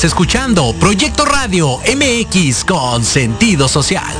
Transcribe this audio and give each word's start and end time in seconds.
Estás 0.00 0.12
escuchando 0.12 0.74
Proyecto 0.80 1.26
Radio 1.26 1.78
MX 1.80 2.64
con 2.64 3.04
sentido 3.04 3.68
social. 3.68 4.16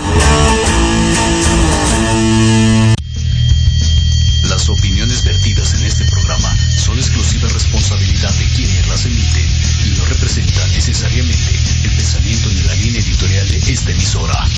Las 4.42 4.68
opiniones 4.68 5.24
vertidas 5.24 5.72
en 5.72 5.84
este 5.84 6.04
programa 6.04 6.54
son 6.76 6.98
exclusiva 6.98 7.48
responsabilidad 7.48 8.30
de 8.34 8.44
quienes 8.56 8.88
las 8.88 9.06
emiten 9.06 9.46
y 9.86 9.98
no 9.98 10.04
representan 10.04 10.70
necesariamente 10.72 11.56
el 11.82 11.96
pensamiento 11.96 12.50
ni 12.50 12.60
la 12.60 12.74
línea 12.74 13.00
editorial 13.00 13.48
de 13.48 13.72
esta 13.72 13.90
emisora. 13.90 14.48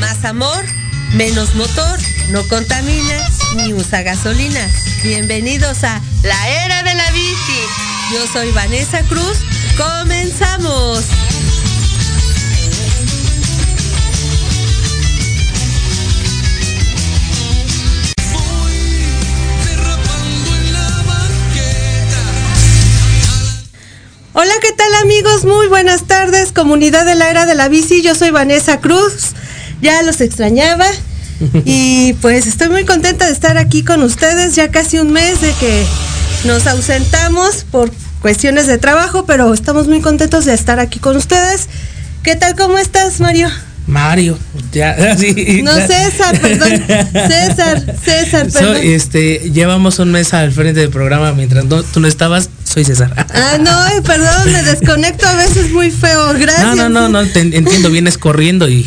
Más 0.00 0.24
amor, 0.24 0.64
menos 1.12 1.54
motor, 1.54 2.00
no 2.30 2.48
contamina 2.48 3.28
ni 3.56 3.74
usa 3.74 4.00
gasolina. 4.00 4.70
Bienvenidos 5.06 5.84
a 5.84 6.02
La 6.24 6.48
Era 6.64 6.82
de 6.82 6.92
la 6.92 7.08
Bici. 7.12 7.60
Yo 8.12 8.26
soy 8.26 8.50
Vanessa 8.50 9.04
Cruz. 9.04 9.38
Comenzamos. 9.76 11.04
Hola, 24.32 24.52
¿qué 24.60 24.72
tal 24.72 24.92
amigos? 25.02 25.44
Muy 25.44 25.68
buenas 25.68 26.08
tardes, 26.08 26.50
comunidad 26.50 27.06
de 27.06 27.14
la 27.14 27.30
era 27.30 27.46
de 27.46 27.54
la 27.54 27.68
bici. 27.68 28.02
Yo 28.02 28.16
soy 28.16 28.30
Vanessa 28.30 28.80
Cruz. 28.80 29.34
Ya 29.80 30.02
los 30.02 30.20
extrañaba. 30.20 30.86
Y 31.64 32.14
pues 32.14 32.46
estoy 32.46 32.68
muy 32.68 32.84
contenta 32.84 33.26
de 33.26 33.32
estar 33.32 33.58
aquí 33.58 33.82
con 33.82 34.02
ustedes. 34.02 34.54
Ya 34.54 34.70
casi 34.70 34.98
un 34.98 35.12
mes 35.12 35.40
de 35.40 35.52
que 35.54 35.84
nos 36.44 36.66
ausentamos 36.66 37.64
por 37.70 37.90
cuestiones 38.20 38.66
de 38.66 38.78
trabajo, 38.78 39.26
pero 39.26 39.52
estamos 39.52 39.88
muy 39.88 40.00
contentos 40.00 40.44
de 40.44 40.54
estar 40.54 40.80
aquí 40.80 40.98
con 40.98 41.16
ustedes. 41.16 41.68
¿Qué 42.22 42.36
tal? 42.36 42.56
¿Cómo 42.56 42.78
estás, 42.78 43.20
Mario? 43.20 43.48
Mario, 43.86 44.36
ya, 44.72 45.16
sí, 45.18 45.62
No, 45.62 45.72
César, 45.74 46.40
perdón. 46.40 46.84
César, 47.28 47.96
César, 48.04 48.48
perdón. 48.52 48.78
Este, 48.82 49.50
llevamos 49.52 50.00
un 50.00 50.10
mes 50.10 50.34
al 50.34 50.50
frente 50.50 50.80
del 50.80 50.90
programa 50.90 51.32
mientras 51.32 51.64
no, 51.66 51.84
tú 51.84 52.00
no 52.00 52.08
estabas, 52.08 52.50
soy 52.64 52.84
César. 52.84 53.12
Ah, 53.16 53.58
no, 53.60 53.86
eh, 53.86 54.02
perdón, 54.02 54.52
me 54.52 54.62
desconecto 54.64 55.28
a 55.28 55.36
veces 55.36 55.70
muy 55.70 55.92
feo, 55.92 56.34
gracias. 56.34 56.64
No, 56.64 56.88
no, 56.88 56.88
no, 56.88 57.08
no, 57.08 57.26
te 57.28 57.40
entiendo, 57.40 57.90
vienes 57.90 58.18
corriendo 58.18 58.68
y, 58.68 58.84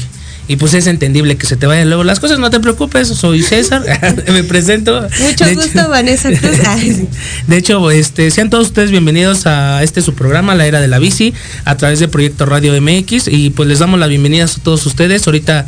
y 0.50 0.56
pues 0.58 0.74
es 0.74 0.88
entendible 0.88 1.38
que 1.38 1.46
se 1.46 1.56
te 1.56 1.66
vayan 1.68 1.88
luego 1.88 2.04
las 2.04 2.20
cosas, 2.20 2.40
no 2.40 2.50
te 2.50 2.60
preocupes, 2.60 3.08
soy 3.08 3.42
César, 3.44 3.84
me 4.34 4.44
presento. 4.44 5.08
Mucho 5.22 5.46
De 5.46 5.54
gusto, 5.56 5.80
hecho- 5.80 5.90
Vanessa 5.90 6.30
Cruz. 6.32 6.58
De 7.48 7.56
hecho, 7.58 7.92
este, 7.92 8.32
sean 8.32 8.50
todos 8.50 8.68
ustedes 8.68 8.92
bienvenidos 8.92 9.46
a 9.46 9.82
este 9.84 10.02
su 10.02 10.16
programa, 10.16 10.56
La 10.56 10.66
Era 10.66 10.82
de 10.82 10.88
la 10.88 11.00
Bici, 11.00 11.34
a 11.66 11.78
través 11.78 12.00
de 12.00 12.08
Proyecto 12.08 12.46
Radio 12.46 12.74
MX. 12.82 13.28
Y 13.28 13.52
pues 13.52 13.70
les 13.70 13.80
damos 13.80 14.00
las 14.00 14.10
bienvenidas 14.10 14.58
a 14.58 14.64
todos 14.64 14.86
ustedes. 14.86 15.26
Ahorita 15.28 15.68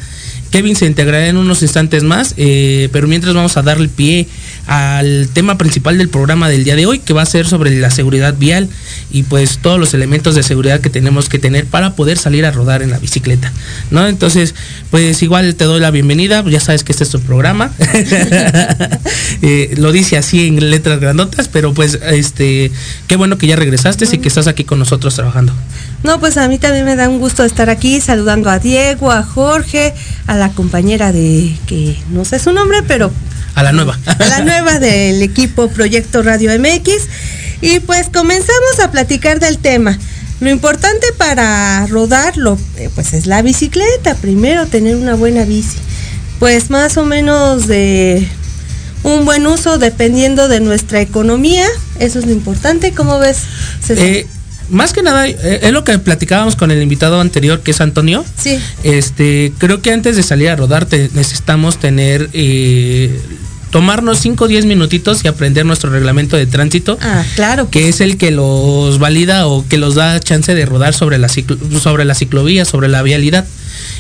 Kevin 0.51 0.75
se 0.75 0.85
integrará 0.85 1.27
en 1.27 1.37
unos 1.37 1.61
instantes 1.61 2.03
más, 2.03 2.33
eh, 2.37 2.89
pero 2.91 3.07
mientras 3.07 3.33
vamos 3.33 3.55
a 3.57 3.61
darle 3.61 3.87
pie 3.87 4.27
al 4.67 5.29
tema 5.33 5.57
principal 5.57 5.97
del 5.97 6.09
programa 6.09 6.49
del 6.49 6.63
día 6.63 6.75
de 6.75 6.85
hoy, 6.85 6.99
que 6.99 7.13
va 7.13 7.21
a 7.21 7.25
ser 7.25 7.47
sobre 7.47 7.71
la 7.79 7.89
seguridad 7.89 8.35
vial 8.37 8.69
y 9.11 9.23
pues 9.23 9.59
todos 9.59 9.79
los 9.79 9.93
elementos 9.93 10.35
de 10.35 10.43
seguridad 10.43 10.81
que 10.81 10.89
tenemos 10.89 11.29
que 11.29 11.39
tener 11.39 11.65
para 11.65 11.95
poder 11.95 12.17
salir 12.17 12.45
a 12.45 12.51
rodar 12.51 12.81
en 12.81 12.91
la 12.91 12.99
bicicleta, 12.99 13.51
¿no? 13.89 14.07
Entonces, 14.07 14.53
pues 14.91 15.23
igual 15.23 15.55
te 15.55 15.63
doy 15.63 15.79
la 15.79 15.89
bienvenida, 15.89 16.43
ya 16.47 16.59
sabes 16.59 16.83
que 16.83 16.91
este 16.91 17.05
es 17.05 17.09
tu 17.09 17.19
programa. 17.21 17.71
Eh, 19.43 19.73
lo 19.77 19.91
dice 19.91 20.17
así 20.17 20.47
en 20.47 20.69
letras 20.69 20.99
grandotas, 20.99 21.47
pero 21.47 21.73
pues 21.73 21.97
este, 22.11 22.71
qué 23.07 23.15
bueno 23.15 23.37
que 23.37 23.47
ya 23.47 23.55
regresaste 23.55 24.05
y 24.11 24.17
que 24.19 24.27
estás 24.27 24.47
aquí 24.47 24.63
con 24.63 24.77
nosotros 24.77 25.15
trabajando. 25.15 25.53
No, 26.03 26.19
pues 26.19 26.37
a 26.37 26.47
mí 26.47 26.57
también 26.57 26.85
me 26.85 26.95
da 26.95 27.07
un 27.09 27.19
gusto 27.19 27.43
estar 27.43 27.69
aquí 27.69 28.01
saludando 28.01 28.49
a 28.49 28.57
Diego, 28.59 29.11
a 29.11 29.23
Jorge, 29.23 29.93
a 30.27 30.35
la 30.35 30.49
compañera 30.49 31.11
de 31.11 31.55
que 31.67 31.95
no 32.09 32.25
sé 32.25 32.39
su 32.39 32.51
nombre, 32.51 32.81
pero 32.87 33.11
A 33.55 33.61
la 33.63 33.71
nueva. 33.71 33.97
a 34.05 34.25
la 34.25 34.41
nueva 34.41 34.79
del 34.79 35.21
equipo 35.21 35.67
Proyecto 35.69 36.23
Radio 36.23 36.51
MX. 36.59 36.91
Y 37.61 37.79
pues 37.81 38.09
comenzamos 38.09 38.79
a 38.83 38.89
platicar 38.89 39.39
del 39.39 39.59
tema. 39.59 39.97
Lo 40.39 40.49
importante 40.49 41.05
para 41.19 41.85
rodarlo, 41.85 42.57
eh, 42.77 42.89
pues 42.95 43.13
es 43.13 43.27
la 43.27 43.43
bicicleta. 43.43 44.15
Primero 44.15 44.65
tener 44.65 44.95
una 44.95 45.13
buena 45.13 45.43
bici. 45.45 45.77
Pues 46.39 46.71
más 46.71 46.97
o 46.97 47.05
menos 47.05 47.67
de 47.67 48.27
un 49.03 49.25
buen 49.25 49.45
uso 49.45 49.77
dependiendo 49.77 50.47
de 50.47 50.59
nuestra 50.59 50.99
economía. 51.01 51.67
Eso 51.99 52.17
es 52.17 52.25
lo 52.25 52.31
importante. 52.31 52.91
¿Cómo 52.93 53.19
ves? 53.19 53.37
César? 53.85 54.03
Eh, 54.03 54.25
más 54.71 54.93
que 54.93 55.03
nada, 55.03 55.27
eh, 55.27 55.59
es 55.61 55.71
lo 55.71 55.83
que 55.83 55.97
platicábamos 55.99 56.55
con 56.55 56.71
el 56.71 56.81
invitado 56.81 57.19
anterior, 57.21 57.59
que 57.61 57.71
es 57.71 57.81
Antonio. 57.81 58.25
sí. 58.37 58.57
Este, 58.83 59.53
creo 59.57 59.81
que 59.81 59.91
antes 59.91 60.15
de 60.15 60.23
salir 60.23 60.49
a 60.49 60.55
rodar 60.55 60.85
te- 60.85 61.09
necesitamos 61.13 61.77
tener, 61.77 62.29
eh, 62.33 63.19
tomarnos 63.69 64.19
5 64.19 64.45
o 64.45 64.47
10 64.49 64.65
minutitos 64.65 65.23
y 65.23 65.27
aprender 65.29 65.65
nuestro 65.65 65.89
reglamento 65.91 66.35
de 66.35 66.45
tránsito. 66.45 66.97
Ah, 67.01 67.23
claro. 67.35 67.69
que 67.69 67.87
es 67.87 68.01
el 68.01 68.17
que 68.17 68.31
los 68.31 68.99
valida 68.99 69.47
o 69.47 69.65
que 69.67 69.77
los 69.77 69.95
da 69.95 70.19
chance 70.19 70.53
de 70.53 70.65
rodar 70.65 70.93
sobre 70.93 71.17
la 71.17 71.27
ciclo- 71.29 71.57
sobre 71.79 72.03
la 72.03 72.13
ciclovía, 72.15 72.65
sobre 72.65 72.89
la 72.89 73.01
vialidad. 73.01 73.45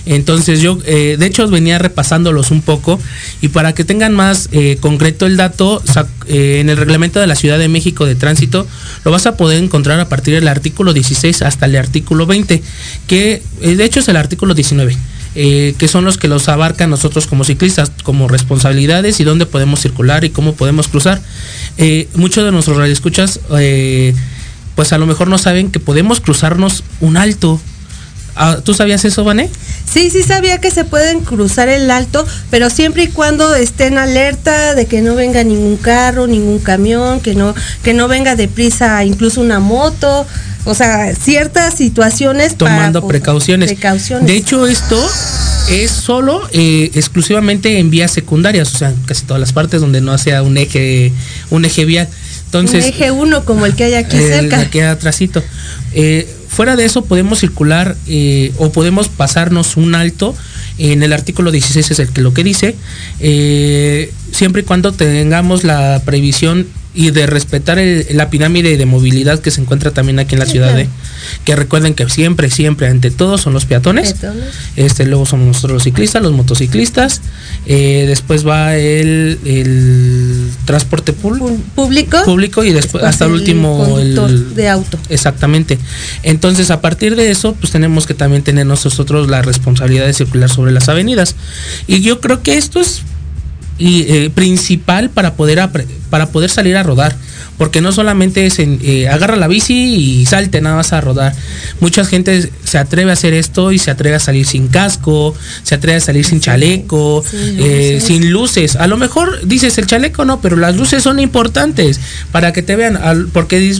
Entonces 0.05 0.61
yo, 0.61 0.77
eh, 0.85 1.15
de 1.19 1.25
hecho, 1.25 1.47
venía 1.47 1.77
repasándolos 1.77 2.49
un 2.51 2.61
poco 2.61 2.99
y 3.41 3.49
para 3.49 3.73
que 3.73 3.83
tengan 3.85 4.13
más 4.13 4.49
eh, 4.51 4.77
concreto 4.81 5.25
el 5.27 5.37
dato, 5.37 5.81
sac- 5.85 6.07
eh, 6.33 6.61
en 6.61 6.69
el 6.69 6.77
reglamento 6.77 7.19
de 7.19 7.27
la 7.27 7.35
Ciudad 7.35 7.59
de 7.59 7.67
México 7.67 8.05
de 8.05 8.15
Tránsito 8.15 8.65
lo 9.03 9.11
vas 9.11 9.25
a 9.25 9.35
poder 9.35 9.61
encontrar 9.61 9.99
a 9.99 10.07
partir 10.07 10.33
del 10.33 10.47
artículo 10.47 10.93
16 10.93 11.41
hasta 11.41 11.65
el 11.65 11.75
artículo 11.75 12.25
20, 12.25 12.63
que 13.05 13.43
eh, 13.59 13.75
de 13.75 13.83
hecho 13.83 13.99
es 13.99 14.07
el 14.07 14.15
artículo 14.15 14.53
19. 14.53 14.95
eh, 15.35 15.75
que 15.77 15.87
son 15.89 16.05
los 16.05 16.17
que 16.17 16.29
los 16.29 16.47
abarcan 16.47 16.89
nosotros 16.89 17.27
como 17.27 17.43
ciclistas, 17.43 17.91
como 18.03 18.29
responsabilidades 18.29 19.19
y 19.19 19.25
dónde 19.25 19.45
podemos 19.45 19.81
circular 19.81 20.23
y 20.23 20.29
cómo 20.29 20.55
podemos 20.55 20.87
cruzar. 20.87 21.21
Muchos 22.15 22.45
de 22.45 22.51
nuestros 22.51 22.77
radioescuchas, 22.77 23.39
pues 24.75 24.93
a 24.93 24.97
lo 24.97 25.05
mejor 25.05 25.27
no 25.27 25.37
saben 25.37 25.71
que 25.71 25.79
podemos 25.79 26.21
cruzarnos 26.21 26.83
un 27.01 27.17
alto. 27.17 27.59
Ah, 28.35 28.57
¿Tú 28.63 28.73
sabías 28.73 29.03
eso, 29.03 29.23
Vané? 29.23 29.49
Sí, 29.91 30.09
sí 30.09 30.23
sabía 30.23 30.59
que 30.59 30.71
se 30.71 30.85
pueden 30.85 31.21
cruzar 31.21 31.67
el 31.67 31.91
alto, 31.91 32.25
pero 32.49 32.69
siempre 32.69 33.03
y 33.03 33.07
cuando 33.07 33.53
estén 33.55 33.97
alerta 33.97 34.73
de 34.73 34.85
que 34.85 35.01
no 35.01 35.15
venga 35.15 35.43
ningún 35.43 35.75
carro, 35.75 36.27
ningún 36.27 36.59
camión, 36.59 37.19
que 37.19 37.35
no, 37.35 37.53
que 37.83 37.93
no 37.93 38.07
venga 38.07 38.35
deprisa 38.35 39.03
incluso 39.03 39.41
una 39.41 39.59
moto, 39.59 40.25
o 40.63 40.73
sea, 40.73 41.13
ciertas 41.15 41.73
situaciones 41.73 42.55
Tomando 42.55 43.05
precauciones. 43.07 43.71
precauciones. 43.71 44.27
De 44.27 44.35
hecho, 44.37 44.65
esto 44.67 44.97
es 45.69 45.91
solo 45.91 46.41
eh, 46.53 46.91
exclusivamente 46.93 47.79
en 47.79 47.89
vías 47.89 48.11
secundarias, 48.11 48.73
o 48.73 48.77
sea, 48.77 48.93
casi 49.05 49.25
todas 49.25 49.39
las 49.39 49.53
partes 49.53 49.81
donde 49.81 50.01
no 50.01 50.17
sea 50.17 50.43
un 50.43 50.57
eje, 50.57 51.11
un 51.49 51.65
eje 51.65 51.85
vial. 51.85 52.07
Entonces, 52.45 52.85
un 52.85 52.89
eje 52.91 53.11
uno 53.11 53.43
como 53.43 53.65
el 53.65 53.75
que 53.75 53.85
hay 53.85 53.93
aquí 53.95 54.17
el 54.17 54.23
cerca. 54.27 54.59
aquí 54.59 54.79
atrásito. 54.79 55.43
Eh, 55.93 56.33
fuera 56.51 56.75
de 56.75 56.85
eso 56.85 57.05
podemos 57.05 57.39
circular 57.39 57.95
eh, 58.07 58.51
o 58.57 58.71
podemos 58.71 59.07
pasarnos 59.09 59.77
un 59.77 59.95
alto. 59.95 60.35
En 60.77 61.03
el 61.03 61.13
artículo 61.13 61.51
16 61.51 61.91
es 61.91 61.99
el 61.99 62.09
que 62.09 62.21
lo 62.21 62.33
que 62.33 62.43
dice, 62.43 62.75
eh, 63.19 64.11
siempre 64.31 64.61
y 64.63 64.65
cuando 64.65 64.91
tengamos 64.91 65.63
la 65.63 66.01
previsión 66.05 66.67
y 66.93 67.11
de 67.11 67.25
respetar 67.25 67.79
el- 67.79 68.05
la 68.11 68.29
pirámide 68.29 68.75
de 68.77 68.85
movilidad 68.85 69.39
que 69.39 69.49
se 69.51 69.61
encuentra 69.61 69.91
también 69.91 70.19
aquí 70.19 70.35
en 70.35 70.39
la 70.39 70.45
ciudad 70.45 70.75
de, 70.75 70.89
que 71.45 71.55
recuerden 71.55 71.93
que 71.93 72.09
siempre, 72.09 72.49
siempre, 72.49 72.87
ante 72.87 73.11
todo 73.11 73.37
son 73.37 73.53
los 73.53 73.65
peatones. 73.65 74.13
Peatones. 74.13 74.45
Este, 74.75 75.05
luego 75.05 75.25
somos 75.25 75.47
nosotros 75.47 75.71
los 75.73 75.83
ciclistas, 75.83 76.21
los 76.21 76.33
motociclistas. 76.33 77.21
eh, 77.65 78.05
después 78.07 78.45
va 78.45 78.75
el, 78.75 79.39
el 79.45 80.49
transporte 80.65 81.13
público 81.13 81.55
Público. 82.25 82.63
y 82.63 82.71
después 82.71 82.81
Después 82.93 83.03
hasta 83.05 83.25
el 83.25 83.31
último 83.31 83.97
el- 83.99 84.55
de 84.55 84.67
auto. 84.69 84.97
exactamente 85.09 85.77
entonces 86.23 86.71
a 86.71 86.81
partir 86.81 87.15
de 87.15 87.29
eso 87.31 87.53
pues 87.53 87.71
tenemos 87.71 88.07
que 88.07 88.13
también 88.15 88.41
tener 88.43 88.65
nosotros 88.65 89.29
la 89.29 89.41
responsabilidad 89.43 90.07
de 90.07 90.13
circular 90.13 90.49
sobre 90.49 90.71
las 90.71 90.89
avenidas 90.89 91.35
y 91.87 92.01
yo 92.01 92.19
creo 92.19 92.41
que 92.41 92.57
esto 92.57 92.79
es 92.79 93.01
y, 93.77 94.01
eh, 94.03 94.29
principal 94.33 95.09
para 95.09 95.33
poder 95.35 95.61
para 96.09 96.27
poder 96.27 96.49
salir 96.49 96.75
a 96.77 96.83
rodar 96.83 97.15
porque 97.57 97.79
no 97.79 97.91
solamente 97.91 98.45
es 98.45 98.59
en, 98.59 98.79
eh, 98.83 99.07
agarra 99.07 99.35
la 99.35 99.47
bici 99.47 99.73
y 100.21 100.25
salte 100.25 100.61
nada 100.61 100.75
más 100.77 100.93
a 100.93 101.01
rodar 101.01 101.33
mucha 101.79 102.03
gente 102.05 102.49
se 102.63 102.77
atreve 102.77 103.11
a 103.11 103.13
hacer 103.13 103.33
esto 103.33 103.71
y 103.71 103.79
se 103.79 103.91
atreve 103.91 104.15
a 104.15 104.19
salir 104.19 104.45
sin 104.45 104.67
casco 104.67 105.33
se 105.63 105.75
atreve 105.75 105.97
a 105.97 106.01
salir 106.01 106.25
sin 106.25 106.41
chaleco 106.41 107.23
sin 107.29 107.59
eh, 107.59 107.91
luces. 107.93 108.03
sin 108.03 108.31
luces 108.31 108.75
a 108.75 108.87
lo 108.87 108.97
mejor 108.97 109.45
dices 109.47 109.77
el 109.77 109.85
chaleco 109.87 110.25
no 110.25 110.41
pero 110.41 110.57
las 110.57 110.75
luces 110.75 111.01
son 111.03 111.19
importantes 111.19 111.99
para 112.31 112.51
que 112.53 112.61
te 112.61 112.75
vean 112.75 112.97
al- 112.97 113.27
porque 113.27 113.79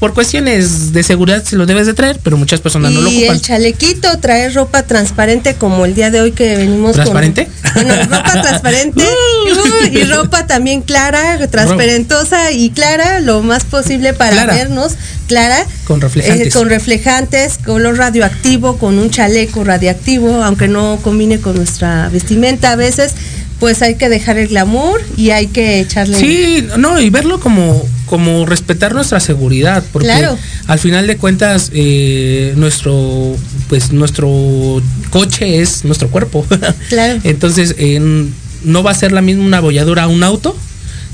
por 0.00 0.14
cuestiones 0.14 0.92
de 0.92 1.02
seguridad 1.02 1.44
se 1.44 1.54
lo 1.56 1.66
debes 1.66 1.86
de 1.86 1.94
traer, 1.94 2.18
pero 2.24 2.36
muchas 2.36 2.60
personas 2.60 2.90
no 2.92 3.02
lo 3.02 3.10
Y 3.10 3.18
ocupan. 3.18 3.36
el 3.36 3.42
chalequito, 3.42 4.18
traer 4.18 4.54
ropa 4.54 4.82
transparente 4.82 5.54
como 5.54 5.84
el 5.84 5.94
día 5.94 6.10
de 6.10 6.20
hoy 6.22 6.32
que 6.32 6.56
venimos 6.56 6.94
¿Transparente? 6.94 7.48
con... 7.74 7.84
Bueno, 7.84 8.02
ropa 8.04 8.32
transparente 8.42 9.04
Uh. 9.04 9.96
y 9.96 10.04
ropa 10.04 10.46
también 10.46 10.80
clara, 10.82 11.46
transparentosa 11.48 12.50
y 12.52 12.70
clara, 12.70 13.20
lo 13.20 13.42
más 13.42 13.64
posible 13.64 14.12
para 14.14 14.32
Clara. 14.32 14.54
vernos, 14.54 14.92
clara. 15.28 15.64
Con 15.84 16.00
reflejantes. 16.00 16.46
Eh, 16.46 16.50
con 16.50 16.68
reflejantes, 16.68 17.58
color 17.58 17.96
radioactivo, 17.98 18.78
con 18.78 18.98
un 18.98 19.10
chaleco 19.10 19.64
radioactivo, 19.64 20.42
aunque 20.42 20.66
no 20.68 20.98
combine 21.02 21.40
con 21.40 21.56
nuestra 21.56 22.08
vestimenta 22.08 22.72
a 22.72 22.76
veces, 22.76 23.12
pues 23.58 23.82
hay 23.82 23.96
que 23.96 24.08
dejar 24.08 24.38
el 24.38 24.48
glamour 24.48 25.00
y 25.16 25.30
hay 25.30 25.46
que 25.48 25.80
echarle... 25.80 26.18
Sí, 26.18 26.66
no, 26.78 26.98
y 27.00 27.10
verlo 27.10 27.38
como, 27.40 27.86
como 28.10 28.44
respetar 28.44 28.92
nuestra 28.92 29.20
seguridad, 29.20 29.84
porque 29.92 30.08
Claro. 30.08 30.36
al 30.66 30.78
final 30.80 31.06
de 31.06 31.16
cuentas 31.16 31.70
eh, 31.72 32.52
nuestro, 32.56 33.36
pues 33.68 33.92
nuestro 33.92 34.82
coche 35.10 35.60
es 35.62 35.84
nuestro 35.84 36.08
cuerpo. 36.08 36.44
Claro. 36.88 37.20
Entonces 37.22 37.76
eh, 37.78 38.00
no 38.64 38.82
va 38.82 38.90
a 38.90 38.94
ser 38.94 39.12
la 39.12 39.22
misma 39.22 39.44
una 39.44 39.60
bolladura 39.60 40.02
a 40.02 40.08
un 40.08 40.24
auto 40.24 40.56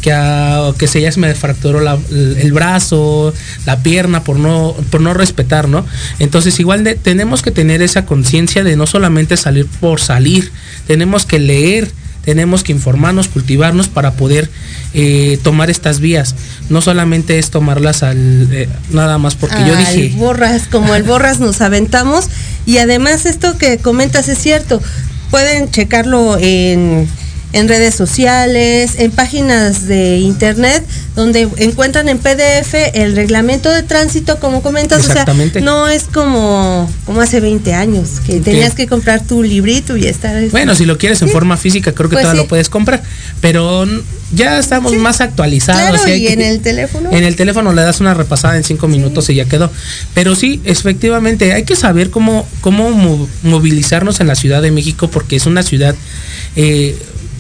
que 0.01 0.11
a, 0.13 0.73
que 0.79 0.87
se 0.87 1.01
ya 1.03 1.13
se 1.13 1.21
me 1.21 1.35
fracturó 1.35 1.81
la- 1.81 1.99
el 2.11 2.53
brazo, 2.53 3.33
la 3.67 3.83
pierna 3.83 4.25
por 4.25 4.39
no 4.39 4.75
por 4.91 5.01
no 5.03 5.13
respetar, 5.13 5.69
¿no? 5.69 5.85
Entonces 6.19 6.59
igual 6.61 6.83
de- 6.83 6.95
tenemos 6.95 7.43
que 7.43 7.51
tener 7.51 7.83
esa 7.83 8.07
conciencia 8.07 8.65
de 8.65 8.75
no 8.77 8.87
solamente 8.87 9.37
salir 9.37 9.67
por 9.81 10.01
salir, 10.01 10.51
tenemos 10.87 11.27
que 11.27 11.39
leer, 11.39 11.91
tenemos 12.27 12.65
que 12.65 12.73
informarnos, 12.73 13.29
cultivarnos 13.29 13.89
para 13.89 14.11
poder 14.15 14.51
eh, 14.93 15.39
tomar 15.45 15.71
estas 15.71 16.01
vías. 16.01 16.35
No 16.69 16.83
solamente 16.83 17.39
es 17.39 17.51
tomarlas 17.51 18.03
al 18.03 18.49
eh, 18.53 18.69
nada 18.91 19.17
más 19.17 19.37
porque 19.37 19.65
yo 19.67 19.77
dije 19.77 20.13
borras, 20.17 20.67
como 20.67 20.95
el 20.97 21.05
borras 21.05 21.39
nos 21.39 21.61
aventamos 21.61 22.29
y 22.67 22.79
además 22.79 23.25
esto 23.27 23.57
que 23.57 23.79
comentas 23.79 24.29
es 24.29 24.39
cierto. 24.39 24.83
Pueden 25.31 25.71
checarlo 25.71 26.37
en 26.39 27.09
en 27.57 27.69
redes 27.69 27.95
sociales, 27.95 28.97
en 28.99 29.11
páginas 29.11 29.87
de 29.87 30.19
internet, 30.19 30.85
donde 31.15 31.49
encuentran 31.57 32.09
en 32.11 32.19
PDF 32.19 32.75
el 32.93 33.17
reglamento 33.17 33.71
de 33.71 33.83
tránsito, 33.83 34.39
como 34.39 34.63
comentas, 34.63 35.07
o 35.07 35.11
Exactamente. 35.11 35.61
sea, 35.61 35.65
no 35.65 35.89
es 35.89 36.05
como, 36.05 36.91
como 37.07 37.23
hace 37.23 37.41
20 37.41 37.73
años, 37.73 38.21
que 38.27 38.41
tenías 38.41 38.75
que 38.75 38.87
comprar 38.87 39.23
tu 39.27 39.43
librito 39.43 39.97
y 39.97 40.07
estar... 40.07 40.49
Bueno, 40.51 40.75
si 40.75 40.85
lo 40.85 40.99
quieres 40.99 41.23
en 41.23 41.29
Sí. 41.29 41.33
forma 41.33 41.57
física, 41.57 41.93
creo 41.93 42.11
que 42.11 42.17
Pues 42.17 42.23
todavía 42.25 42.43
sí. 42.43 42.45
lo 42.45 42.49
puedes 42.49 42.69
comprar. 42.69 43.03
Pero 43.41 43.87
ya 44.33 44.59
estamos 44.59 44.93
Sí. 44.93 44.99
más 44.99 45.23
actualizados. 45.23 45.81
Claro, 46.01 46.09
y 46.09 46.11
hay 46.11 46.23
y 46.25 46.27
que- 46.27 46.33
en 46.35 46.43
el 46.43 46.61
teléfono. 46.61 47.11
En 47.11 47.25
el 47.25 47.37
teléfono 47.37 47.73
le 47.73 47.81
das 47.83 48.01
una 48.01 48.13
repasada 48.13 48.57
en 48.59 48.65
cinco 48.65 48.87
minutos 48.87 49.31
y 49.31 49.35
ya 49.35 49.47
quedó. 49.47 49.71
Pero 50.13 50.35
sí, 50.35 50.61
efectivamente, 50.65 51.55
hay 51.55 51.65
que 51.65 51.77
saber 51.77 52.11
cómo, 52.11 52.47
cómo 52.61 52.91
mo- 52.91 53.27
movilizarnos 53.43 54.21
en 54.21 54.27
la 54.27 54.35
Ciudad 54.35 54.61
de 54.61 54.71
México 54.71 55.09
porque 55.11 55.37
es 55.37 55.47
una 55.47 55.63
ciudad 55.63 55.95
eh, 56.57 56.97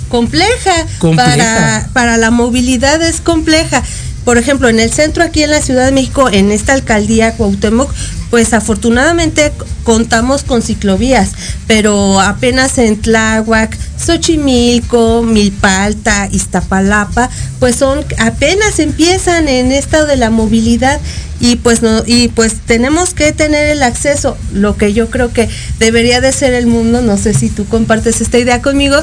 compleja, 0.09 0.87
Compleja. 0.99 1.35
Para, 1.35 1.89
para 1.93 2.17
la 2.17 2.31
movilidad 2.31 3.03
es 3.03 3.21
compleja. 3.21 3.83
Por 4.25 4.39
ejemplo, 4.39 4.69
en 4.69 4.81
el 4.81 4.93
centro 4.93 5.23
aquí 5.23 5.45
en 5.45 5.51
la 5.51 5.63
Ciudad 5.63 5.85
de 5.85 5.93
México, 5.93 6.29
en 6.29 6.51
esta 6.51 6.73
alcaldía 6.73 7.37
Cuauhtémoc, 7.37 7.93
pues 8.31 8.53
afortunadamente 8.55 9.53
contamos 9.85 10.43
con 10.43 10.63
ciclovías, 10.63 11.31
pero 11.69 12.21
apenas 12.21 12.77
en 12.79 13.01
Tláhuac, 13.01 13.79
Xochimilco, 14.05 15.23
Milpalta, 15.23 16.29
Iztapalapa, 16.33 17.31
pues 17.61 17.77
son 17.77 18.05
apenas 18.19 18.81
empiezan 18.81 19.47
en 19.47 19.71
esto 19.71 20.07
de 20.07 20.17
la 20.17 20.31
movilidad 20.31 21.01
y 21.47 21.55
pues 21.55 21.81
no 21.81 22.03
y 22.05 22.27
pues 22.27 22.57
tenemos 22.67 23.15
que 23.15 23.33
tener 23.33 23.67
el 23.69 23.85
acceso 23.85 24.37
lo 24.53 24.77
que 24.77 24.93
yo 24.93 25.11
creo 25.11 25.33
que 25.33 25.49
debería 25.79 26.21
de 26.21 26.33
ser 26.33 26.55
el 26.55 26.67
mundo. 26.67 27.03
No 27.03 27.17
sé 27.17 27.35
si 27.35 27.51
tú 27.51 27.67
compartes 27.67 28.21
esta 28.21 28.39
idea 28.39 28.63
conmigo 28.63 28.97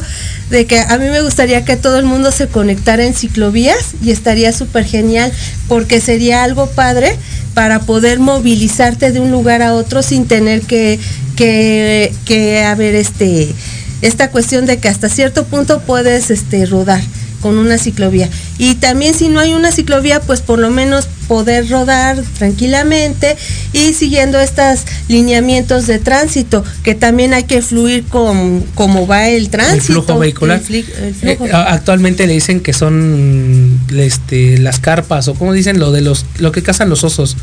de 0.50 0.66
que 0.66 0.80
a 0.80 0.98
mí 0.98 1.06
me 1.06 1.22
gustaría 1.22 1.64
que 1.64 1.78
todo 1.78 1.98
el 2.00 2.06
mundo 2.06 2.32
se 2.32 2.48
conectara 2.48 3.06
en 3.06 3.14
ciclovías 3.14 3.94
y 4.04 4.12
estaría 4.12 4.52
súper 4.52 4.84
genial 4.84 5.32
porque 5.70 6.02
sería 6.02 6.44
algo 6.44 6.68
padre 6.68 7.18
para 7.54 7.80
poder 7.80 8.20
movilizarte 8.20 9.14
de 9.14 9.22
un 9.22 9.32
lugar 9.32 9.62
a 9.62 9.74
otro 9.74 10.02
sin 10.04 10.26
tener 10.26 10.64
que 10.64 11.00
que 11.38 12.14
que 12.26 12.64
haber 12.64 12.96
este 12.96 13.56
esta 14.02 14.32
cuestión 14.32 14.66
de 14.66 14.80
que 14.80 14.90
hasta 14.90 15.08
cierto 15.08 15.46
punto 15.46 15.80
puedes 15.80 16.30
este 16.30 16.66
rodar 16.66 17.02
con 17.44 17.60
una 17.60 17.78
ciclovía. 17.78 18.28
Y 18.58 18.76
también 18.76 19.14
si 19.14 19.28
no 19.30 19.40
hay 19.40 19.54
una 19.54 19.72
ciclovía, 19.72 20.20
pues 20.22 20.42
por 20.42 20.58
lo 20.58 20.72
menos 20.72 21.08
poder 21.28 21.70
rodar 21.70 22.22
tranquilamente 22.40 23.36
y 23.74 23.94
siguiendo 23.94 24.40
estos 24.40 24.82
lineamientos 25.10 25.86
de 25.88 26.00
tránsito, 26.00 26.64
que 26.84 26.96
también 26.96 27.34
hay 27.34 27.44
que 27.44 27.62
fluir 27.62 28.06
con 28.06 28.62
cómo 28.76 29.06
va 29.08 29.28
el 29.30 29.44
el 29.44 29.50
tránsito. 29.50 29.84
flujo 29.86 30.18
vehicular. 30.20 30.60
el 30.60 30.66
fli- 30.66 30.86
el 31.02 31.14
flujo. 31.16 31.46
Eh, 31.46 31.52
a- 31.52 31.74
actualmente 31.74 32.26
le 32.28 32.34
dicen 32.34 32.62
que 32.62 32.74
son 32.74 33.80
este, 33.96 34.58
las 34.58 34.80
carpas 34.80 35.28
o 35.28 35.34
como 35.36 35.54
dicen 35.54 35.80
lo 35.80 35.92
de 35.92 36.02
los 36.02 36.26
lo 36.40 36.52
que 36.52 36.64
cazan 36.64 36.90
los 36.90 37.04
osos. 37.04 37.36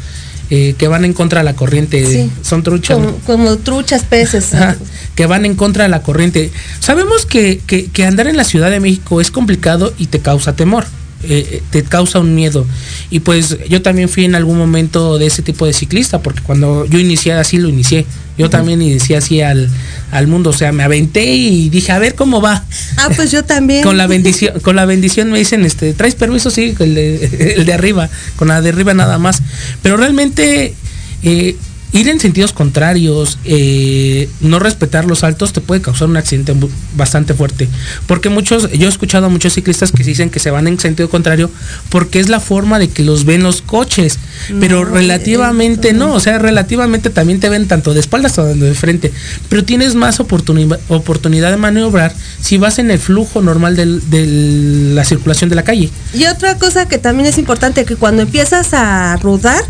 Eh, 0.50 0.74
que 0.76 0.88
van 0.88 1.04
en 1.04 1.12
contra 1.12 1.40
de 1.40 1.44
la 1.44 1.54
corriente, 1.54 2.04
Sí. 2.06 2.30
son 2.42 2.62
truchas. 2.62 2.98
como, 2.98 3.12
como 3.26 3.56
truchas, 3.58 4.04
peces. 4.04 4.52
Ajá, 4.54 4.76
que 5.14 5.26
van 5.26 5.44
en 5.46 5.54
contra 5.54 5.84
de 5.84 5.90
la 5.90 6.02
corriente. 6.02 6.50
Sabemos 6.80 7.24
que, 7.26 7.60
que- 7.66 7.86
que 7.86 8.04
andar 8.04 8.26
en 8.26 8.36
la 8.36 8.44
Ciudad 8.44 8.70
de 8.70 8.80
México 8.80 9.20
es 9.20 9.30
complicado 9.30 9.92
y 9.98 10.06
te 10.06 10.18
causa 10.20 10.56
temor, 10.56 10.84
eh, 11.24 11.46
eh, 11.52 11.62
te 11.70 11.82
causa 11.82 12.18
un 12.20 12.34
miedo. 12.34 12.66
Y 13.10 13.20
pues 13.20 13.58
yo 13.68 13.82
también 13.82 14.08
fui 14.08 14.24
en 14.24 14.34
algún 14.34 14.56
momento 14.58 15.18
de 15.18 15.26
ese 15.26 15.42
tipo 15.42 15.66
de 15.66 15.72
ciclista, 15.72 16.20
porque 16.22 16.40
cuando 16.42 16.86
yo 16.86 16.98
inicié 16.98 17.32
así 17.34 17.58
lo 17.58 17.68
inicié. 17.68 18.06
Yo 18.40 18.50
también 18.50 18.80
inicié 18.82 19.16
así 19.16 19.40
al, 19.40 19.68
al 20.10 20.26
mundo, 20.26 20.50
o 20.50 20.52
sea, 20.52 20.72
me 20.72 20.82
aventé 20.82 21.24
y 21.24 21.68
dije, 21.68 21.92
a 21.92 21.98
ver 21.98 22.14
cómo 22.14 22.40
va. 22.40 22.64
Ah, 22.96 23.08
pues 23.14 23.30
yo 23.30 23.44
también. 23.44 23.82
Con 23.82 23.96
la 23.96 24.06
bendición, 24.06 24.58
con 24.60 24.76
la 24.76 24.86
bendición 24.86 25.30
me 25.30 25.38
dicen, 25.38 25.64
este, 25.64 25.92
¿traes 25.92 26.14
permiso? 26.14 26.50
Sí, 26.50 26.74
el 26.78 26.94
de, 26.94 27.54
el 27.58 27.66
de 27.66 27.72
arriba, 27.72 28.08
con 28.36 28.48
la 28.48 28.60
de 28.60 28.70
arriba 28.70 28.94
nada 28.94 29.18
más. 29.18 29.42
Pero 29.82 29.96
realmente 29.96 30.74
eh, 31.22 31.56
ir 31.92 32.08
en 32.08 32.20
sentidos 32.20 32.52
contrarios, 32.52 33.38
eh, 33.44 34.28
no 34.40 34.58
respetar 34.58 35.04
los 35.06 35.24
altos 35.24 35.52
te 35.52 35.60
puede 35.60 35.80
causar 35.80 36.08
un 36.08 36.16
accidente 36.16 36.54
bastante 36.96 37.34
fuerte. 37.34 37.68
Porque 38.06 38.28
muchos, 38.28 38.70
yo 38.72 38.86
he 38.86 38.90
escuchado 38.90 39.26
a 39.26 39.28
muchos 39.28 39.54
ciclistas 39.54 39.90
que 39.90 40.04
dicen 40.04 40.30
que 40.30 40.38
se 40.38 40.50
van 40.50 40.68
en 40.68 40.78
sentido 40.78 41.10
contrario 41.10 41.50
porque 41.88 42.20
es 42.20 42.28
la 42.28 42.38
forma 42.40 42.78
de 42.78 42.88
que 42.88 43.02
los 43.02 43.24
ven 43.24 43.42
los 43.42 43.62
coches. 43.62 44.18
Pero 44.60 44.84
relativamente 44.84 45.92
no, 45.92 46.14
o 46.14 46.20
sea, 46.20 46.38
relativamente 46.38 47.10
también 47.10 47.40
te 47.40 47.48
ven 47.48 47.66
tanto 47.66 47.92
de 47.92 48.00
espaldas 48.00 48.34
como 48.34 48.48
de 48.48 48.74
frente. 48.74 49.12
Pero 49.48 49.64
tienes 49.64 49.94
más 49.94 50.20
oportuni- 50.20 50.78
oportunidad 50.88 51.50
de 51.50 51.56
maniobrar 51.56 52.14
si 52.40 52.56
vas 52.58 52.78
en 52.78 52.90
el 52.90 52.98
flujo 52.98 53.42
normal 53.42 53.76
de 53.76 54.94
la 54.94 55.04
circulación 55.04 55.50
de 55.50 55.56
la 55.56 55.64
calle. 55.64 55.90
Y 56.14 56.26
otra 56.26 56.56
cosa 56.58 56.86
que 56.86 56.98
también 56.98 57.28
es 57.28 57.38
importante, 57.38 57.84
que 57.84 57.96
cuando 57.96 58.22
empiezas 58.22 58.74
a 58.74 59.16
rodar, 59.16 59.62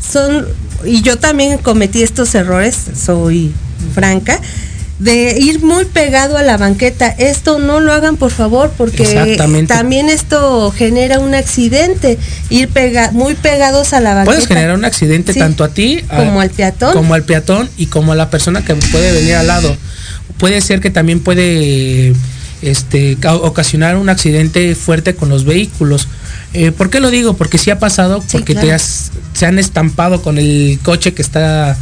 son, 0.00 0.46
y 0.84 1.02
yo 1.02 1.18
también 1.18 1.58
cometí 1.58 2.02
estos 2.02 2.34
errores, 2.34 2.76
soy 2.94 3.52
franca, 3.94 4.40
de 4.98 5.36
ir 5.38 5.62
muy 5.62 5.84
pegado 5.84 6.36
a 6.36 6.42
la 6.42 6.56
banqueta. 6.56 7.06
Esto 7.08 7.58
no 7.60 7.78
lo 7.80 7.92
hagan 7.92 8.16
por 8.16 8.32
favor, 8.32 8.72
porque 8.76 9.36
también 9.68 10.08
esto 10.08 10.72
genera 10.72 11.20
un 11.20 11.34
accidente, 11.36 12.18
ir 12.50 12.68
pega 12.68 13.10
muy 13.12 13.34
pegados 13.34 13.92
a 13.92 14.00
la 14.00 14.14
banqueta. 14.14 14.32
Puedes 14.32 14.48
generar 14.48 14.74
un 14.76 14.84
accidente 14.84 15.32
Sí, 15.32 15.38
tanto 15.38 15.62
a 15.62 15.68
ti 15.68 16.00
a- 16.08 16.16
como 16.16 16.40
al 16.40 16.50
peatón. 16.50 16.92
como 16.94 17.14
al 17.14 17.22
peatón 17.22 17.70
y 17.76 17.86
como 17.86 18.10
a 18.12 18.16
la 18.16 18.28
persona 18.30 18.64
que 18.64 18.74
puede 18.74 19.12
venir 19.12 19.34
al 19.36 19.46
lado. 19.46 19.76
Puede 20.38 20.60
ser 20.60 20.80
que 20.80 20.90
también 20.90 21.20
puede 21.20 22.12
este, 22.62 23.16
ca- 23.20 23.34
ocasionar 23.36 23.96
un 23.96 24.08
accidente 24.08 24.74
fuerte 24.74 25.14
con 25.14 25.28
los 25.28 25.44
vehículos. 25.44 26.08
Eh, 26.54 26.72
¿Por 26.72 26.88
qué 26.90 27.00
lo 27.00 27.10
digo? 27.10 27.34
Porque 27.34 27.58
sí 27.58 27.70
ha 27.70 27.78
pasado, 27.78 28.20
Sí, 28.22 28.26
porque 28.32 28.54
te 28.54 28.72
has- 28.72 29.10
se 29.34 29.46
han 29.46 29.58
estampado 29.58 30.22
con 30.22 30.38
el 30.38 30.78
coche 30.82 31.12
que 31.14 31.22
está 31.22 31.76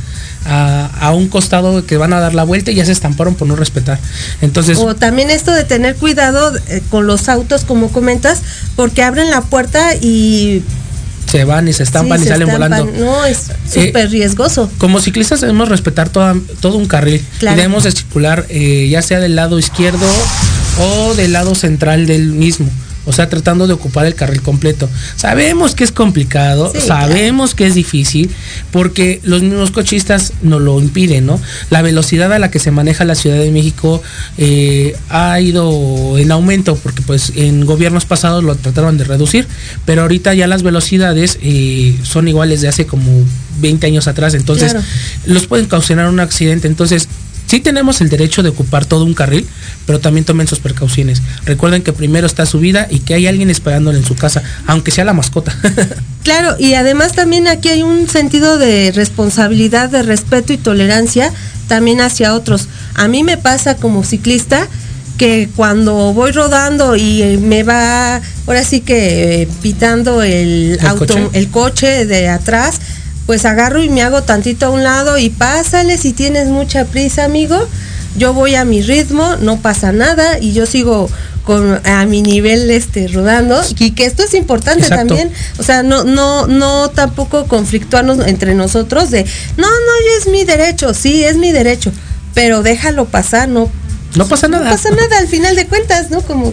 a, 0.45 0.90
a 1.00 1.11
un 1.12 1.28
costado 1.28 1.85
que 1.87 1.97
van 1.97 2.12
a 2.12 2.21
dar 2.21 2.35
la 2.35 2.45
vuelta 2.45 2.71
y 2.71 2.75
ya 2.76 2.85
se 2.85 2.92
estamparon 2.92 3.35
por 3.35 3.49
no 3.49 3.56
respetar. 3.56 3.99
Entonces, 4.42 4.78
O 4.78 4.95
también 4.95 5.30
esto 5.30 5.52
de 5.52 5.64
tener 5.64 5.97
cuidado 5.97 6.52
eh, 6.68 6.83
con 6.90 7.06
los 7.06 7.28
autos, 7.28 7.64
como 7.64 7.90
comentas, 7.90 8.42
porque 8.76 9.02
abren 9.02 9.30
la 9.30 9.40
puerta 9.40 9.95
y 9.97 10.62
se 11.30 11.42
van 11.45 11.66
y 11.66 11.73
se 11.73 11.83
estampan 11.83 12.18
sí, 12.18 12.25
y 12.25 12.26
se 12.28 12.33
salen 12.35 12.49
estampan. 12.49 12.83
volando. 12.87 13.04
No, 13.04 13.25
es 13.25 13.49
Eh, 13.75 13.87
súper 13.87 14.11
riesgoso. 14.11 14.71
Como 14.78 15.00
ciclistas 15.00 15.40
debemos 15.40 15.68
respetar 15.68 16.09
toda- 16.11 16.37
todo 16.61 16.76
un 16.76 16.87
carril 16.87 17.25
Claro. 17.40 17.56
y 17.56 17.61
debemos 17.61 17.83
de 17.83 17.90
circular 17.90 18.47
eh, 18.49 18.88
ya 18.88 19.02
sea 19.02 19.18
del 19.18 19.35
lado 19.35 19.59
izquierdo 19.59 20.06
o 20.78 21.14
del 21.14 21.33
lado 21.33 21.54
central 21.54 22.06
del 22.06 22.26
mismo. 22.26 22.68
o 23.09 23.12
sea, 23.12 23.28
tratando 23.28 23.68
de 23.68 23.73
ocupar 23.73 24.04
el 24.06 24.16
carril 24.16 24.42
completo. 24.42 24.90
Sabemos 25.14 25.76
que 25.76 25.85
es 25.85 25.92
complicado, 25.92 26.73
sabemos 26.76 27.54
que 27.54 27.64
es 27.64 27.76
difícil, 27.76 28.30
porque 28.73 29.21
los 29.23 29.42
mismos 29.42 29.71
cochistas 29.71 30.33
nos 30.42 30.61
lo 30.61 30.80
impiden, 30.80 31.25
¿no? 31.25 31.40
La 31.71 31.83
velocidad 31.83 32.33
a 32.33 32.40
la 32.40 32.50
que 32.50 32.59
se 32.59 32.73
maneja 32.73 33.04
la 33.04 33.14
Ciudad 33.14 33.38
de 33.38 33.52
México 33.52 34.02
eh, 34.38 34.97
ha 35.09 35.40
ido 35.40 36.18
en 36.18 36.33
aumento, 36.33 36.75
porque 36.75 37.00
pues 37.02 37.33
en 37.37 37.64
gobiernos 37.64 38.06
pasados 38.06 38.42
lo 38.42 38.56
trataron 38.56 38.99
de 38.99 39.04
reducir, 39.04 39.47
pero 39.85 40.02
ahorita 40.02 40.35
ya 40.35 40.49
las 40.49 40.64
velocidades 40.64 41.38
eh, 41.42 41.97
son 42.02 42.26
iguales 42.26 42.61
de 42.61 42.66
hace 42.66 42.87
como 42.87 43.23
20 43.61 43.87
años 43.87 44.09
atrás, 44.09 44.35
entonces 44.35 44.75
los 45.26 45.47
pueden 45.47 45.66
causar 45.66 46.09
un 46.09 46.18
accidente. 46.18 46.66
Entonces, 46.66 47.09
sí 47.47 47.61
tenemos 47.61 48.00
el 48.00 48.09
derecho 48.09 48.43
de 48.43 48.50
ocupar 48.50 48.87
todo 48.87 49.05
un 49.05 49.15
carril, 49.15 49.47
pero 49.87 50.00
también 50.00 50.25
tomen 50.25 50.47
sus 50.47 50.59
precauciones. 50.59 51.23
Recuerden 51.45 51.83
que 51.83 51.93
primero 51.93 52.26
está 52.26 52.47
su 52.47 52.59
vida 52.59 52.87
y 52.91 53.00
que 53.00 53.15
hay 53.15 53.26
alguien 53.26 53.50
esperándole 53.50 53.99
en 53.99 54.05
su 54.05 54.17
casa, 54.17 54.43
aunque 54.67 54.91
sea 54.91 55.05
la 55.05 55.12
mascota. 55.12 55.57
claro, 56.23 56.57
y 56.59 56.75
además 56.75 57.12
también 57.12 57.49
aquí 57.49 57.69
hay 57.69 57.83
un 57.83 58.09
sentido 58.09 58.59
de 58.59 58.93
responsabilidad, 58.93 59.91
de 59.91 60.03
respeto 60.03 60.53
y 60.53 60.59
tolerancia 60.59 61.33
también 61.69 62.00
hacia 62.00 62.35
otros. 62.35 62.69
A 62.95 63.09
mí 63.09 63.23
me 63.23 63.37
pasa 63.37 63.76
como 63.76 64.05
ciclista 64.05 64.69
que 65.19 65.49
cuando 65.57 66.12
voy 66.12 66.31
rodando 66.33 66.95
y 66.97 67.38
me 67.41 67.62
va 67.62 68.21
ahora 68.47 68.65
sí 68.65 68.81
que 68.81 69.43
eh, 69.43 69.49
pitando 69.62 70.23
el, 70.23 70.79
auto, 70.85 71.31
el 71.33 71.49
coche 71.49 72.07
de 72.07 72.29
atrás, 72.29 72.81
pues 73.26 73.45
agarro 73.45 73.83
y 73.83 73.90
me 73.90 74.02
hago 74.02 74.23
tantito 74.23 74.66
a 74.66 74.71
un 74.71 74.85
lado 74.85 75.18
y 75.18 75.30
pásale 75.30 75.99
si 75.99 76.12
tienes 76.12 76.49
mucha 76.49 76.85
prisa, 76.85 77.25
amigo. 77.25 77.56
Yo 78.16 78.33
voy 78.33 78.54
a 78.54 78.64
mi 78.64 78.80
ritmo, 78.80 79.37
no 79.42 79.61
pasa 79.61 79.92
nada 79.92 80.38
y 80.38 80.52
yo 80.52 80.64
sigo 80.64 81.11
con 81.45 81.80
a 81.87 82.06
mi 82.06 82.23
nivel 82.23 82.71
este 82.71 83.06
rodando 83.09 83.62
y 83.78 83.92
que 83.92 84.04
esto 84.04 84.25
es 84.25 84.35
importante 84.35 84.88
también, 84.88 85.30
o 85.59 85.62
sea, 85.62 85.85
no 85.85 86.02
no 86.02 86.49
no 86.49 86.90
tampoco 86.90 87.47
conflictuarnos 87.47 88.26
entre 88.26 88.54
nosotros 88.54 89.12
de 89.12 89.25
no, 89.56 89.68
no, 89.68 90.18
es 90.18 90.26
mi 90.26 90.45
derecho, 90.45 90.92
sí, 90.92 91.23
es 91.25 91.37
mi 91.37 91.52
derecho, 91.52 91.92
pero 92.35 92.62
déjalo 92.62 93.04
pasar, 93.04 93.49
no 93.49 93.71
no 94.16 94.26
pasa 94.26 94.49
nada. 94.49 94.64
No 94.64 94.71
pasa 94.71 94.90
nada 94.90 95.18
al 95.18 95.28
final 95.28 95.54
de 95.56 95.66
cuentas, 95.66 96.11
¿no? 96.11 96.23
Como 96.23 96.52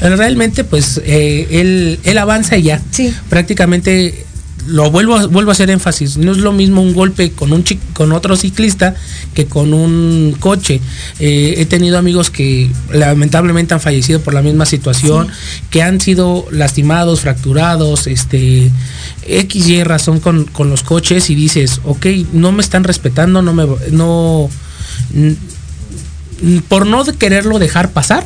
realmente, 0.00 0.64
pues 0.64 1.00
eh, 1.04 1.46
él, 1.50 2.00
él 2.02 2.18
avanza 2.18 2.56
y 2.56 2.64
ya. 2.64 2.82
Sí. 2.90 3.14
Prácticamente 3.28 4.26
lo 4.66 4.90
vuelvo 4.90 5.16
a, 5.16 5.26
vuelvo 5.26 5.50
a 5.50 5.52
hacer 5.52 5.70
énfasis, 5.70 6.16
no 6.18 6.32
es 6.32 6.38
lo 6.38 6.52
mismo 6.52 6.82
un 6.82 6.92
golpe 6.92 7.32
con 7.32 7.52
un 7.52 7.64
con 7.92 8.12
otro 8.12 8.36
ciclista 8.36 8.94
que 9.34 9.46
con 9.46 9.72
un 9.72 10.36
coche. 10.38 10.80
Eh, 11.20 11.54
he 11.58 11.66
tenido 11.66 11.98
amigos 11.98 12.30
que 12.30 12.70
lamentablemente 12.92 13.74
han 13.74 13.80
fallecido 13.80 14.20
por 14.20 14.34
la 14.34 14.42
misma 14.42 14.66
situación, 14.66 15.28
que 15.70 15.82
han 15.82 16.00
sido 16.00 16.46
lastimados, 16.50 17.20
fracturados, 17.20 18.06
este 18.06 18.70
X 19.26 19.68
y 19.68 19.84
razón 19.84 20.20
con, 20.20 20.44
con, 20.44 20.70
los 20.70 20.82
coches 20.82 21.30
y 21.30 21.34
dices, 21.34 21.80
ok, 21.84 22.06
no 22.32 22.52
me 22.52 22.62
están 22.62 22.84
respetando, 22.84 23.42
no 23.42 23.54
me 23.54 23.66
no 23.90 24.50
por 26.68 26.86
no 26.86 27.04
quererlo 27.04 27.58
dejar 27.58 27.90
pasar, 27.90 28.24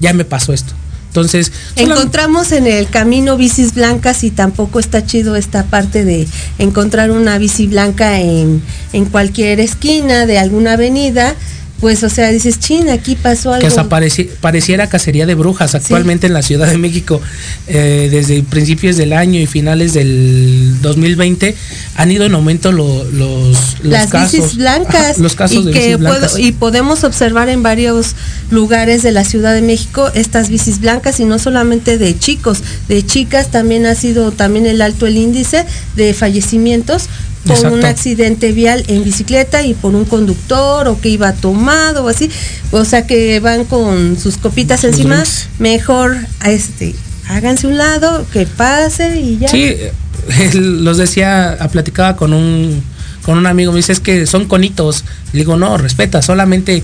ya 0.00 0.12
me 0.12 0.24
pasó 0.24 0.52
esto. 0.52 0.74
Entonces, 1.10 1.50
encontramos 1.74 2.52
en 2.52 2.68
el 2.68 2.88
camino 2.88 3.36
bicis 3.36 3.74
blancas 3.74 4.22
y 4.22 4.30
tampoco 4.30 4.78
está 4.78 5.04
chido 5.04 5.34
esta 5.34 5.64
parte 5.64 6.04
de 6.04 6.28
encontrar 6.58 7.10
una 7.10 7.36
bici 7.36 7.66
blanca 7.66 8.20
en, 8.20 8.62
en 8.92 9.04
cualquier 9.06 9.58
esquina 9.58 10.26
de 10.26 10.38
alguna 10.38 10.74
avenida 10.74 11.34
pues, 11.80 12.02
o 12.02 12.10
sea, 12.10 12.28
dices, 12.30 12.58
chin, 12.58 12.90
aquí 12.90 13.14
pasó 13.14 13.52
algo. 13.54 13.66
Que 13.66 14.24
pareciera 14.40 14.88
cacería 14.88 15.26
de 15.26 15.34
brujas 15.34 15.74
actualmente 15.74 16.26
en 16.26 16.34
la 16.34 16.42
Ciudad 16.42 16.68
de 16.70 16.78
México, 16.78 17.20
eh, 17.68 18.08
desde 18.10 18.42
principios 18.42 18.96
del 18.96 19.12
año 19.12 19.40
y 19.40 19.46
finales 19.46 19.94
del 19.94 20.76
2020, 20.82 21.56
han 21.96 22.10
ido 22.10 22.26
en 22.26 22.34
aumento 22.34 22.72
los, 22.72 23.12
los 23.12 23.76
Las 23.82 24.10
casos. 24.10 24.56
blancas. 24.56 25.18
los 25.18 25.34
casos 25.34 25.66
y 25.66 25.70
que 25.70 25.98
y 26.38 26.52
podemos 26.52 27.04
observar 27.04 27.48
en 27.48 27.62
varios 27.62 28.14
lugares 28.50 29.02
de 29.02 29.12
la 29.12 29.24
Ciudad 29.24 29.54
de 29.54 29.62
México 29.62 30.10
estas 30.14 30.50
bicis 30.50 30.80
blancas 30.80 31.20
y 31.20 31.24
no 31.24 31.38
solamente 31.38 31.98
de 31.98 32.18
chicos, 32.18 32.62
de 32.88 33.04
chicas 33.04 33.50
también 33.50 33.86
ha 33.86 33.94
sido 33.94 34.32
también 34.32 34.66
el 34.66 34.82
alto 34.82 35.06
el 35.06 35.16
índice 35.16 35.64
de 35.96 36.14
fallecimientos 36.14 37.08
por 37.46 37.72
un 37.72 37.84
accidente 37.84 38.52
vial 38.52 38.84
en 38.88 39.02
bicicleta 39.02 39.64
y 39.64 39.74
por 39.74 39.94
un 39.94 40.04
conductor 40.04 40.88
o 40.88 41.00
que 41.00 41.08
iba 41.08 41.32
tomado 41.32 42.04
o 42.04 42.08
así, 42.08 42.30
o 42.70 42.84
sea 42.84 43.06
que 43.06 43.40
van 43.40 43.64
con 43.64 44.18
sus 44.18 44.36
copitas 44.36 44.84
encima, 44.84 45.22
mejor 45.58 46.16
este 46.44 46.94
háganse 47.30 47.66
un 47.66 47.78
lado, 47.78 48.26
que 48.32 48.46
pase 48.46 49.20
y 49.20 49.38
ya. 49.38 49.48
Sí, 49.48 49.76
los 50.54 50.98
decía, 50.98 51.58
platicaba 51.72 52.16
con 52.16 52.32
un 52.32 52.82
con 53.24 53.36
un 53.36 53.46
amigo, 53.46 53.70
me 53.70 53.78
dice 53.78 53.92
es 53.92 54.00
que 54.00 54.26
son 54.26 54.46
conitos. 54.46 55.04
Le 55.32 55.40
digo, 55.40 55.56
no, 55.56 55.76
respeta, 55.76 56.22
solamente 56.22 56.82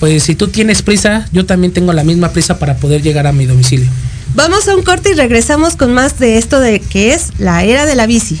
pues 0.00 0.24
si 0.24 0.34
tú 0.34 0.48
tienes 0.48 0.82
prisa, 0.82 1.28
yo 1.32 1.46
también 1.46 1.72
tengo 1.72 1.92
la 1.92 2.04
misma 2.04 2.30
prisa 2.30 2.58
para 2.58 2.76
poder 2.76 3.02
llegar 3.02 3.26
a 3.26 3.32
mi 3.32 3.46
domicilio. 3.46 3.88
Vamos 4.34 4.66
a 4.66 4.74
un 4.74 4.82
corte 4.82 5.10
y 5.10 5.14
regresamos 5.14 5.76
con 5.76 5.94
más 5.94 6.18
de 6.18 6.38
esto 6.38 6.58
de 6.58 6.80
que 6.80 7.14
es 7.14 7.30
la 7.38 7.62
era 7.62 7.86
de 7.86 7.94
la 7.94 8.06
bici. 8.06 8.40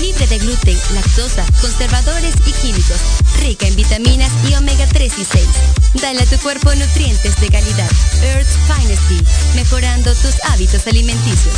Libre 0.00 0.26
de 0.28 0.38
gluten, 0.38 0.78
lactosa, 0.94 1.44
conservadores 1.60 2.34
y 2.46 2.52
químicos. 2.52 3.00
Rica 3.40 3.66
en 3.66 3.74
vitaminas 3.76 4.30
y 4.48 4.54
omega 4.54 4.86
3 4.86 5.12
y 5.18 5.24
6. 5.24 5.46
Dale 5.94 6.22
a 6.22 6.26
tu 6.26 6.38
cuerpo 6.38 6.72
nutrientes 6.74 7.40
de 7.40 7.48
calidad. 7.48 7.90
Earth's 8.22 8.56
Finest. 8.66 9.54
Mejorando 9.54 10.14
tus 10.14 10.34
hábitos 10.44 10.86
alimenticios. 10.86 11.54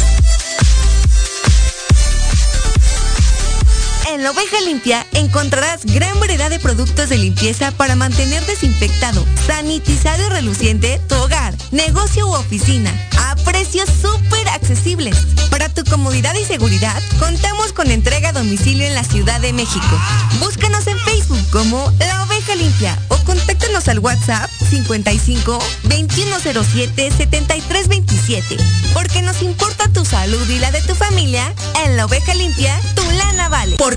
En 4.12 4.24
la 4.24 4.32
oveja 4.32 4.60
limpia 4.62 5.06
encontrarás 5.12 5.84
gran 5.84 6.18
variedad 6.18 6.50
de 6.50 6.58
productos 6.58 7.08
de 7.08 7.16
limpieza 7.16 7.70
para 7.70 7.94
mantener 7.94 8.44
desinfectado, 8.44 9.24
sanitizado 9.46 10.26
y 10.26 10.28
reluciente 10.30 11.00
tu 11.08 11.14
hogar, 11.14 11.54
negocio 11.70 12.26
u 12.26 12.32
oficina 12.32 12.92
a 13.18 13.36
precios 13.36 13.88
súper 13.88 14.48
accesibles. 14.48 15.16
Para 15.48 15.68
tu 15.68 15.84
comodidad 15.84 16.34
y 16.34 16.44
seguridad, 16.44 17.00
contamos 17.20 17.72
con 17.72 17.90
entrega 17.92 18.30
a 18.30 18.32
domicilio 18.32 18.84
en 18.84 18.94
la 18.94 19.04
Ciudad 19.04 19.40
de 19.40 19.52
México. 19.52 20.00
Búscanos 20.40 20.88
en 20.88 20.98
Facebook 20.98 21.48
como 21.52 21.92
La 22.00 22.24
Oveja 22.24 22.56
Limpia 22.56 22.98
o 23.08 23.16
contáctanos 23.18 23.86
al 23.86 24.00
WhatsApp 24.00 24.50
55 24.70 25.58
2107 25.84 27.12
7327. 27.16 28.56
Porque 28.92 29.22
nos 29.22 29.40
importa 29.42 29.86
tu 29.92 30.04
salud 30.04 30.48
y 30.48 30.58
la 30.58 30.72
de 30.72 30.82
tu 30.82 30.96
familia, 30.96 31.54
en 31.84 31.96
La 31.96 32.06
Oveja 32.06 32.34
Limpia, 32.34 32.80
tu 32.96 33.04
lana 33.12 33.48
vale 33.48 33.76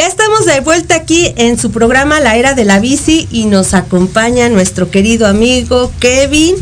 Ya 0.00 0.06
estamos 0.06 0.46
de 0.46 0.60
vuelta 0.60 0.94
aquí 0.94 1.30
en 1.36 1.58
su 1.58 1.72
programa 1.72 2.20
La 2.20 2.34
Era 2.36 2.54
de 2.54 2.64
la 2.64 2.80
Bici 2.80 3.28
y 3.30 3.44
nos 3.44 3.74
acompaña 3.74 4.48
nuestro 4.48 4.90
querido 4.90 5.26
amigo 5.26 5.92
Kevin 6.00 6.54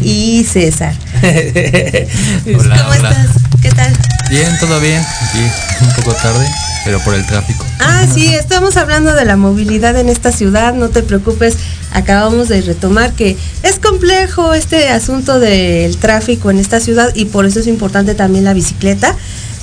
y 0.00 0.42
César. 0.50 0.94
hola, 1.22 2.78
¿Cómo 2.78 2.94
estás? 2.94 3.26
¿Qué 3.60 3.68
tal? 3.72 3.94
Bien, 4.30 4.50
todo 4.58 4.80
bien. 4.80 5.04
Aquí 5.20 5.38
un 5.82 5.92
poco 5.96 6.14
tarde, 6.14 6.48
pero 6.86 6.98
por 7.00 7.12
el 7.12 7.26
tráfico. 7.26 7.62
Ah, 7.78 8.06
sí, 8.10 8.34
estamos 8.34 8.78
hablando 8.78 9.12
de 9.12 9.26
la 9.26 9.36
movilidad 9.36 9.94
en 9.98 10.08
esta 10.08 10.32
ciudad, 10.32 10.72
no 10.72 10.88
te 10.88 11.02
preocupes, 11.02 11.58
acabamos 11.92 12.48
de 12.48 12.62
retomar 12.62 13.12
que 13.12 13.36
es 13.64 13.78
complejo 13.78 14.54
este 14.54 14.88
asunto 14.88 15.38
del 15.38 15.98
tráfico 15.98 16.50
en 16.50 16.58
esta 16.58 16.80
ciudad 16.80 17.14
y 17.14 17.26
por 17.26 17.44
eso 17.44 17.60
es 17.60 17.66
importante 17.66 18.14
también 18.14 18.46
la 18.46 18.54
bicicleta, 18.54 19.14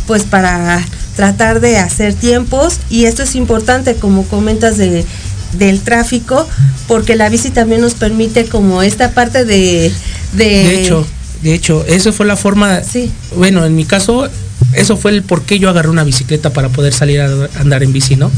pues 0.07 0.23
para 0.23 0.83
tratar 1.15 1.59
de 1.61 1.77
hacer 1.77 2.13
tiempos 2.13 2.79
y 2.89 3.05
esto 3.05 3.23
es 3.23 3.35
importante 3.35 3.95
como 3.95 4.23
comentas 4.25 4.77
de 4.77 5.05
del 5.53 5.81
tráfico 5.81 6.47
porque 6.87 7.15
la 7.15 7.29
bici 7.29 7.49
también 7.49 7.79
nos 7.79 7.93
permite 7.93 8.45
como 8.45 8.81
esta 8.81 9.11
parte 9.11 9.45
de 9.45 9.91
de, 10.33 10.45
De 10.45 10.81
hecho, 10.81 11.05
de 11.41 11.53
hecho, 11.53 11.85
eso 11.87 12.11
fue 12.11 12.25
la 12.25 12.35
forma. 12.35 12.83
Sí. 12.83 13.11
Bueno, 13.35 13.65
en 13.65 13.75
mi 13.75 13.85
caso, 13.85 14.27
eso 14.73 14.97
fue 14.97 15.11
el 15.11 15.23
por 15.23 15.43
qué 15.43 15.59
yo 15.59 15.69
agarré 15.69 15.89
una 15.89 16.03
bicicleta 16.03 16.51
para 16.51 16.69
poder 16.69 16.93
salir 16.93 17.21
a 17.21 17.29
andar 17.59 17.83
en 17.83 17.93
bici, 17.93 18.15
¿no? 18.15 18.31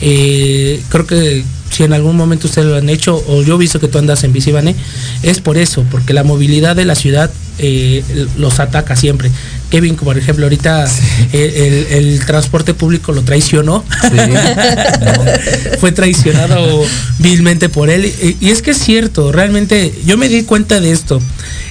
Eh, 0.00 0.82
creo 0.88 1.06
que 1.06 1.44
si 1.70 1.84
en 1.84 1.92
algún 1.92 2.16
momento 2.16 2.48
ustedes 2.48 2.66
lo 2.66 2.76
han 2.76 2.88
hecho, 2.88 3.22
o 3.28 3.42
yo 3.42 3.54
he 3.54 3.58
visto 3.58 3.78
que 3.78 3.86
tú 3.86 3.98
andas 3.98 4.24
en 4.24 4.32
bici, 4.32 4.50
Vané, 4.50 4.74
es 5.22 5.40
por 5.40 5.58
eso, 5.58 5.84
porque 5.90 6.12
la 6.12 6.24
movilidad 6.24 6.74
de 6.74 6.84
la 6.84 6.94
ciudad 6.94 7.30
eh, 7.58 8.02
los 8.36 8.58
ataca 8.58 8.96
siempre. 8.96 9.30
Kevin, 9.70 9.96
por 9.96 10.18
ejemplo, 10.18 10.44
ahorita 10.46 10.84
eh, 11.32 11.86
el, 11.90 12.04
el 12.04 12.26
transporte 12.26 12.74
público 12.74 13.12
lo 13.12 13.22
traicionó. 13.22 13.84
Fue 15.80 15.92
traicionado 15.92 16.84
vilmente 17.18 17.68
por 17.68 17.88
él. 17.90 18.04
Y, 18.06 18.36
y 18.40 18.50
es 18.50 18.62
que 18.62 18.72
es 18.72 18.78
cierto, 18.78 19.32
realmente 19.32 19.94
yo 20.04 20.16
me 20.16 20.28
di 20.28 20.42
cuenta 20.42 20.80
de 20.80 20.90
esto. 20.92 21.20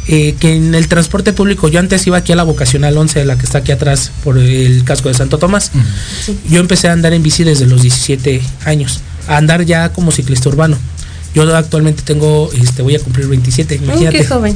eh, 0.07 0.33
que 0.39 0.55
en 0.55 0.73
el 0.73 0.87
transporte 0.87 1.33
público, 1.33 1.67
yo 1.67 1.79
antes 1.79 2.07
iba 2.07 2.17
aquí 2.17 2.31
a 2.31 2.35
la 2.35 2.43
vocacional 2.43 2.97
11, 2.97 3.25
la 3.25 3.37
que 3.37 3.45
está 3.45 3.59
aquí 3.59 3.71
atrás 3.71 4.11
por 4.23 4.37
el 4.39 4.83
casco 4.83 5.07
de 5.09 5.13
Santo 5.15 5.37
Tomás. 5.37 5.71
Yo 6.49 6.59
empecé 6.61 6.87
a 6.87 6.93
andar 6.93 7.13
en 7.13 7.21
bici 7.21 7.43
desde 7.43 7.67
los 7.67 7.81
17 7.83 8.41
años, 8.65 9.01
a 9.27 9.37
andar 9.37 9.65
ya 9.65 9.89
como 9.93 10.11
ciclista 10.11 10.49
urbano. 10.49 10.77
Yo 11.35 11.55
actualmente 11.55 12.01
tengo, 12.01 12.49
este, 12.59 12.81
voy 12.81 12.95
a 12.95 12.99
cumplir 12.99 13.27
27, 13.27 13.75
Uy, 13.75 13.85
imagínate. 13.85 14.17
qué 14.17 14.25
joven. 14.25 14.55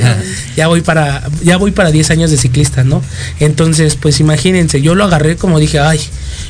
ya 0.56 0.66
voy 0.66 0.80
para 0.80 1.22
ya 1.44 1.56
voy 1.56 1.70
para 1.70 1.92
10 1.92 2.10
años 2.10 2.30
de 2.30 2.36
ciclista, 2.36 2.82
¿no? 2.82 3.02
Entonces, 3.38 3.94
pues 3.94 4.18
imagínense, 4.18 4.82
yo 4.82 4.94
lo 4.94 5.04
agarré 5.04 5.36
como 5.36 5.60
dije, 5.60 5.78
ay, 5.78 6.00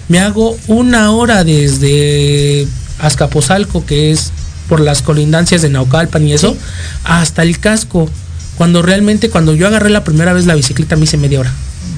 me 0.09 0.21
hago 0.21 0.57
una 0.69 1.13
hora 1.13 1.45
desde 1.45 2.67
Azcapotzalco, 2.99 3.85
que 3.85 4.11
es 4.11 4.33
por 4.69 4.81
las 4.81 5.03
colindancias 5.03 5.63
de 5.63 5.69
Naucalpan 5.71 6.27
y 6.27 6.33
eso, 6.33 6.57
hasta 7.05 7.43
el 7.43 7.59
casco. 7.59 8.09
Cuando 8.57 8.83
realmente, 8.83 9.31
cuando 9.31 9.55
yo 9.55 9.67
agarré 9.67 9.91
la 9.91 10.03
primera 10.03 10.33
vez 10.33 10.47
la 10.47 10.55
bicicleta, 10.55 10.97
me 10.97 11.05
hice 11.05 11.17
media 11.17 11.41
hora. 11.41 11.53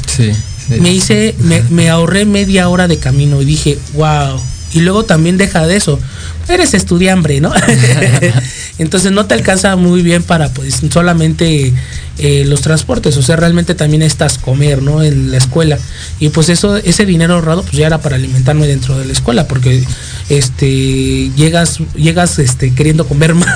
Sí. 0.07 0.31
sí. 0.69 0.81
Me 0.81 0.93
hice, 0.93 1.35
me, 1.39 1.63
me 1.71 1.89
ahorré 1.89 2.27
media 2.27 2.69
hora 2.69 2.87
de 2.87 2.99
camino 2.99 3.41
y 3.41 3.45
dije, 3.45 3.79
wow. 3.95 4.41
Y 4.73 4.81
luego 4.81 5.05
también 5.05 5.37
deja 5.37 5.67
de 5.67 5.77
eso. 5.77 5.99
Eres 6.49 6.75
estudiambre, 6.75 7.41
¿no? 7.41 7.53
Entonces 8.79 9.13
no 9.13 9.27
te 9.27 9.35
alcanza 9.35 9.77
muy 9.77 10.03
bien 10.03 10.23
para 10.23 10.49
pues 10.49 10.81
solamente 10.93 11.73
eh, 12.19 12.45
los 12.47 12.61
transportes. 12.61 13.17
O 13.17 13.23
sea, 13.23 13.37
realmente 13.37 13.75
también 13.75 14.03
estás 14.03 14.39
comer, 14.39 14.83
¿no? 14.83 15.03
En 15.03 15.31
la 15.31 15.37
escuela. 15.39 15.79
Y 16.19 16.29
pues 16.31 16.49
eso, 16.49 16.77
ese 16.77 17.05
dinero 17.07 17.35
ahorrado, 17.35 17.63
pues 17.63 17.75
ya 17.77 17.87
era 17.87 17.99
para 17.99 18.17
alimentarme 18.17 18.67
dentro 18.67 18.99
de 18.99 19.05
la 19.07 19.13
escuela, 19.13 19.47
porque 19.49 19.85
este 20.29 21.31
llegas, 21.37 21.79
llegas 21.95 22.39
este, 22.39 22.73
queriendo 22.75 23.07
comer 23.07 23.35
más. 23.35 23.55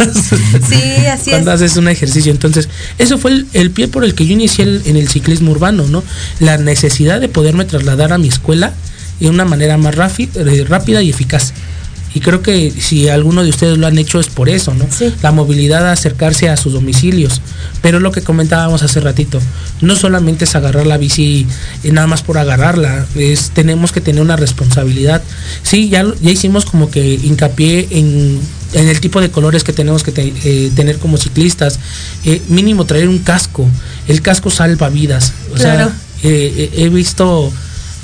Sí, 0.68 1.06
así 1.06 1.30
cuando 1.30 1.52
es. 1.52 1.62
haces 1.62 1.76
un 1.76 1.88
ejercicio. 1.88 2.32
Entonces, 2.32 2.68
eso 2.98 3.18
fue 3.18 3.30
el, 3.32 3.46
el 3.54 3.70
pie 3.70 3.88
por 3.88 4.04
el 4.04 4.14
que 4.14 4.26
yo 4.26 4.32
inicié 4.32 4.64
el- 4.64 4.82
en 4.86 4.96
el 4.96 5.08
ciclismo 5.08 5.52
urbano, 5.52 5.86
¿no? 5.88 6.02
La 6.40 6.58
necesidad 6.58 7.20
de 7.20 7.28
poderme 7.28 7.64
trasladar 7.64 8.12
a 8.12 8.18
mi 8.18 8.28
escuela 8.28 8.72
de 9.20 9.28
una 9.30 9.44
manera 9.44 9.76
más 9.76 9.94
eh, 10.18 10.64
rápida 10.68 11.02
y 11.02 11.10
eficaz. 11.10 11.52
Y 12.16 12.20
creo 12.20 12.42
que 12.42 12.70
si 12.70 13.08
alguno 13.08 13.42
de 13.42 13.50
ustedes 13.50 13.76
lo 13.76 13.88
han 13.88 13.98
hecho 13.98 14.20
es 14.20 14.28
por 14.28 14.48
eso, 14.48 14.72
¿no? 14.72 14.86
Sí. 14.88 15.12
La 15.20 15.32
movilidad 15.32 15.82
de 15.82 15.88
acercarse 15.90 16.48
a 16.48 16.56
sus 16.56 16.72
domicilios. 16.72 17.40
Pero 17.82 17.98
lo 17.98 18.12
que 18.12 18.22
comentábamos 18.22 18.84
hace 18.84 19.00
ratito, 19.00 19.40
no 19.80 19.96
solamente 19.96 20.44
es 20.44 20.54
agarrar 20.54 20.86
la 20.86 20.96
bici 20.96 21.44
eh, 21.82 21.90
nada 21.90 22.06
más 22.06 22.22
por 22.22 22.38
agarrarla, 22.38 23.04
es 23.16 23.50
tenemos 23.50 23.90
que 23.90 24.00
tener 24.00 24.22
una 24.22 24.36
responsabilidad. 24.36 25.22
Sí, 25.64 25.88
ya, 25.88 26.04
ya 26.22 26.30
hicimos 26.30 26.64
como 26.66 26.88
que 26.88 27.14
hincapié 27.14 27.88
en, 27.90 28.38
en 28.74 28.88
el 28.88 29.00
tipo 29.00 29.20
de 29.20 29.30
colores 29.32 29.64
que 29.64 29.72
tenemos 29.72 30.04
que 30.04 30.12
te- 30.12 30.32
eh, 30.44 30.70
tener 30.76 30.98
como 30.98 31.16
ciclistas. 31.16 31.80
Eh, 32.24 32.40
mínimo 32.48 32.84
traer 32.84 33.08
un 33.08 33.18
casco. 33.18 33.66
El 34.06 34.22
casco 34.22 34.50
salva 34.50 34.88
vidas. 34.88 35.32
O 35.50 35.54
Claro. 35.56 35.86
sea, 35.86 36.30
eh, 36.30 36.70
he 36.76 36.88
visto 36.90 37.52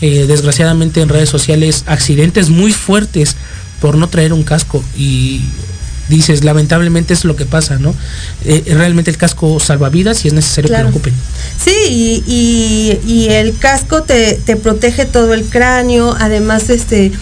eh, 0.01 0.27
desgraciadamente 0.27 1.01
en 1.01 1.09
redes 1.09 1.29
sociales 1.29 1.85
accidentes 1.87 2.49
muy 2.49 2.73
fuertes 2.73 3.37
por 3.81 3.97
no 3.97 4.09
traer 4.09 4.33
un 4.33 4.43
casco. 4.43 4.83
Y 4.97 5.43
dices 6.09 6.43
lamentablemente 6.43 7.15
es 7.15 7.25
lo 7.25 7.37
que 7.37 7.47
pasa 7.47 7.79
no 7.79 7.95
Eh, 8.45 8.65
realmente 8.75 9.13
el 9.13 9.17
casco 9.17 9.61
salva 9.61 9.91
vidas 9.91 10.25
y 10.25 10.29
es 10.29 10.35
necesario 10.35 10.69
Claro. 10.69 10.87
que 10.87 10.91
lo 10.93 10.97
ocupen. 10.97 11.15
Sí, 11.65 11.75
y, 11.89 12.25
y- 12.27 13.01
y 13.13 13.29
el 13.29 13.57
casco 13.57 14.03
te, 14.03 14.35
te 14.45 14.57
protege 14.57 15.05
todo 15.07 15.35
el 15.35 15.45
cráneo, 15.45 16.17
además 16.19 16.69
este, 16.71 17.13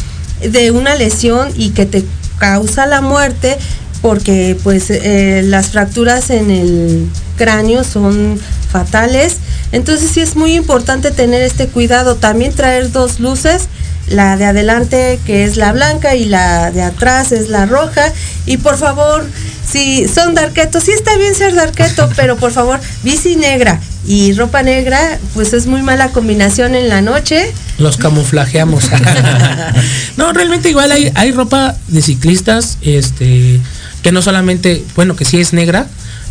de 0.41 0.71
una 0.71 0.95
lesión 0.95 1.49
y 1.57 1.71
que 1.71 1.85
te 1.85 2.05
causa 2.39 2.87
la 2.87 3.01
muerte, 3.03 3.59
porque 4.03 4.57
pues 4.63 4.91
eh, 4.91 5.43
las 5.45 5.71
fracturas 5.71 6.31
en 6.31 6.51
el 6.51 7.09
cráneo 7.37 7.85
son 7.85 8.39
fatales. 8.71 9.37
Entonces 9.73 10.11
sí 10.11 10.21
es 10.21 10.37
muy 10.37 10.55
importante 10.55 11.11
tener 11.11 11.43
este 11.43 11.69
cuidado. 11.69 12.17
También 12.17 12.53
traer 12.53 12.93
dos 12.93 13.21
luces, 13.21 13.69
la 14.09 14.37
de 14.37 14.45
adelante 14.45 15.19
que 15.27 15.45
es 15.45 15.57
la 15.57 15.73
blanca 15.73 16.15
y 16.15 16.25
la 16.25 16.71
de 16.71 16.83
atrás 16.83 17.33
es 17.33 17.49
la 17.49 17.67
roja. 17.67 18.13
Y 18.47 18.59
por 18.59 18.77
favor, 18.77 19.27
si 19.71 20.09
son 20.09 20.35
darquetos, 20.35 20.85
sí 20.85 20.93
está 20.93 21.17
bien 21.17 21.35
ser 21.35 21.55
darqueto, 21.55 22.09
pero 22.17 22.37
por 22.37 22.53
favor, 22.53 22.81
bici 23.03 23.37
negra 23.37 23.81
y 24.07 24.33
ropa 24.33 24.63
negra, 24.63 25.19
pues 25.35 25.53
es 25.53 25.67
muy 25.67 25.83
mala 25.83 26.09
combinación 26.13 26.75
en 26.75 26.89
la 26.89 27.03
noche. 27.03 27.53
los 27.77 27.99
camuflajeamos 27.99 28.85
no 30.17 30.33
realmente 30.33 30.71
igual 30.71 30.91
hay, 30.93 31.13
hay 31.15 31.33
ropa 31.33 31.77
de 31.89 32.01
ciclistas 32.01 32.79
este 32.81 33.61
que 34.03 34.13
no 34.13 34.23
solamente 34.23 34.85
bueno 34.97 35.17
que 35.17 35.25
sí 35.25 35.39
es 35.41 35.53
negra 35.53 35.87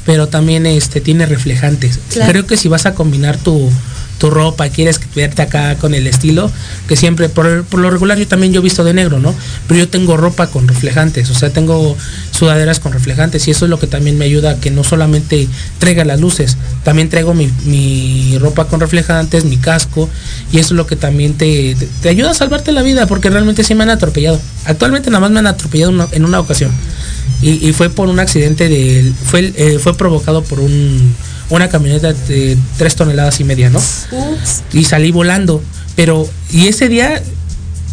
pero 0.06 0.28
también 0.28 0.66
este 0.66 1.02
tiene 1.02 1.26
reflejantes 1.26 2.00
Claro. 2.14 2.32
creo 2.32 2.48
que 2.48 2.58
si 2.58 2.68
vas 2.70 2.86
a 2.86 2.94
combinar 2.94 3.38
tu 3.38 3.70
tu 4.20 4.32
ropa, 4.32 4.68
quieres 4.70 5.00
verte 5.16 5.44
acá 5.44 5.76
con 5.76 5.94
el 5.94 6.08
estilo, 6.08 6.52
que 6.88 6.96
siempre, 6.96 7.30
por, 7.30 7.64
por 7.66 7.80
lo 7.80 7.92
regular 7.92 8.18
yo 8.18 8.28
también 8.28 8.52
yo 8.52 8.62
he 8.62 8.64
visto 8.64 8.84
de 8.84 8.92
negro, 8.92 9.20
¿no? 9.20 9.32
Pero 9.68 9.82
yo 9.82 9.90
tengo 9.90 10.18
ropa 10.18 10.48
con 10.48 10.68
reflejantes, 10.68 11.30
o 11.30 11.36
sea, 11.36 11.52
tengo 11.52 11.96
sudaderas 12.32 12.80
con 12.80 12.94
reflejantes 12.94 13.48
y 13.48 13.52
eso 13.52 13.66
es 13.66 13.70
lo 13.70 13.78
que 13.78 13.86
también 13.86 14.18
me 14.18 14.26
ayuda 14.26 14.52
a 14.54 14.56
que 14.56 14.72
no 14.72 14.84
solamente 14.84 15.48
traiga 15.78 16.04
las 16.04 16.20
luces, 16.20 16.58
también 16.84 17.10
traigo 17.10 17.36
mi, 17.36 17.52
mi 17.66 18.40
ropa 18.40 18.66
con 18.68 18.80
reflejantes, 18.80 19.46
mi 19.46 19.58
casco 19.58 20.10
y 20.52 20.58
eso 20.58 20.74
es 20.74 20.78
lo 20.78 20.88
que 20.88 20.96
también 20.96 21.36
te, 21.36 21.76
te, 21.76 21.88
te 22.02 22.10
ayuda 22.10 22.32
a 22.32 22.34
salvarte 22.34 22.72
la 22.72 22.82
vida 22.82 23.06
porque 23.06 23.30
realmente 23.30 23.64
sí 23.64 23.76
me 23.76 23.84
han 23.84 23.92
atropellado. 23.92 24.42
Actualmente 24.66 25.12
nada 25.12 25.20
más 25.22 25.30
me 25.30 25.38
han 25.40 25.48
atropellado 25.48 25.92
una- 25.92 26.08
en 26.12 26.26
una 26.26 26.40
ocasión 26.40 26.72
y, 27.42 27.68
y 27.70 27.74
fue 27.74 27.90
por 27.90 28.08
un 28.10 28.20
accidente 28.20 28.68
de, 28.70 29.12
fue, 29.26 29.40
el- 29.40 29.54
eh, 29.58 29.80
fue 29.80 29.96
provocado 29.96 30.44
por 30.44 30.60
un, 30.60 31.14
una 31.50 31.70
camioneta 31.70 32.14
de 32.14 32.58
tres 32.78 32.96
toneladas 32.96 33.40
y 33.40 33.44
media, 33.44 33.70
¿no? 33.70 33.80
Ups. 33.80 34.64
y 34.74 34.84
salí 34.86 35.12
volando. 35.12 35.62
Pero, 35.96 36.28
y 36.52 36.68
ese 36.68 36.90
día 36.90 37.22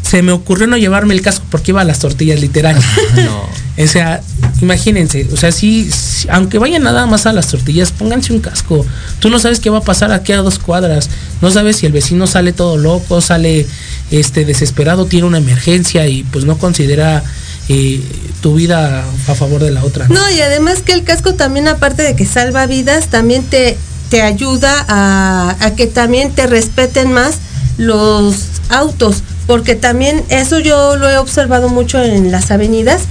se 0.02 0.20
me 0.22 0.32
ocurrió 0.32 0.66
no 0.66 0.76
llevarme 0.76 1.14
el 1.14 1.22
casco 1.22 1.46
porque 1.50 1.70
iba 1.70 1.80
a 1.80 1.84
las 1.84 1.98
tortillas, 2.00 2.40
literal. 2.40 2.76
No. 3.16 3.64
O 3.76 3.88
sea, 3.88 4.22
imagínense, 4.62 5.26
o 5.32 5.36
sea, 5.36 5.50
si, 5.50 5.90
si- 5.90 6.28
aunque 6.30 6.58
vayan 6.58 6.84
nada 6.84 7.06
más 7.06 7.26
a 7.26 7.32
las 7.32 7.48
tortillas, 7.48 7.90
pónganse 7.90 8.32
un 8.32 8.38
casco. 8.38 8.86
Tú 9.18 9.30
no 9.30 9.40
sabes 9.40 9.58
qué 9.58 9.68
va 9.68 9.78
a 9.78 9.82
pasar 9.82 10.12
aquí 10.12 10.32
a 10.32 10.36
dos 10.42 10.60
cuadras. 10.60 11.10
No 11.40 11.50
sabes 11.50 11.76
si 11.78 11.86
el 11.86 11.90
vecino 11.92 12.28
sale 12.28 12.52
todo 12.52 12.76
loco, 12.76 13.20
sale 13.20 13.66
este 14.12 14.44
desesperado, 14.44 15.06
tiene 15.06 15.26
una 15.26 15.38
emergencia 15.38 16.06
y 16.06 16.22
pues 16.22 16.44
no 16.44 16.56
considera 16.56 17.24
eh, 17.68 18.02
tu 18.40 18.54
vida 18.54 19.04
a 19.26 19.34
favor 19.34 19.62
de 19.62 19.70
la 19.70 19.84
otra. 19.84 20.06
No, 20.08 20.30
y 20.30 20.40
además 20.40 20.82
que 20.82 20.92
el 20.92 21.04
casco 21.04 21.34
también, 21.34 21.68
aparte 21.68 22.02
de 22.02 22.14
que 22.14 22.26
salva 22.26 22.66
vidas, 22.66 23.08
también 23.08 23.44
te, 23.44 23.76
te 24.10 24.22
ayuda 24.22 24.84
a, 24.88 25.56
a 25.60 25.74
que 25.74 25.86
también 25.86 26.32
te 26.32 26.46
respeten 26.46 27.12
más 27.12 27.36
los 27.78 28.36
autos, 28.68 29.22
porque 29.46 29.74
también 29.74 30.22
eso 30.28 30.58
yo 30.58 30.96
lo 30.96 31.08
he 31.08 31.18
observado 31.18 31.68
mucho 31.68 32.02
en 32.02 32.30
las 32.30 32.50
avenidas, 32.50 33.02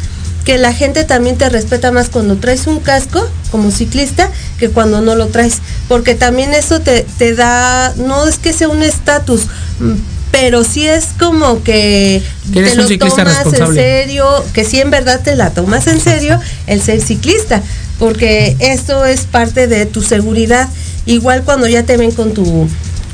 que 0.46 0.58
la 0.58 0.74
gente 0.74 1.04
también 1.04 1.38
te 1.38 1.50
respeta 1.50 1.92
más 1.92 2.10
cuando 2.10 2.36
traes 2.36 2.68
un 2.68 2.80
casco 2.80 3.28
como 3.52 3.72
ciclista 3.72 4.30
que 4.58 4.70
cuando 4.70 5.02
no 5.02 5.16
lo 5.16 5.28
traes, 5.28 5.60
porque 5.88 6.16
también 6.16 6.54
eso 6.54 6.82
te, 6.82 7.06
te 7.18 7.34
da, 7.34 7.94
no 7.98 8.28
es 8.28 8.40
que 8.40 8.52
sea 8.54 8.68
un 8.68 8.84
estatus, 8.84 9.44
mm, 9.80 9.94
pero 10.34 10.64
sí 10.64 10.88
es 10.88 11.10
como 11.20 11.62
que, 11.62 12.24
te 12.52 12.74
lo 12.74 12.88
tomas 12.98 13.46
en 13.46 13.76
serio, 13.76 14.26
que 14.52 14.66
sí 14.66 14.82
en 14.82 14.90
verdad 14.90 15.22
te 15.24 15.36
la 15.36 15.52
tomas 15.52 15.86
en 15.86 16.02
serio 16.02 16.40
el 16.66 16.82
ser 16.82 17.02
ciclista, 17.02 17.62
porque 18.00 18.58
esto 18.58 19.06
es 19.06 19.22
parte 19.26 19.68
de 19.68 19.86
tu 19.86 20.02
seguridad. 20.02 20.68
Igual 21.06 21.44
cuando 21.44 21.68
ya 21.68 21.84
te 21.84 21.98
ven 21.98 22.10
con 22.10 22.34
tu 22.34 22.68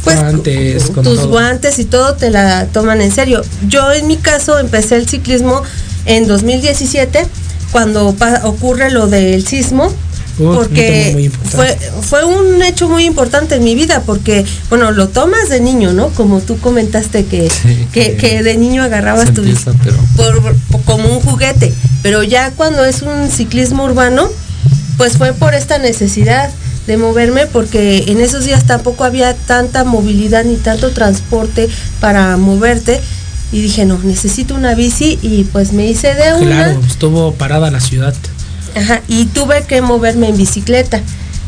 pues, 0.05 0.17
Guantes, 0.17 0.91
con 0.91 1.03
tus 1.03 1.17
todo. 1.17 1.27
guantes 1.27 1.77
y 1.79 1.83
todo 1.83 2.15
te 2.15 2.29
la 2.29 2.67
toman 2.67 3.01
en 3.01 3.11
serio. 3.11 3.41
Yo 3.67 3.91
en 3.91 4.07
mi 4.07 4.15
caso 4.15 4.57
empecé 4.57 4.95
el 4.95 5.09
ciclismo 5.09 5.61
en 6.05 6.25
2017 6.25 7.27
cuando 7.73 8.15
ocurre 8.43 8.91
lo 8.91 9.07
del 9.07 9.45
sismo 9.45 9.93
Porque 10.55 11.29
fue, 11.51 11.77
fue 12.01 12.23
un 12.25 12.61
hecho 12.63 12.87
muy 12.89 13.05
importante 13.05 13.55
en 13.55 13.63
mi 13.63 13.75
vida 13.75 14.03
porque, 14.05 14.45
bueno, 14.69 14.91
lo 14.91 15.09
tomas 15.09 15.49
de 15.49 15.59
niño, 15.59 15.93
¿no? 15.93 16.09
Como 16.09 16.39
tú 16.41 16.57
comentaste 16.59 17.25
que, 17.25 17.49
Sí, 17.49 17.87
que, 17.91 18.41
de 18.43 18.57
niño 18.57 18.83
agarrabas 18.83 19.33
tu 19.33 19.41
empieza, 19.41 19.73
pero- 19.83 19.97
por, 20.15 20.41
por- 20.71 20.81
como 20.83 21.09
un 21.09 21.19
juguete, 21.21 21.73
pero 22.03 22.23
ya 22.23 22.51
cuando 22.51 22.85
es 22.85 23.01
un 23.01 23.29
ciclismo 23.29 23.83
urbano, 23.83 24.29
pues 24.97 25.17
fue 25.17 25.33
por 25.33 25.53
esta 25.53 25.77
necesidad 25.77 26.49
de 26.87 26.97
moverme 26.97 27.45
porque 27.45 28.05
en 28.07 28.19
esos 28.19 28.45
días 28.45 28.65
tampoco 28.65 29.03
había 29.03 29.33
tanta 29.35 29.83
movilidad 29.83 30.43
ni 30.43 30.55
tanto 30.55 30.91
transporte 30.91 31.69
para 31.99 32.35
moverte 32.37 32.99
y 33.51 33.61
dije, 33.61 33.85
no, 33.85 33.97
necesito 34.03 34.55
una 34.55 34.73
bici 34.75 35.17
y 35.21 35.43
pues 35.45 35.71
me 35.73 35.85
hice 35.87 36.13
de 36.15 36.33
una. 36.33 36.45
Claro, 36.65 36.81
estuvo 36.87 37.33
parada 37.33 37.69
la 37.71 37.79
ciudad. 37.79 38.13
Ajá, 38.75 39.01
y 39.07 39.25
tuve 39.25 39.63
que 39.63 39.81
moverme 39.81 40.29
en 40.29 40.37
bicicleta. 40.37 41.01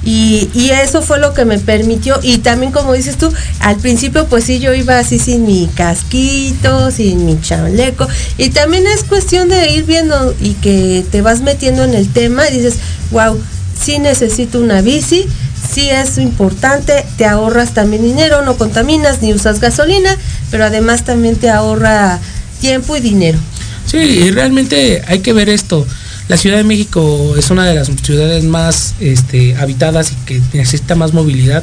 Y, 0.03 0.49
y 0.55 0.71
eso 0.71 1.03
fue 1.03 1.19
lo 1.19 1.33
que 1.33 1.45
me 1.45 1.59
permitió. 1.59 2.19
Y 2.23 2.39
también, 2.39 2.71
como 2.71 2.93
dices 2.93 3.17
tú, 3.17 3.31
al 3.59 3.77
principio, 3.77 4.25
pues 4.25 4.45
sí, 4.45 4.59
yo 4.59 4.73
iba 4.73 4.97
así 4.97 5.19
sin 5.19 5.45
mi 5.45 5.69
casquito, 5.75 6.89
sin 6.89 7.25
mi 7.25 7.39
chaleco. 7.39 8.07
Y 8.37 8.49
también 8.49 8.87
es 8.87 9.03
cuestión 9.03 9.49
de 9.49 9.71
ir 9.71 9.85
viendo 9.85 10.35
y 10.41 10.53
que 10.53 11.05
te 11.11 11.21
vas 11.21 11.41
metiendo 11.41 11.83
en 11.83 11.93
el 11.93 12.11
tema 12.11 12.49
y 12.49 12.57
dices, 12.57 12.75
wow, 13.11 13.39
sí 13.79 13.99
necesito 13.99 14.59
una 14.59 14.81
bici, 14.81 15.27
sí 15.73 15.89
es 15.89 16.17
importante, 16.17 17.05
te 17.17 17.25
ahorras 17.25 17.73
también 17.73 18.03
dinero, 18.03 18.41
no 18.43 18.57
contaminas 18.57 19.21
ni 19.21 19.33
usas 19.33 19.59
gasolina, 19.59 20.17
pero 20.49 20.65
además 20.65 21.05
también 21.05 21.35
te 21.35 21.49
ahorra 21.49 22.19
tiempo 22.59 22.97
y 22.97 23.01
dinero. 23.01 23.39
Sí, 23.85 23.97
y 23.97 24.31
realmente 24.31 25.01
hay 25.07 25.19
que 25.19 25.33
ver 25.33 25.49
esto. 25.49 25.85
La 26.31 26.37
Ciudad 26.37 26.55
de 26.55 26.63
México 26.63 27.35
es 27.37 27.49
una 27.49 27.65
de 27.65 27.75
las 27.75 27.89
ciudades 28.01 28.45
más 28.45 28.95
este, 29.01 29.57
habitadas 29.57 30.13
y 30.13 30.15
que 30.25 30.41
necesita 30.53 30.95
más 30.95 31.11
movilidad. 31.13 31.61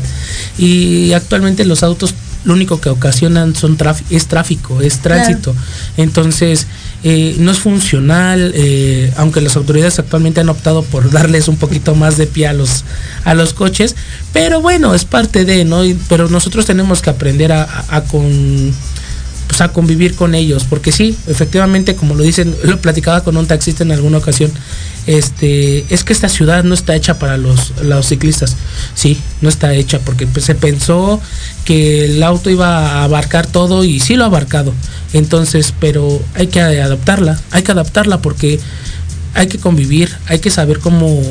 Y 0.58 1.14
actualmente 1.14 1.64
los 1.64 1.82
autos 1.82 2.14
lo 2.44 2.52
único 2.52 2.78
que 2.80 2.90
ocasionan 2.90 3.54
son 3.56 3.78
es 4.10 4.26
tráfico, 4.26 4.80
es 4.82 4.98
tránsito. 4.98 5.54
Entonces, 5.96 6.66
eh, 7.02 7.34
no 7.38 7.50
es 7.50 7.58
funcional, 7.58 8.52
eh, 8.54 9.10
aunque 9.16 9.40
las 9.40 9.56
autoridades 9.56 9.98
actualmente 9.98 10.40
han 10.42 10.48
optado 10.50 10.82
por 10.82 11.10
darles 11.18 11.48
un 11.48 11.56
poquito 11.56 11.94
más 11.94 12.18
de 12.18 12.26
pie 12.26 12.46
a 12.48 12.52
los, 12.52 12.84
a 13.24 13.32
los 13.34 13.54
coches. 13.54 13.96
Pero 14.34 14.60
bueno, 14.60 14.94
es 14.94 15.04
parte 15.06 15.44
de, 15.46 15.64
¿no? 15.64 15.82
Y- 15.84 15.98
pero 16.08 16.28
nosotros 16.28 16.66
tenemos 16.66 17.00
que 17.00 17.08
aprender 17.10 17.52
a, 17.52 17.62
a- 17.64 17.96
a 17.96 18.04
con 18.04 18.72
pues 19.48 19.60
a 19.62 19.72
convivir 19.72 20.14
con 20.14 20.34
ellos, 20.34 20.64
porque 20.68 20.92
sí, 20.92 21.16
efectivamente, 21.26 21.96
como 21.96 22.14
lo 22.14 22.22
dicen, 22.22 22.54
lo 22.62 22.80
platicaba 22.80 23.24
con 23.24 23.36
un 23.36 23.46
taxista 23.46 23.82
en 23.82 23.90
alguna 23.90 24.18
ocasión, 24.18 24.52
este, 25.06 25.86
es 25.92 26.04
que 26.04 26.12
esta 26.12 26.28
ciudad 26.28 26.64
no 26.64 26.74
está 26.74 26.94
hecha 26.94 27.18
para 27.18 27.38
los, 27.38 27.72
los 27.82 28.06
ciclistas, 28.06 28.56
sí, 28.94 29.18
no 29.40 29.48
está 29.48 29.74
hecha, 29.74 29.98
porque 30.00 30.26
pues, 30.26 30.44
se 30.44 30.54
pensó 30.54 31.20
que 31.64 32.04
el 32.04 32.22
auto 32.22 32.50
iba 32.50 33.00
a 33.00 33.04
abarcar 33.04 33.46
todo 33.46 33.84
y 33.84 34.00
sí 34.00 34.16
lo 34.16 34.24
ha 34.24 34.26
abarcado, 34.26 34.72
entonces, 35.14 35.74
pero 35.80 36.22
hay 36.34 36.48
que 36.48 36.60
adaptarla, 36.60 37.40
hay 37.50 37.62
que 37.62 37.72
adaptarla 37.72 38.20
porque 38.20 38.60
hay 39.34 39.46
que 39.46 39.58
convivir, 39.58 40.14
hay 40.26 40.40
que 40.40 40.50
saber 40.50 40.78
cómo 40.78 41.22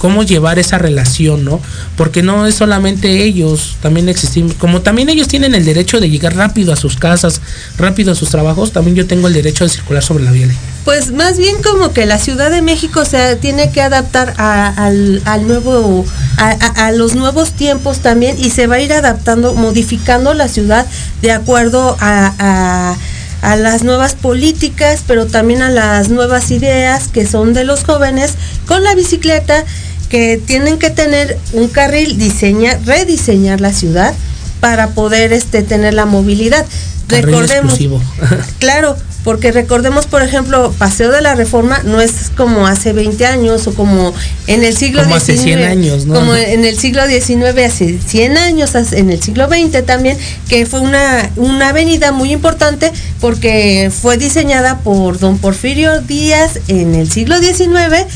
cómo 0.00 0.22
llevar 0.22 0.58
esa 0.58 0.78
relación, 0.78 1.44
¿no? 1.44 1.60
Porque 1.96 2.22
no 2.22 2.46
es 2.46 2.54
solamente 2.54 3.22
ellos, 3.22 3.76
también 3.82 4.08
existimos, 4.08 4.54
como 4.54 4.80
también 4.80 5.10
ellos 5.10 5.28
tienen 5.28 5.54
el 5.54 5.66
derecho 5.66 6.00
de 6.00 6.08
llegar 6.08 6.34
rápido 6.34 6.72
a 6.72 6.76
sus 6.76 6.96
casas, 6.96 7.42
rápido 7.76 8.12
a 8.12 8.14
sus 8.14 8.30
trabajos, 8.30 8.72
también 8.72 8.96
yo 8.96 9.06
tengo 9.06 9.28
el 9.28 9.34
derecho 9.34 9.64
de 9.64 9.70
circular 9.70 10.02
sobre 10.02 10.24
la 10.24 10.30
vía. 10.32 10.48
Pues 10.86 11.12
más 11.12 11.36
bien 11.36 11.56
como 11.62 11.92
que 11.92 12.06
la 12.06 12.18
Ciudad 12.18 12.50
de 12.50 12.62
México 12.62 13.04
se 13.04 13.36
tiene 13.36 13.70
que 13.72 13.82
adaptar 13.82 14.32
a- 14.38 14.68
al, 14.86 15.46
nuevo, 15.46 16.06
a, 16.38 16.90
los 16.92 17.14
nuevos 17.14 17.52
tiempos 17.52 17.98
también 17.98 18.36
y 18.42 18.48
se 18.48 18.66
va 18.66 18.76
a 18.76 18.80
ir 18.80 18.94
adaptando, 18.94 19.52
modificando 19.52 20.32
la 20.32 20.48
ciudad 20.48 20.86
de 21.20 21.32
acuerdo 21.32 21.98
a 22.00 22.96
las 23.42 23.82
nuevas 23.84 24.14
políticas, 24.14 25.02
pero 25.06 25.26
también 25.26 25.60
a 25.62 25.70
las 25.70 26.08
nuevas 26.08 26.50
ideas 26.50 27.08
que 27.08 27.26
son 27.26 27.52
de 27.52 27.64
los 27.64 27.84
jóvenes 27.84 28.32
con 28.66 28.82
la 28.82 28.94
bicicleta, 28.94 29.64
que 30.10 30.38
tienen 30.44 30.78
que 30.78 30.90
tener 30.90 31.38
un 31.52 31.68
carril, 31.68 32.18
diseñar, 32.18 32.78
rediseñar 32.84 33.60
la 33.60 33.72
ciudad 33.72 34.12
para 34.58 34.88
poder 34.88 35.32
este, 35.32 35.62
tener 35.62 35.94
la 35.94 36.04
movilidad. 36.04 36.66
Carril 37.06 37.26
Recordemos, 37.26 37.72
exclusivo. 37.72 38.02
Claro, 38.58 38.96
porque 39.24 39.52
recordemos, 39.52 40.06
por 40.06 40.22
ejemplo, 40.22 40.74
Paseo 40.78 41.10
de 41.12 41.20
la 41.20 41.34
Reforma 41.34 41.80
no 41.84 42.00
es 42.00 42.30
como 42.36 42.66
hace 42.66 42.92
20 42.92 43.24
años 43.26 43.66
o 43.66 43.74
como 43.74 44.14
en 44.46 44.64
el 44.64 44.76
siglo 44.76 45.02
Como 45.02 45.14
hace 45.14 45.36
100 45.36 45.62
años, 45.62 46.06
¿no? 46.06 46.14
Como 46.14 46.34
en 46.34 46.64
el 46.64 46.78
siglo 46.78 47.02
XIX, 47.06 47.66
hace 47.66 47.98
100 48.04 48.38
años, 48.38 48.74
en 48.92 49.10
el 49.10 49.22
siglo 49.22 49.48
XX 49.48 49.84
también, 49.84 50.16
que 50.48 50.66
fue 50.66 50.80
una, 50.80 51.30
una 51.36 51.68
avenida 51.68 52.12
muy 52.12 52.32
importante 52.32 52.90
porque 53.20 53.92
fue 53.94 54.16
diseñada 54.16 54.78
por 54.78 55.18
don 55.18 55.38
Porfirio 55.38 56.00
Díaz 56.00 56.58
en 56.68 56.94
el 56.94 57.10
siglo 57.10 57.38
XIX 57.38 58.06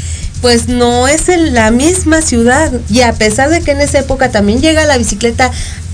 pues 0.45 0.69
no 0.69 1.09
es 1.09 1.31
en 1.31 1.55
la 1.55 1.71
misma 1.71 2.21
ciudad 2.21 2.71
y 2.91 3.01
a 3.01 3.15
pesar 3.15 3.49
de 3.49 3.63
que 3.63 3.71
en 3.71 3.81
esa 3.81 4.01
época 4.01 4.31
también 4.31 4.61
llega 4.61 4.85
la 4.85 4.99
bicicleta 4.99 5.51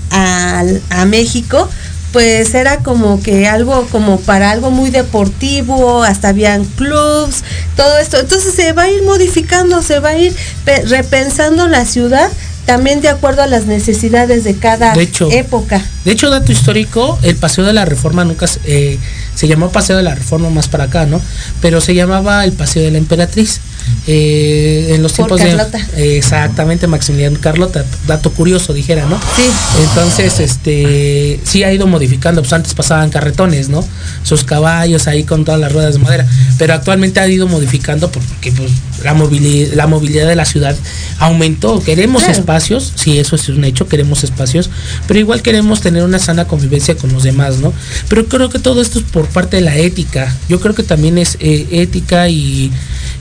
a 0.09 1.05
México, 1.05 1.69
pues 2.11 2.53
era 2.53 2.79
como 2.79 3.23
que 3.23 3.47
algo 3.47 3.87
como 3.93 4.19
para 4.19 4.51
algo 4.51 4.69
muy 4.69 4.89
deportivo, 4.89 6.03
hasta 6.03 6.27
habían 6.27 6.65
clubs, 6.65 7.45
todo 7.77 7.97
esto. 7.97 8.19
Entonces 8.19 8.53
se 8.53 8.73
va 8.73 8.83
a 8.83 8.91
ir 8.91 9.03
modificando, 9.03 9.81
se 9.81 9.99
va 9.99 10.09
a 10.09 10.17
ir 10.17 10.35
pe- 10.65 10.81
repensando 10.85 11.69
la 11.69 11.85
ciudad 11.85 12.29
también 12.65 12.99
de 12.99 13.07
acuerdo 13.07 13.41
a 13.43 13.47
las 13.47 13.67
necesidades 13.67 14.43
de 14.43 14.55
cada 14.57 14.93
De 14.93 15.03
hecho, 15.03 15.29
época. 15.31 15.81
De 16.03 16.11
hecho, 16.11 16.29
dato 16.29 16.51
histórico, 16.51 17.17
el 17.23 17.37
Paseo 17.37 17.63
de 17.63 17.71
la 17.71 17.85
Reforma 17.85 18.25
nunca 18.25 18.47
se- 18.47 18.59
eh, 18.65 18.99
se 19.33 19.47
llamó 19.47 19.69
Paseo 19.71 19.95
de 19.95 20.03
la 20.03 20.13
Reforma 20.13 20.49
más 20.49 20.67
para 20.67 20.83
acá, 20.83 21.05
¿no? 21.05 21.21
Pero 21.61 21.79
se 21.79 21.95
llamaba 21.95 22.43
el 22.43 22.51
Paseo 22.51 22.83
de 22.83 22.91
la 22.91 22.97
Emperatriz. 22.97 23.61
Eh, 24.07 24.93
en 24.95 25.03
los 25.03 25.13
Por 25.13 25.27
tiempos 25.27 25.41
de 25.41 25.55
Carlota. 25.57 25.77
eh, 25.95 26.17
exactamente 26.17 26.87
Maximiliano 26.87 27.37
Carlota, 27.39 27.85
dato 28.07 28.31
curioso 28.31 28.73
dijera, 28.73 29.05
¿no? 29.05 29.17
Sí. 29.35 29.43
Entonces, 29.83 30.39
este, 30.39 31.39
sí 31.43 31.63
ha 31.63 31.71
ido 31.71 31.85
modificando, 31.85 32.41
pues 32.41 32.51
antes 32.53 32.73
pasaban 32.73 33.09
carretones, 33.11 33.69
¿no? 33.69 33.87
Sus 34.23 34.43
caballos 34.43 35.07
ahí 35.07 35.23
con 35.23 35.45
todas 35.45 35.59
las 35.61 35.71
ruedas 35.71 35.93
de 35.93 35.99
madera, 35.99 36.25
pero 36.57 36.73
actualmente 36.73 37.19
ha 37.19 37.27
ido 37.27 37.47
modificando 37.47 38.11
porque 38.11 38.51
pues 38.51 38.71
la 39.03 39.13
movilidad, 39.13 39.73
la 39.75 39.87
movilidad 39.87 40.27
de 40.27 40.35
la 40.35 40.45
ciudad 40.45 40.75
aumentó. 41.19 41.81
Queremos 41.83 42.23
Claro. 42.23 42.39
espacios, 42.39 42.93
sí, 42.95 43.19
eso 43.19 43.35
es 43.35 43.49
un 43.49 43.63
hecho, 43.63 43.87
queremos 43.87 44.23
espacios, 44.23 44.69
pero 45.07 45.19
igual 45.19 45.41
queremos 45.43 45.81
tener 45.81 46.03
una 46.03 46.17
sana 46.19 46.45
convivencia 46.45 46.95
con 46.95 47.13
los 47.13 47.23
demás, 47.23 47.57
¿no? 47.57 47.71
Pero 48.09 48.25
creo 48.25 48.49
que 48.49 48.59
todo 48.59 48.81
esto 48.81 48.99
es 48.99 49.05
por 49.05 49.27
parte 49.27 49.57
de 49.57 49.61
la 49.61 49.75
ética. 49.77 50.35
Yo 50.49 50.59
creo 50.59 50.73
que 50.73 50.83
también 50.83 51.17
es 51.19 51.37
eh, 51.39 51.67
ética 51.71 52.29
y, 52.29 52.71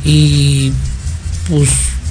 y 0.04 0.72
pues 1.48 1.68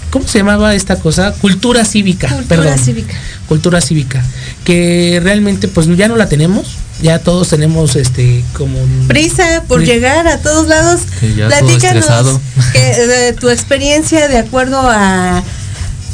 ¿cómo 0.10 0.28
se 0.28 0.40
llamaba 0.40 0.76
esta 0.76 0.98
cosa? 0.98 1.34
Cultura 1.34 1.86
cívica, 1.86 2.28
Cultura 2.28 2.62
perdón 2.62 2.80
cívica. 2.80 3.14
cultura 3.48 3.82
cívica, 3.82 4.24
que 4.64 5.20
realmente 5.24 5.68
pues 5.68 5.88
ya 5.96 6.08
no 6.08 6.16
la 6.16 6.28
tenemos, 6.28 6.78
ya 7.02 7.20
todos 7.20 7.50
tenemos 7.50 7.96
este 7.96 8.44
como 8.54 8.78
Prisa 9.08 9.64
por 9.68 9.84
llegar 9.84 10.28
a 10.28 10.40
todos 10.40 10.68
lados. 10.68 11.02
Que 11.20 11.36
ya 11.36 11.48
Platícanos 11.48 12.40
que, 12.74 12.80
de 12.80 13.34
tu 13.34 13.50
experiencia 13.50 14.28
de 14.28 14.38
acuerdo 14.38 14.80
a, 14.82 15.44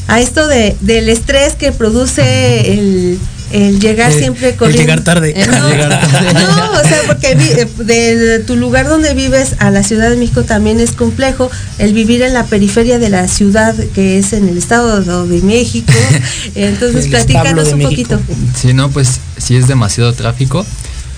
a 0.08 0.20
esto 0.20 0.48
de, 0.48 0.76
del 0.82 1.10
estrés 1.10 1.56
que 1.56 1.72
produce 1.72 2.74
el, 2.74 3.20
el 3.52 3.80
llegar 3.80 4.12
El- 4.12 4.18
siempre 4.20 4.50
el 4.50 4.56
corriendo. 4.56 4.82
llegar 4.82 5.04
tarde. 5.04 5.34
Eh, 5.36 5.46
no, 5.48 5.70
Llegar 5.70 5.90
tarde. 6.02 6.34
no, 6.34 6.72
o 6.72 6.84
sea, 6.84 7.02
porque 7.08 7.36
vi- 7.36 7.52
eh, 7.52 7.68
de 7.84 8.40
tu 8.40 8.56
lugar 8.56 8.88
donde 8.88 9.14
vives 9.14 9.56
a 9.60 9.72
la 9.72 9.84
Ciudad 9.84 10.10
de 10.10 10.18
México 10.18 10.44
también 10.44 10.80
es 10.80 10.92
complejo 10.92 11.50
el 11.78 11.94
vivir 11.94 12.22
en 12.22 12.34
la 12.34 12.46
periferia 12.46 13.00
de 13.00 13.10
la 13.10 13.28
ciudad 13.28 13.76
que 13.94 14.18
es 14.20 14.34
en 14.34 14.50
el 14.50 14.58
estado 14.58 15.26
de 15.28 15.42
México. 15.42 15.94
Entonces, 16.56 17.06
El 17.06 17.12
platícanos 17.12 17.70
un 17.74 17.78
México. 17.80 18.18
poquito. 18.18 18.22
Sí, 18.60 18.74
no, 18.74 18.90
pues 18.90 19.20
sí 19.38 19.56
es 19.56 19.68
demasiado 19.68 20.12
tráfico 20.14 20.66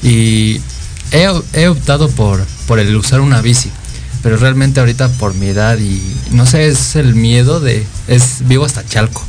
y 0.04 0.60
he, 1.12 1.28
he 1.54 1.68
optado 1.68 2.10
por, 2.10 2.46
por 2.68 2.80
el 2.80 2.96
usar 2.96 3.22
una 3.22 3.42
bici. 3.42 3.72
Pero 4.24 4.36
realmente 4.38 4.80
ahorita 4.80 5.10
por 5.10 5.36
mi 5.36 5.48
edad 5.48 5.78
y 5.78 6.02
no 6.32 6.46
sé, 6.46 6.68
es 6.68 6.96
el 6.96 7.16
miedo 7.16 7.60
de... 7.60 7.86
es 8.08 8.40
Vivo 8.48 8.66
hasta 8.66 8.84
Chalco. 8.86 9.24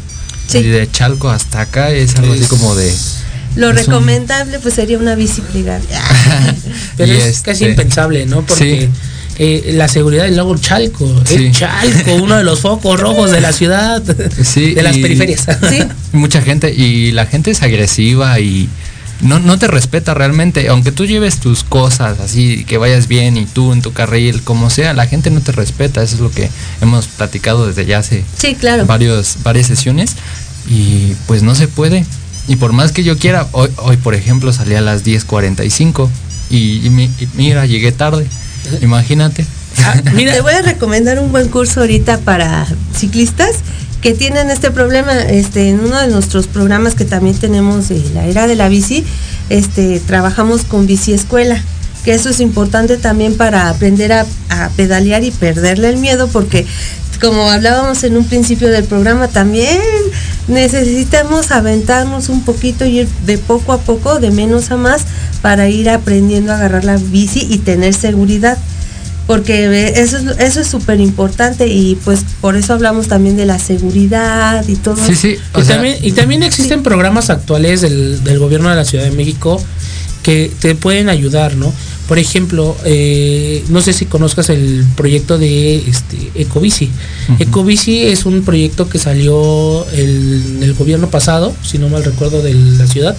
Sí. 0.48 0.58
Y 0.58 0.62
de 0.64 0.90
Chalco 0.90 1.30
hasta 1.30 1.60
acá 1.60 1.90
es 1.92 2.16
algo 2.16 2.32
así 2.32 2.44
como 2.44 2.74
de... 2.74 2.92
Lo 3.56 3.70
un- 3.70 3.76
recomendable 3.76 4.58
pues 4.58 4.74
sería 4.74 4.98
una 4.98 5.14
bici 5.14 5.40
plegable. 5.40 5.86
Pero 6.96 7.12
Y 7.12 7.16
es 7.16 7.24
este- 7.26 7.50
casi 7.52 7.64
impensable, 7.66 8.26
¿no? 8.26 8.42
Porque 8.42 8.88
Sí. 8.88 8.88
eh, 9.38 9.72
la 9.74 9.88
seguridad 9.88 10.26
y 10.26 10.34
luego 10.34 10.56
Chalco, 10.58 11.22
Sí. 11.24 11.46
es 11.46 11.58
Chalco, 11.58 12.14
uno 12.14 12.36
de 12.36 12.44
los 12.44 12.60
focos 12.60 12.98
rojos 13.00 13.30
de 13.30 13.40
la 13.40 13.52
ciudad, 13.52 14.02
Sí, 14.42 14.74
de 14.74 14.82
las 14.82 14.96
y- 14.96 15.02
periferias. 15.02 15.44
Sí. 15.68 15.78
Mucha 16.12 16.40
gente 16.42 16.72
y 16.72 17.12
la 17.12 17.26
gente 17.26 17.50
es 17.50 17.62
agresiva 17.62 18.40
y 18.40 18.68
no, 19.20 19.38
no 19.40 19.58
te 19.58 19.66
respeta 19.66 20.14
realmente, 20.14 20.68
aunque 20.68 20.92
tú 20.92 21.04
lleves 21.04 21.38
tus 21.40 21.64
cosas 21.64 22.20
así, 22.20 22.64
que 22.64 22.78
vayas 22.78 23.08
bien 23.08 23.36
y 23.36 23.46
tú 23.46 23.72
en 23.72 23.82
tu 23.82 23.92
carril, 23.92 24.42
como 24.42 24.70
sea, 24.70 24.92
la 24.94 25.06
gente 25.06 25.30
no 25.30 25.40
te 25.40 25.52
respeta, 25.52 26.02
eso 26.02 26.14
es 26.16 26.20
lo 26.20 26.30
que 26.30 26.48
hemos 26.80 27.06
platicado 27.08 27.66
desde 27.66 27.84
ya 27.86 27.98
hace 27.98 28.24
Sí, 28.36 28.54
claro. 28.54 28.86
varios, 28.86 29.38
varias 29.42 29.66
sesiones 29.66 30.14
y 30.68 31.14
pues 31.26 31.42
no 31.42 31.54
se 31.54 31.66
puede. 31.68 32.04
Y 32.46 32.56
por 32.56 32.72
más 32.72 32.92
que 32.92 33.02
yo 33.04 33.18
quiera, 33.18 33.46
hoy, 33.52 33.68
hoy 33.76 33.96
por 33.96 34.14
ejemplo 34.14 34.52
salí 34.52 34.74
a 34.74 34.80
las 34.80 35.04
10.45 35.04 36.08
y, 36.50 36.86
y 36.86 36.90
mi- 36.90 37.10
y 37.18 37.28
mira, 37.34 37.66
llegué 37.66 37.92
tarde, 37.92 38.26
imagínate. 38.80 39.44
Ah, 39.84 40.00
mira, 40.14 40.32
Te 40.32 40.40
voy 40.40 40.54
a 40.54 40.62
recomendar 40.62 41.18
un 41.20 41.30
buen 41.30 41.48
curso 41.48 41.80
ahorita 41.80 42.18
para 42.20 42.66
ciclistas 42.96 43.56
que 44.00 44.14
tienen 44.14 44.50
este 44.50 44.70
problema. 44.70 45.12
Este, 45.22 45.68
en 45.68 45.80
uno 45.80 46.00
de 46.00 46.08
nuestros 46.08 46.46
programas 46.46 46.94
que 46.94 47.04
también 47.04 47.36
tenemos 47.36 47.88
de 47.88 48.02
la 48.14 48.26
era 48.26 48.46
de 48.46 48.56
la 48.56 48.68
bici, 48.68 49.04
este, 49.48 50.00
trabajamos 50.00 50.62
con 50.62 50.86
bici 50.86 51.12
escuela. 51.12 51.62
Que 52.04 52.14
eso 52.14 52.30
es 52.30 52.40
importante 52.40 52.96
también 52.96 53.36
para 53.36 53.68
aprender 53.68 54.12
a, 54.12 54.24
a 54.50 54.68
pedalear 54.76 55.24
y 55.24 55.30
perderle 55.30 55.90
el 55.90 55.96
miedo, 55.96 56.28
porque 56.28 56.64
como 57.20 57.50
hablábamos 57.50 58.04
en 58.04 58.16
un 58.16 58.24
principio 58.24 58.68
del 58.68 58.84
programa, 58.84 59.28
también 59.28 59.80
necesitamos 60.46 61.50
aventarnos 61.50 62.28
un 62.28 62.44
poquito 62.44 62.86
y 62.86 63.00
ir 63.00 63.08
de 63.26 63.38
poco 63.38 63.72
a 63.72 63.78
poco, 63.78 64.20
de 64.20 64.30
menos 64.30 64.70
a 64.70 64.76
más, 64.76 65.02
para 65.42 65.68
ir 65.68 65.90
aprendiendo 65.90 66.52
a 66.52 66.56
agarrar 66.56 66.84
la 66.84 66.96
bici 66.96 67.46
y 67.50 67.58
tener 67.58 67.94
seguridad 67.94 68.56
porque 69.28 69.92
eso 69.94 70.16
es 70.16 70.38
eso 70.38 70.60
es 70.60 70.66
súper 70.66 71.00
importante 71.00 71.66
y 71.68 71.96
pues 72.02 72.24
por 72.40 72.56
eso 72.56 72.72
hablamos 72.72 73.08
también 73.08 73.36
de 73.36 73.44
la 73.44 73.58
seguridad 73.58 74.66
y 74.66 74.74
todo 74.74 74.96
Sí, 74.96 75.14
sí, 75.14 75.36
o 75.52 75.60
y, 75.60 75.64
sea, 75.64 75.74
también, 75.76 75.98
y 76.00 76.12
también 76.12 76.42
existen 76.42 76.82
programas 76.82 77.28
actuales 77.28 77.82
del, 77.82 78.24
del 78.24 78.38
gobierno 78.38 78.70
de 78.70 78.76
la 78.76 78.86
Ciudad 78.86 79.04
de 79.04 79.10
México 79.10 79.62
que 80.22 80.50
te 80.60 80.74
pueden 80.74 81.10
ayudar, 81.10 81.56
¿no? 81.56 81.74
Por 82.08 82.18
ejemplo, 82.18 82.74
eh, 82.86 83.62
no 83.68 83.82
sé 83.82 83.92
si 83.92 84.06
conozcas 84.06 84.48
el 84.48 84.84
proyecto 84.96 85.36
de 85.36 85.76
este, 85.76 86.16
Ecobici. 86.36 86.88
Ecobici 87.38 88.04
es 88.04 88.24
un 88.24 88.42
proyecto 88.44 88.88
que 88.88 88.98
salió 88.98 89.86
el, 89.92 90.42
en 90.56 90.62
el 90.62 90.72
gobierno 90.74 91.10
pasado, 91.10 91.54
si 91.62 91.78
no 91.78 91.88
mal 91.90 92.02
recuerdo, 92.04 92.40
de 92.42 92.54
la 92.54 92.86
ciudad. 92.86 93.14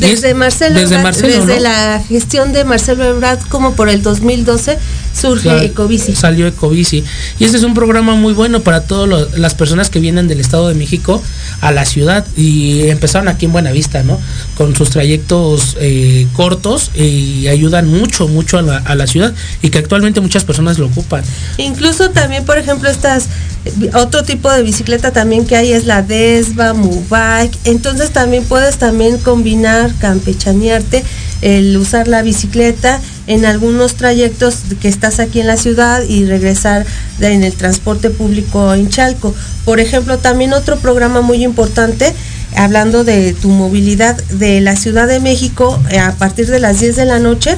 Es- 0.00 0.22
desde 0.22 0.34
Marcelo 0.34 0.74
desde 0.80 0.94
Ebrard, 0.94 1.02
Marcelo, 1.04 1.28
desde 1.46 1.56
¿no? 1.56 1.60
la 1.62 2.02
gestión 2.08 2.52
de 2.52 2.64
Marcelo 2.64 3.04
Ebrard 3.04 3.40
como 3.48 3.74
por 3.74 3.88
el 3.88 4.02
2012 4.02 4.78
surge 5.18 5.48
Sal- 5.48 5.64
Ecobici 5.64 6.14
Salió 6.14 6.46
Ecobici. 6.46 7.04
Y 7.38 7.44
este 7.44 7.58
es 7.58 7.64
un 7.64 7.74
programa 7.74 8.14
muy 8.14 8.32
bueno 8.32 8.60
para 8.60 8.82
todas 8.84 9.36
las 9.38 9.54
personas 9.54 9.90
que 9.90 10.00
vienen 10.00 10.26
del 10.28 10.40
Estado 10.40 10.68
de 10.68 10.74
México 10.74 11.22
a 11.60 11.70
la 11.72 11.84
ciudad 11.84 12.26
y 12.36 12.82
empezaron 12.88 13.28
aquí 13.28 13.44
en 13.46 13.52
Buenavista, 13.52 14.02
¿no? 14.02 14.18
Con 14.56 14.74
sus 14.74 14.90
trayectos 14.90 15.76
eh, 15.80 16.26
cortos 16.34 16.90
y 16.96 17.46
ayudan 17.48 17.88
mucho, 17.88 18.21
mucho 18.28 18.58
a 18.58 18.62
la, 18.62 19.06
ciudad 19.06 19.34
y 19.62 19.70
que 19.70 19.78
actualmente 19.78 20.20
muchas 20.20 20.44
personas 20.44 20.78
lo 20.78 20.86
ocupan. 20.86 21.24
incluso 21.58 22.10
también 22.10 22.44
por 22.44 22.56
ejemplo 22.58 22.88
estas 22.88 23.26
eh, 23.64 23.90
otro 23.94 24.22
tipo 24.22 24.50
de 24.50 24.62
bicicleta 24.62 25.10
también 25.10 25.46
que 25.46 25.56
hay 25.56 25.72
es 25.72 25.86
la 25.86 26.02
Desva, 26.02 26.72
Mubike 26.72 27.58
entonces 27.64 28.10
también 28.10 28.44
puedes 28.44 28.76
también 28.76 29.18
combinar 29.18 29.92
campechanearte 29.98 31.02
el 31.42 31.76
usar 31.76 32.08
la 32.08 32.22
bicicleta 32.22 33.00
en 33.26 33.44
algunos 33.44 33.94
trayectos 33.94 34.58
que 34.80 34.88
estás 34.88 35.20
aquí 35.20 35.40
en 35.40 35.48
la 35.48 35.56
ciudad 35.56 36.02
y 36.08 36.24
regresar 36.24 36.86
en 37.20 37.44
el 37.44 37.52
transporte 37.52 38.10
público 38.10 38.72
en 38.72 38.88
Chalco. 38.88 39.34
Por 39.64 39.80
ejemplo, 39.80 40.18
también 40.18 40.52
otro 40.52 40.78
programa 40.78 41.20
muy 41.20 41.44
importante, 41.44 42.14
hablando 42.56 43.04
de 43.04 43.32
tu 43.34 43.48
movilidad 43.48 44.16
de 44.24 44.60
la 44.60 44.76
Ciudad 44.76 45.06
de 45.06 45.20
México, 45.20 45.80
eh, 45.90 45.98
a 45.98 46.12
partir 46.12 46.46
de 46.46 46.60
las 46.60 46.80
10 46.80 46.96
de 46.96 47.04
la 47.04 47.18
noche, 47.18 47.56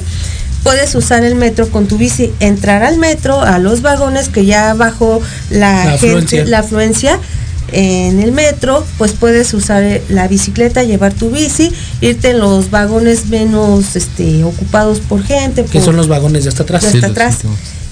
puedes 0.64 0.94
usar 0.96 1.22
el 1.22 1.36
metro 1.36 1.68
con 1.68 1.86
tu 1.86 1.98
bici, 1.98 2.32
entrar 2.40 2.82
al 2.82 2.98
metro, 2.98 3.40
a 3.40 3.60
los 3.60 3.82
vagones 3.82 4.28
que 4.28 4.44
ya 4.46 4.74
bajó 4.74 5.20
la, 5.50 5.84
La 5.84 5.90
gente, 5.92 6.06
afluencia. 6.06 6.44
la 6.46 6.58
afluencia 6.58 7.20
en 7.72 8.20
el 8.20 8.32
metro, 8.32 8.84
pues 8.98 9.12
puedes 9.12 9.52
usar 9.52 9.82
eh, 9.82 10.02
la 10.08 10.26
bicicleta, 10.28 10.82
llevar 10.82 11.12
tu 11.12 11.30
bici, 11.30 11.72
irte 12.00 12.30
en 12.30 12.38
los 12.38 12.70
vagones 12.70 13.26
menos 13.26 13.94
este, 13.96 14.44
ocupados 14.44 15.00
por 15.00 15.22
gente. 15.22 15.64
Que 15.64 15.80
son 15.80 15.96
los 15.96 16.08
vagones 16.08 16.44
de 16.44 16.50
hasta 16.50 16.62
atrás. 16.62 16.82
de 16.82 16.98
hasta 16.98 17.06
atrás. 17.08 17.38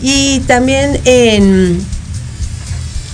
Y 0.01 0.41
también 0.41 1.01
en, 1.05 1.79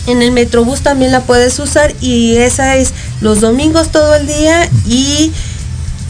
en 0.07 0.23
el 0.23 0.31
Metrobús 0.33 0.81
también 0.81 1.11
la 1.11 1.23
puedes 1.23 1.59
usar 1.59 1.95
y 2.01 2.37
esa 2.37 2.77
es 2.77 2.93
los 3.21 3.41
domingos 3.41 3.91
todo 3.91 4.15
el 4.15 4.27
día 4.27 4.69
y, 4.87 5.33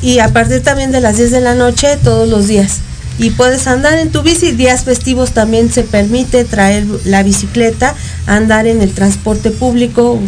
y 0.02 0.18
a 0.18 0.28
partir 0.32 0.62
también 0.62 0.92
de 0.92 1.00
las 1.00 1.16
10 1.16 1.30
de 1.30 1.40
la 1.40 1.54
noche 1.54 1.96
todos 2.02 2.28
los 2.28 2.46
días. 2.46 2.78
Y 3.18 3.30
puedes 3.30 3.66
andar 3.66 3.98
en 3.98 4.10
tu 4.10 4.22
bici, 4.22 4.52
días 4.52 4.84
festivos 4.84 5.32
también 5.32 5.72
se 5.72 5.82
permite 5.82 6.44
traer 6.44 6.86
la 7.04 7.22
bicicleta, 7.24 7.94
andar 8.26 8.66
en 8.68 8.80
el 8.80 8.92
transporte 8.92 9.50
público, 9.50 10.20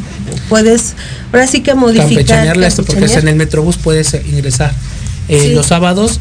puedes, 0.48 0.94
ahora 1.32 1.46
sí 1.46 1.60
que 1.62 1.74
modificar. 1.74 2.08
campechanearla 2.08 2.66
esto 2.66 2.82
porque 2.82 3.00
campechanear. 3.02 3.22
en 3.22 3.28
el 3.28 3.36
metrobús 3.36 3.76
puedes 3.76 4.14
ingresar 4.14 4.72
Eh, 5.28 5.40
Sí. 5.42 5.54
los 5.54 5.66
sábados 5.66 6.18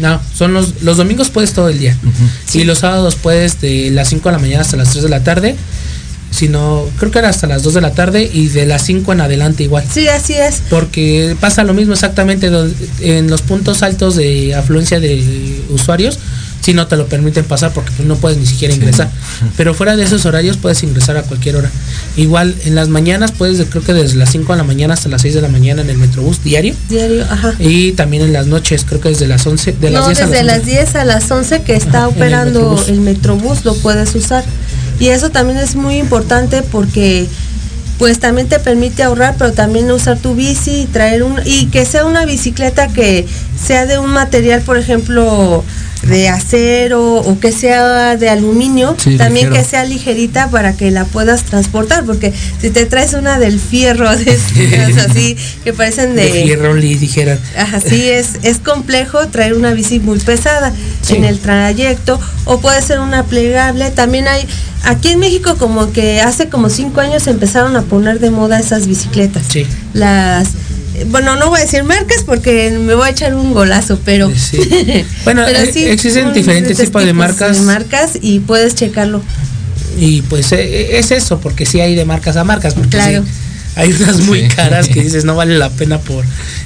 no 0.00 0.20
son 0.34 0.52
los 0.52 0.82
los 0.82 0.98
domingos 0.98 1.30
puedes 1.30 1.54
todo 1.54 1.70
el 1.70 1.78
día 1.78 1.96
y 2.52 2.64
los 2.64 2.80
sábados 2.80 3.14
puedes 3.14 3.58
de 3.62 3.90
las 3.90 4.08
5 4.10 4.28
de 4.28 4.32
la 4.34 4.38
mañana 4.38 4.60
hasta 4.60 4.76
las 4.76 4.90
3 4.90 5.04
de 5.04 5.08
la 5.08 5.24
tarde 5.24 5.56
sino 6.30 6.84
creo 6.98 7.10
que 7.10 7.18
era 7.20 7.28
hasta 7.30 7.46
las 7.46 7.62
2 7.62 7.74
de 7.74 7.80
la 7.80 7.92
tarde 7.92 8.28
y 8.32 8.48
de 8.48 8.66
las 8.66 8.82
5 8.82 9.12
en 9.12 9.20
adelante 9.20 9.62
igual 9.62 9.84
Sí, 9.92 10.08
así 10.08 10.34
es. 10.34 10.60
porque 10.68 11.36
pasa 11.40 11.64
lo 11.64 11.72
mismo 11.74 11.92
exactamente 11.94 12.50
en 13.00 13.30
los 13.30 13.42
puntos 13.42 13.82
altos 13.82 14.16
de 14.16 14.54
afluencia 14.54 15.00
de 15.00 15.62
usuarios 15.70 16.18
si 16.62 16.74
no 16.74 16.88
te 16.88 16.96
lo 16.96 17.06
permiten 17.06 17.44
pasar 17.44 17.72
porque 17.72 17.92
no 18.04 18.16
puedes 18.16 18.38
ni 18.38 18.46
siquiera 18.46 18.74
ingresar 18.74 19.08
pero 19.56 19.72
fuera 19.72 19.94
de 19.94 20.02
esos 20.02 20.26
horarios 20.26 20.56
puedes 20.56 20.82
ingresar 20.82 21.16
a 21.16 21.22
cualquier 21.22 21.56
hora 21.56 21.70
igual 22.16 22.54
en 22.64 22.74
las 22.74 22.88
mañanas 22.88 23.30
puedes 23.30 23.64
creo 23.70 23.84
que 23.84 23.94
desde 23.94 24.16
las 24.16 24.30
5 24.32 24.52
de 24.52 24.56
la 24.58 24.64
mañana 24.64 24.94
hasta 24.94 25.08
las 25.08 25.22
6 25.22 25.34
de 25.34 25.42
la 25.42 25.48
mañana 25.48 25.82
en 25.82 25.90
el 25.90 25.96
metrobús 25.96 26.42
diario 26.42 26.74
Diario, 26.88 27.24
ajá. 27.30 27.54
y 27.60 27.92
también 27.92 28.24
en 28.24 28.32
las 28.32 28.46
noches 28.48 28.84
creo 28.84 29.00
que 29.00 29.10
desde 29.10 29.28
las 29.28 29.46
11 29.46 29.72
de 29.80 29.90
las 29.90 30.02
no, 30.02 30.06
10 30.08 30.20
a 30.20 30.26
desde 30.26 30.42
las 30.42 30.56
las 30.58 30.58
11. 30.66 30.70
10 30.72 30.94
a 30.96 31.04
las 31.04 31.30
11 31.30 31.62
que 31.62 31.76
está 31.76 31.88
Ajá, 31.88 31.98
en 32.08 32.10
el 32.10 32.16
operando 32.16 32.60
Metrobús. 32.70 32.88
el 32.88 33.00
metrobús 33.00 33.64
lo 33.64 33.74
puedes 33.76 34.14
usar. 34.16 34.44
Y 34.98 35.08
eso 35.08 35.30
también 35.30 35.58
es 35.58 35.74
muy 35.74 35.96
importante 35.96 36.62
porque 36.62 37.28
pues 37.98 38.18
también 38.18 38.48
te 38.48 38.58
permite 38.58 39.02
ahorrar, 39.02 39.36
pero 39.38 39.52
también 39.52 39.90
usar 39.90 40.18
tu 40.18 40.34
bici 40.34 40.82
y 40.82 40.86
traer 40.86 41.22
un 41.22 41.40
y 41.44 41.66
que 41.66 41.84
sea 41.86 42.04
una 42.04 42.26
bicicleta 42.26 42.88
que 42.88 43.26
sea 43.62 43.86
de 43.86 43.98
un 43.98 44.10
material, 44.10 44.60
por 44.62 44.76
ejemplo, 44.76 45.64
de 46.08 46.28
acero 46.28 47.14
o 47.16 47.38
que 47.40 47.52
sea 47.52 48.16
de 48.16 48.28
aluminio, 48.28 48.94
Sí, 48.98 49.16
también 49.16 49.46
ligero. 49.50 49.62
que 49.64 49.68
sea 49.70 49.84
ligerita 49.84 50.48
para 50.50 50.76
que 50.76 50.90
la 50.90 51.04
puedas 51.04 51.42
transportar, 51.44 52.04
porque 52.04 52.32
si 52.60 52.70
te 52.70 52.86
traes 52.86 53.14
una 53.14 53.38
del 53.38 53.58
fierro 53.60 54.10
de 54.16 54.32
esas 54.32 55.10
así 55.10 55.36
que 55.64 55.72
parecen 55.72 56.14
de 56.16 56.28
fierro 56.28 56.74
li- 56.74 56.94
dijeran 56.96 57.38
Ajá, 57.56 57.80
sí, 57.80 58.08
es, 58.08 58.38
es 58.42 58.58
complejo 58.58 59.26
traer 59.28 59.54
una 59.54 59.72
bici 59.72 59.98
muy 60.00 60.18
pesada 60.18 60.72
Sí. 61.02 61.16
en 61.16 61.24
el 61.24 61.38
trayecto 61.38 62.18
o 62.46 62.58
puede 62.60 62.82
ser 62.82 62.98
una 63.00 63.22
plegable. 63.24 63.90
También 63.90 64.26
hay, 64.26 64.44
aquí 64.84 65.08
en 65.10 65.18
México 65.20 65.54
como 65.56 65.92
que 65.92 66.20
hace 66.20 66.48
como 66.48 66.68
cinco 66.68 67.00
años 67.00 67.26
empezaron 67.28 67.76
a 67.76 67.82
poner 67.82 68.18
de 68.18 68.30
moda 68.30 68.58
esas 68.58 68.86
bicicletas. 68.88 69.42
Sí. 69.48 69.66
Las, 69.92 70.48
bueno, 71.04 71.36
no 71.36 71.48
voy 71.50 71.58
a 71.60 71.62
decir 71.62 71.84
marcas 71.84 72.22
porque 72.24 72.70
me 72.70 72.94
voy 72.94 73.08
a 73.08 73.10
echar 73.10 73.34
un 73.34 73.52
golazo, 73.52 73.98
pero... 74.04 74.30
Sí. 74.34 74.58
Bueno, 75.24 75.46
eh, 75.46 75.92
existen 75.92 76.32
diferentes 76.32 76.76
tipos 76.78 77.04
de 77.04 77.12
marcas. 77.12 77.56
de 77.58 77.62
marcas 77.62 78.18
y 78.20 78.40
puedes 78.40 78.74
checarlo. 78.74 79.22
y 79.98 80.22
pues 80.22 80.52
eh, 80.52 80.98
es 80.98 81.10
eso 81.10 81.40
porque 81.40 81.66
sí 81.66 81.80
hay 81.80 81.94
de 81.94 82.04
marcas 82.04 82.36
a 82.36 82.44
marcas 82.44 82.74
porque 82.74 82.90
Claro. 82.90 83.22
sí, 83.24 83.28
hay 83.76 83.92
unas 83.92 84.18
muy 84.20 84.40
Sí. 84.42 84.48
caras 84.48 84.88
que 84.88 85.00
dices 85.04 85.24
no 85.24 85.34
vale 85.36 85.56
la 85.58 85.70
pena 85.70 85.98
por 86.00 86.24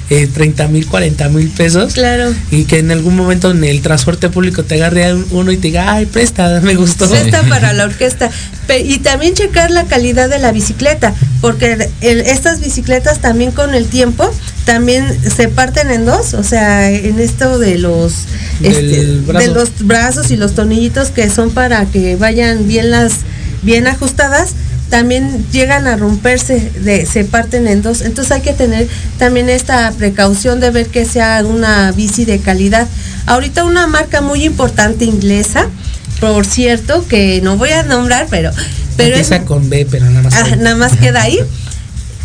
eh, 0.09 0.27
30 0.33 0.67
mil, 0.69 0.87
40 0.87 1.29
mil 1.29 1.47
pesos. 1.49 1.93
Claro. 1.93 2.33
Y 2.49 2.65
que 2.65 2.79
en 2.79 2.91
algún 2.91 3.15
momento 3.15 3.51
en 3.51 3.63
el 3.63 3.81
transporte 3.81 4.29
público 4.29 4.63
te 4.63 4.75
agarre 4.75 5.13
un- 5.13 5.25
uno 5.31 5.51
y 5.51 5.57
te 5.57 5.67
diga, 5.69 5.93
ay, 5.93 6.05
presta, 6.05 6.59
me 6.61 6.75
gustó. 6.75 7.07
Cesta 7.07 7.43
para 7.43 7.71
la 7.73 7.85
orquesta. 7.85 8.29
Pe- 8.67 8.79
Y 8.81 8.99
también 8.99 9.33
checar 9.35 9.71
la 9.71 9.85
calidad 9.85 10.27
de 10.29 10.39
la 10.39 10.51
bicicleta, 10.51 11.13
porque 11.39 11.89
el- 12.01 12.21
estas 12.21 12.59
bicicletas 12.59 13.19
también 13.19 13.51
con 13.51 13.73
el 13.75 13.85
tiempo 13.87 14.29
también 14.65 15.05
se 15.35 15.47
parten 15.47 15.91
en 15.91 16.05
dos, 16.05 16.33
o 16.33 16.43
sea, 16.43 16.89
en 16.91 17.19
esto 17.19 17.57
de 17.57 17.77
los 17.77 18.13
este, 18.61 19.05
brazo. 19.25 19.47
de 19.47 19.53
los 19.55 19.69
brazos 19.79 20.31
y 20.31 20.37
los 20.37 20.53
tornillitos 20.55 21.09
que 21.09 21.29
son 21.29 21.51
para 21.51 21.85
que 21.85 22.15
vayan 22.15 22.67
bien 22.67 22.91
las 22.91 23.13
bien 23.63 23.87
ajustadas, 23.87 24.51
también 24.91 25.47
llegan 25.51 25.87
a 25.87 25.95
romperse, 25.95 26.59
de, 26.81 27.07
se 27.07 27.23
parten 27.23 27.67
en 27.67 27.81
dos. 27.81 28.01
Entonces 28.01 28.31
hay 28.33 28.41
que 28.41 28.53
tener 28.53 28.87
también 29.17 29.49
esta 29.49 29.89
precaución 29.97 30.59
de 30.59 30.69
ver 30.69 30.87
que 30.87 31.05
sea 31.05 31.43
una 31.43 31.91
bici 31.93 32.25
de 32.25 32.39
calidad. 32.39 32.87
Ahorita 33.25 33.63
una 33.63 33.87
marca 33.87 34.21
muy 34.21 34.43
importante 34.43 35.05
inglesa, 35.05 35.67
por 36.19 36.45
cierto, 36.45 37.07
que 37.07 37.39
no 37.41 37.57
voy 37.57 37.69
a 37.69 37.83
nombrar, 37.83 38.27
pero, 38.29 38.51
pero 38.97 39.15
es, 39.15 39.31
Empieza 39.31 39.45
con 39.45 39.69
B, 39.69 39.87
pero 39.89 40.05
nada 40.05 40.23
más. 40.23 40.33
Ah, 40.35 40.55
nada 40.57 40.75
más 40.75 40.95
queda 40.97 41.23
ahí. 41.23 41.39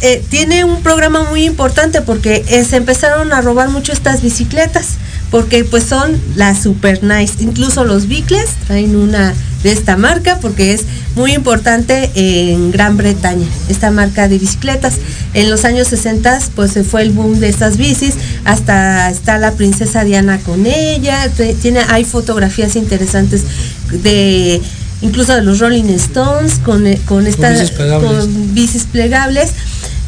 Eh, 0.02 0.22
tiene 0.28 0.62
un 0.62 0.82
programa 0.82 1.22
muy 1.30 1.46
importante 1.46 2.02
porque 2.02 2.44
eh, 2.48 2.64
se 2.66 2.76
empezaron 2.76 3.32
a 3.32 3.40
robar 3.40 3.70
mucho 3.70 3.94
estas 3.94 4.20
bicicletas 4.20 4.88
porque 5.30 5.64
pues 5.64 5.84
son 5.84 6.20
las 6.34 6.62
super 6.62 7.02
nice 7.02 7.36
incluso 7.40 7.82
los 7.82 8.06
bicles 8.06 8.44
traen 8.66 8.94
una 8.94 9.32
de 9.66 9.72
esta 9.72 9.96
marca 9.96 10.38
porque 10.40 10.72
es 10.72 10.84
muy 11.16 11.32
importante 11.32 12.12
en 12.14 12.70
Gran 12.70 12.96
Bretaña 12.96 13.46
esta 13.68 13.90
marca 13.90 14.28
de 14.28 14.38
bicicletas 14.38 14.94
en 15.34 15.50
los 15.50 15.64
años 15.64 15.88
60 15.88 16.38
pues 16.54 16.70
se 16.70 16.84
fue 16.84 17.02
el 17.02 17.10
boom 17.10 17.40
de 17.40 17.48
estas 17.48 17.76
bicis 17.76 18.14
hasta 18.44 19.10
está 19.10 19.38
la 19.38 19.50
princesa 19.52 20.04
Diana 20.04 20.38
con 20.38 20.66
ella 20.66 21.28
tiene 21.60 21.80
hay 21.88 22.04
fotografías 22.04 22.76
interesantes 22.76 23.42
de 23.90 24.62
incluso 25.00 25.34
de 25.34 25.42
los 25.42 25.58
Rolling 25.58 25.90
Stones 25.94 26.60
con, 26.64 26.86
eh, 26.86 27.00
con 27.04 27.26
esta 27.26 27.50
bicis 27.50 27.70
plegables. 27.72 28.10
con 28.10 28.54
bicis 28.54 28.84
plegables. 28.84 29.50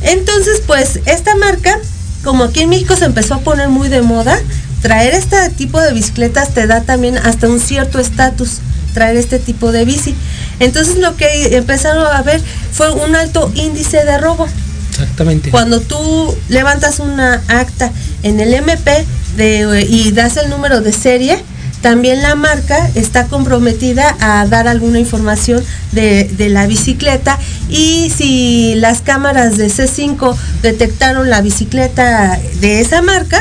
Entonces, 0.03 0.62
pues 0.66 1.01
esta 1.07 1.35
marca, 1.35 1.77
como 2.23 2.44
aquí 2.44 2.61
en 2.61 2.71
México 2.71 2.94
se 2.97 3.07
empezó 3.07 3.35
a 3.35 3.40
poner 3.40 3.68
muy 3.68 3.88
de 3.88 4.03
moda, 4.03 4.38
traer 4.81 5.14
este 5.14 5.37
tipo 5.51 5.81
de 5.81 5.92
bicicletas 5.92 6.55
te 6.55 6.66
da 6.66 6.83
también 6.83 7.18
hasta 7.18 7.49
un 7.49 7.61
cierto 7.61 7.99
estatus, 7.99 8.59
traer 8.94 9.16
este 9.16 9.38
tipo 9.38 9.72
de 9.72 9.85
bici. 9.85 10.14
Entonces 10.61 10.96
lo 10.98 11.16
que 11.16 11.57
empezaron 11.57 12.07
a 12.07 12.22
ver 12.22 12.40
fue 12.72 12.90
un 12.92 13.14
alto 13.16 13.51
índice 13.55 14.05
de 14.05 14.18
robo. 14.18 14.46
Exactamente. 14.90 15.51
Cuando 15.51 15.81
tú 15.81 16.37
levantas 16.48 16.98
una 16.98 17.42
acta 17.48 17.92
en 18.22 18.40
el 18.40 18.53
MP 18.55 19.07
de- 19.37 19.87
y 19.88 20.11
das 20.12 20.37
el 20.37 20.51
número 20.51 20.81
de 20.81 20.92
serie, 20.92 21.38
también 21.83 22.22
la 22.22 22.35
marca 22.35 22.90
está 22.96 23.27
comprometida 23.29 24.16
a 24.20 24.44
dar 24.46 24.66
alguna 24.66 24.98
información 24.98 25.62
de, 25.92 26.24
de 26.24 26.48
la 26.48 26.66
bicicleta 26.66 27.38
y 27.70 28.11
si 28.16 28.74
las 28.74 29.01
cámaras 29.03 29.57
de 29.57 29.68
C5 29.68 30.35
detectaron 30.62 31.31
la 31.31 31.40
bicicleta 31.40 32.37
de 32.61 32.81
esa 32.81 33.01
marca, 33.01 33.40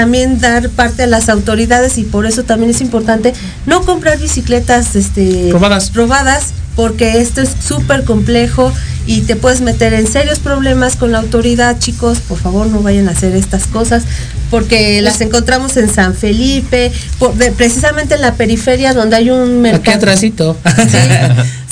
también 0.00 0.38
dar 0.40 0.68
parte 0.68 1.04
a 1.04 1.06
las 1.06 1.30
autoridades 1.30 1.96
y 1.96 2.02
por 2.04 2.26
eso 2.26 2.42
también 2.42 2.68
es 2.70 2.82
importante 2.82 3.32
no 3.64 3.80
comprar 3.80 4.18
bicicletas 4.18 4.94
este, 4.94 5.48
Robadas. 5.50 5.94
robadas 5.94 6.52
porque 6.74 7.18
esto 7.22 7.40
es 7.40 7.48
súper 7.66 8.04
complejo 8.04 8.70
y 9.06 9.22
te 9.22 9.36
puedes 9.36 9.62
meter 9.62 9.94
en 9.94 10.06
serios 10.06 10.38
problemas 10.38 10.96
con 10.96 11.12
la 11.12 11.18
autoridad, 11.20 11.78
chicos, 11.78 12.18
por 12.18 12.36
favor 12.38 12.66
no 12.66 12.82
vayan 12.82 13.08
a 13.08 13.12
hacer 13.12 13.34
estas 13.34 13.66
cosas 13.66 14.02
porque 14.50 15.00
las 15.00 15.18
encontramos 15.22 15.78
en 15.78 15.88
San 15.92 16.14
Felipe, 16.14 16.92
por- 17.18 17.34
de- 17.36 17.52
precisamente 17.52 18.16
en 18.16 18.20
la 18.20 18.34
periferia 18.34 18.92
donde 18.92 19.16
hay 19.16 19.30
un 19.30 19.62
mercado. 19.62 19.80
Aquí 19.82 19.90
atrásito. 19.92 20.56
Sí, 20.90 20.96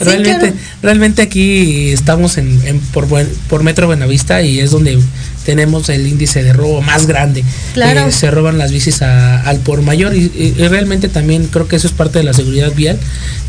realmente, 0.04 0.38
claro. 0.38 0.56
realmente 0.82 1.20
aquí 1.22 1.90
estamos 1.92 2.38
en, 2.38 2.58
en- 2.66 2.80
por, 2.80 3.06
Buen- 3.06 3.28
por 3.50 3.62
Metro 3.62 3.86
Buenavista 3.86 4.40
y 4.40 4.60
es 4.60 4.70
donde 4.70 4.98
tenemos 5.44 5.88
el 5.88 6.06
índice 6.06 6.42
de 6.42 6.52
robo 6.52 6.80
más 6.82 7.06
grande. 7.06 7.44
Claro. 7.74 8.06
Eh, 8.08 8.12
se 8.12 8.30
roban 8.30 8.58
las 8.58 8.72
bicis 8.72 9.02
a- 9.02 9.40
al 9.42 9.58
por 9.60 9.82
mayor 9.82 10.14
y, 10.14 10.20
y- 10.34 10.54
y 10.58 10.68
realmente 10.68 11.08
también 11.08 11.46
creo 11.46 11.68
que 11.68 11.76
eso 11.76 11.86
es 11.86 11.92
parte 11.92 12.18
de 12.18 12.24
la 12.24 12.32
seguridad 12.32 12.72
vial, 12.74 12.98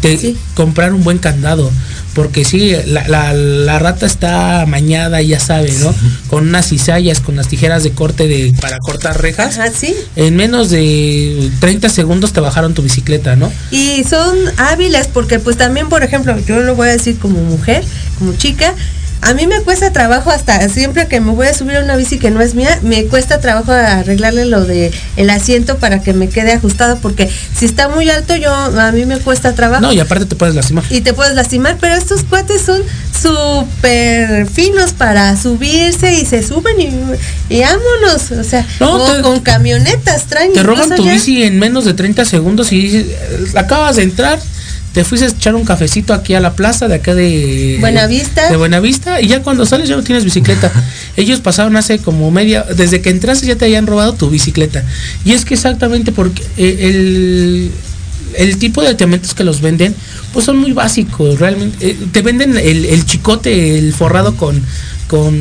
de 0.02 0.18
Sí. 0.18 0.38
comprar 0.56 0.94
un 0.94 1.04
buen 1.04 1.18
candado. 1.18 1.72
Porque 2.14 2.46
sí, 2.46 2.74
la, 2.86 3.06
la- 3.10 3.34
la 3.34 3.78
rata 3.78 4.06
está 4.06 4.66
mañada, 4.68 5.22
ya 5.22 5.38
sabe, 5.40 5.74
¿no? 5.82 5.94
Con 6.30 6.48
unas 6.48 6.68
cizallas, 6.70 7.20
con 7.20 7.36
las 7.36 7.50
tijeras 7.50 7.84
de 7.84 7.92
corte 7.92 8.28
de 8.30 8.54
para 8.62 8.78
cortar 8.80 9.22
rejas. 9.22 9.58
Ajá, 9.58 9.70
sí. 9.78 9.94
En 10.16 10.38
menos 10.38 10.70
de 10.70 11.50
30 11.60 11.90
segundos 11.90 12.32
te 12.32 12.40
bajaron 12.40 12.74
tu 12.74 12.82
bicicleta, 12.84 13.36
¿no? 13.36 13.52
Y 13.70 14.06
son 14.10 14.38
hábiles 14.58 15.08
porque 15.08 15.40
pues 15.40 15.58
también, 15.58 15.90
por 15.90 16.04
ejemplo, 16.04 16.38
yo 16.48 16.60
lo 16.62 16.76
voy 16.76 16.88
a 16.88 16.92
decir 16.92 17.18
como 17.18 17.42
mujer, 17.42 17.84
como 18.18 18.34
chica, 18.38 18.74
a 19.26 19.34
mí 19.34 19.48
me 19.48 19.60
cuesta 19.62 19.92
trabajo 19.92 20.30
hasta 20.32 20.68
siempre 20.70 21.08
que 21.08 21.20
me 21.20 21.32
voy 21.32 21.48
a 21.48 21.54
subir 21.54 21.76
a 21.78 21.82
una 21.84 21.96
bici 21.96 22.20
que 22.20 22.32
no 22.32 22.42
es 22.42 22.56
mía, 22.56 22.80
me 22.84 23.06
cuesta 23.06 23.40
trabajo 23.42 23.72
arreglarle 23.72 24.46
lo 24.46 24.64
de 24.64 24.92
el 25.18 25.30
asiento 25.30 25.78
para 25.78 26.02
que 26.04 26.14
me 26.14 26.30
quede 26.30 26.54
ajustado 26.54 26.98
porque 27.02 27.30
si 27.58 27.66
está 27.66 27.90
muy 27.90 28.10
alto 28.10 28.36
yo 28.36 28.54
a 28.54 28.92
mí 28.92 29.06
me 29.06 29.18
cuesta 29.20 29.54
trabajo. 29.56 29.82
No, 29.82 29.92
y 29.94 30.00
aparte 30.00 30.26
te 30.26 30.36
puedes 30.36 30.56
lastimar. 30.56 30.84
y 30.90 31.02
te 31.02 31.14
puedes 31.14 31.34
lastimar, 31.36 31.78
pero 31.82 31.96
estos 31.96 32.24
cuates 32.24 32.62
son 32.62 32.82
súper 33.20 34.48
finos 34.48 34.94
para 34.94 35.36
subirse 35.38 36.14
y 36.14 36.26
se 36.26 36.44
suben 36.46 36.80
y, 36.80 37.56
y 37.56 37.62
vámonos, 37.62 38.32
o 38.32 38.44
sea, 38.44 38.66
No, 38.80 38.94
o 38.96 39.12
te- 39.16 39.22
con 39.22 39.40
camionetas 39.40 40.26
traen 40.26 40.54
Te 40.54 40.64
roban 40.64 40.96
tu 40.96 41.04
ya- 41.06 41.14
bici 41.14 41.44
en 41.44 41.60
menos 41.60 41.86
de 41.86 41.94
30 41.94 42.26
segundos 42.26 42.72
y 42.72 42.82
dices, 42.82 43.06
eh, 43.08 43.46
acabas 43.56 43.96
de 43.96 44.04
entrar, 44.04 44.40
te 44.96 45.04
fuiste 45.04 45.28
a 45.28 45.30
echar 45.30 45.56
un 45.56 45.66
cafecito 45.66 46.14
aquí 46.14 46.36
a 46.36 46.40
la 46.40 46.54
plaza 46.54 46.88
de 46.88 46.96
acá 46.96 47.14
de 47.14 47.76
Buenavista. 47.82 48.50
De 48.50 48.56
Buenavista 48.56 49.20
y 49.20 49.28
ya 49.28 49.42
cuando 49.44 49.66
sales 49.66 49.90
ya 49.90 49.98
no 49.98 50.04
tienes 50.04 50.24
bicicleta. 50.24 50.72
Ellos 51.18 51.42
pasaron 51.42 51.76
hace 51.76 52.00
como 52.00 52.32
media, 52.32 52.64
desde 52.64 53.02
que 53.02 53.10
entraste 53.10 53.46
ya 53.46 53.58
te 53.58 53.66
habían 53.66 53.88
robado 53.88 54.14
tu 54.14 54.30
bicicleta. 54.30 54.86
Y 55.26 55.34
es 55.34 55.44
que 55.44 55.54
exactamente 55.54 56.14
porque 56.14 56.42
eh, 56.56 56.78
el 56.80 57.72
el 58.38 58.58
tipo 58.58 58.82
de 58.82 58.88
aditamentos 58.88 59.34
que 59.34 59.44
los 59.44 59.60
venden, 59.60 59.94
pues 60.32 60.46
son 60.46 60.58
muy 60.60 60.72
básicos, 60.72 61.40
realmente. 61.40 61.90
Eh, 61.90 61.98
te 62.14 62.22
venden 62.22 62.58
el, 62.58 62.86
el 62.86 63.06
chicote, 63.06 63.78
el 63.78 63.94
forrado 63.94 64.38
con, 64.38 64.62
con 65.10 65.38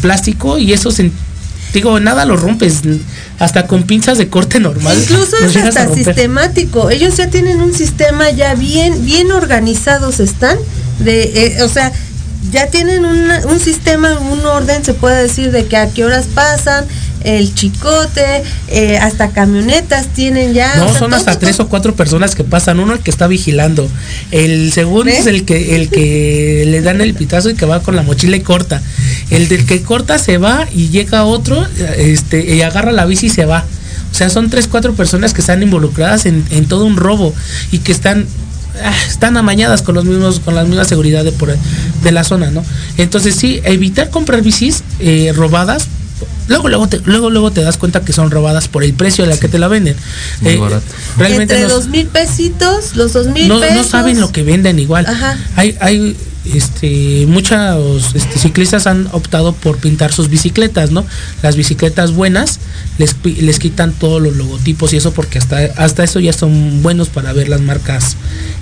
plástico 0.00 0.56
y 0.56 0.72
eso 0.72 0.90
se, 0.90 1.10
digo, 1.72 1.98
nada 2.00 2.24
lo 2.24 2.36
rompes, 2.36 2.80
hasta 3.38 3.66
con 3.66 3.84
pinzas 3.84 4.18
de 4.18 4.28
corte 4.28 4.60
normal. 4.60 4.96
Incluso 5.00 5.36
es 5.36 5.56
hasta 5.56 5.92
sistemático. 5.94 6.90
Ellos 6.90 7.16
ya 7.16 7.28
tienen 7.28 7.60
un 7.60 7.74
sistema 7.74 8.30
ya 8.30 8.54
bien, 8.54 9.04
bien 9.04 9.32
organizados 9.32 10.20
están. 10.20 10.56
De, 10.98 11.22
eh, 11.56 11.62
o 11.62 11.68
sea, 11.68 11.92
ya 12.52 12.66
tienen 12.68 13.04
una- 13.04 13.46
un 13.46 13.58
sistema, 13.60 14.18
un 14.18 14.44
orden, 14.44 14.84
se 14.84 14.94
puede 14.94 15.22
decir, 15.22 15.50
de 15.52 15.66
que 15.66 15.76
a 15.76 15.88
qué 15.88 16.04
horas 16.04 16.26
pasan, 16.34 16.84
el 17.24 17.54
chicote, 17.54 18.42
eh, 18.66 18.98
hasta 18.98 19.28
camionetas 19.28 20.08
tienen 20.08 20.54
ya. 20.54 20.74
No, 20.76 20.86
o 20.86 20.88
sea, 20.90 20.98
son 20.98 21.14
hasta 21.14 21.38
tres 21.38 21.60
o 21.60 21.68
cuatro 21.68 21.94
personas 21.94 22.34
que 22.34 22.42
pasan. 22.42 22.80
Uno 22.80 22.94
el 22.94 22.98
que 22.98 23.12
está 23.12 23.28
vigilando. 23.28 23.88
El 24.32 24.72
segundo 24.72 25.04
¿Ves? 25.04 25.20
es 25.20 25.26
el 25.26 25.44
que, 25.44 25.76
el 25.76 25.88
que 25.88 26.64
le 26.66 26.82
dan 26.82 27.00
el 27.00 27.14
pitazo 27.14 27.48
y 27.50 27.54
que 27.54 27.64
va 27.64 27.80
con 27.80 27.94
la 27.94 28.02
mochila 28.02 28.36
y 28.36 28.40
corta. 28.40 28.82
El 29.32 29.48
del 29.48 29.66
que 29.66 29.82
corta 29.82 30.18
se 30.18 30.38
va 30.38 30.66
y 30.74 30.88
llega 30.90 31.24
otro, 31.24 31.66
este, 31.96 32.54
y 32.54 32.62
agarra 32.62 32.92
la 32.92 33.06
bici 33.06 33.26
y 33.26 33.30
se 33.30 33.44
va. 33.46 33.64
O 34.10 34.14
sea, 34.14 34.28
son 34.28 34.50
tres, 34.50 34.68
cuatro 34.68 34.94
personas 34.94 35.32
que 35.32 35.40
están 35.40 35.62
involucradas 35.62 36.26
en, 36.26 36.44
en 36.50 36.66
todo 36.66 36.84
un 36.84 36.96
robo 36.96 37.34
y 37.70 37.78
que 37.78 37.92
están 37.92 38.26
ah, 38.84 38.94
están 39.08 39.36
amañadas 39.38 39.80
con 39.82 39.94
los 39.94 40.04
mismos 40.04 40.40
con 40.40 40.54
la 40.54 40.64
misma 40.64 40.84
seguridad 40.84 41.24
de 41.24 41.32
por 41.32 41.56
de 42.02 42.12
la 42.12 42.22
zona 42.24 42.50
no 42.50 42.62
entonces 42.98 43.34
sí 43.36 43.60
evitar 43.64 44.10
comprar 44.10 44.42
bicis 44.42 44.82
eh, 45.00 45.32
robadas 45.34 45.86
luego 46.48 46.68
luego 46.68 46.88
te, 46.88 47.00
luego 47.04 47.30
luego 47.30 47.50
te 47.52 47.62
das 47.62 47.78
cuenta 47.78 48.02
que 48.02 48.12
son 48.12 48.30
robadas 48.30 48.68
por 48.68 48.84
el 48.84 48.92
precio 48.92 49.24
a 49.24 49.28
la 49.28 49.38
que 49.38 49.48
te 49.48 49.58
la 49.58 49.68
venden 49.68 49.96
Muy 50.42 50.56
barato. 50.56 50.84
realmente 51.16 51.54
Entre 51.54 51.68
no, 51.68 51.74
dos 51.74 51.88
mil 51.88 52.06
pesitos, 52.06 52.96
los 52.96 53.12
dos 53.14 53.28
mil 53.28 53.48
no, 53.48 53.60
pesos. 53.60 53.76
no 53.76 53.84
saben 53.84 54.20
lo 54.20 54.30
que 54.30 54.42
venden 54.42 54.78
igual 54.78 55.06
Ajá. 55.06 55.38
hay 55.56 55.76
hay 55.80 56.16
este 56.44 57.24
muchos 57.28 58.14
este, 58.14 58.38
ciclistas 58.38 58.86
han 58.86 59.08
optado 59.12 59.52
por 59.52 59.78
pintar 59.78 60.12
sus 60.12 60.28
bicicletas 60.28 60.90
no 60.90 61.04
las 61.42 61.56
bicicletas 61.56 62.12
buenas 62.12 62.58
les, 62.98 63.14
les 63.24 63.58
quitan 63.58 63.92
todos 63.92 64.20
los 64.20 64.36
logotipos 64.36 64.92
y 64.92 64.96
eso 64.96 65.12
porque 65.12 65.38
hasta 65.38 65.58
hasta 65.76 66.02
eso 66.02 66.18
ya 66.20 66.32
son 66.32 66.82
buenos 66.82 67.08
para 67.08 67.32
ver 67.32 67.48
las 67.48 67.60
marcas 67.60 68.16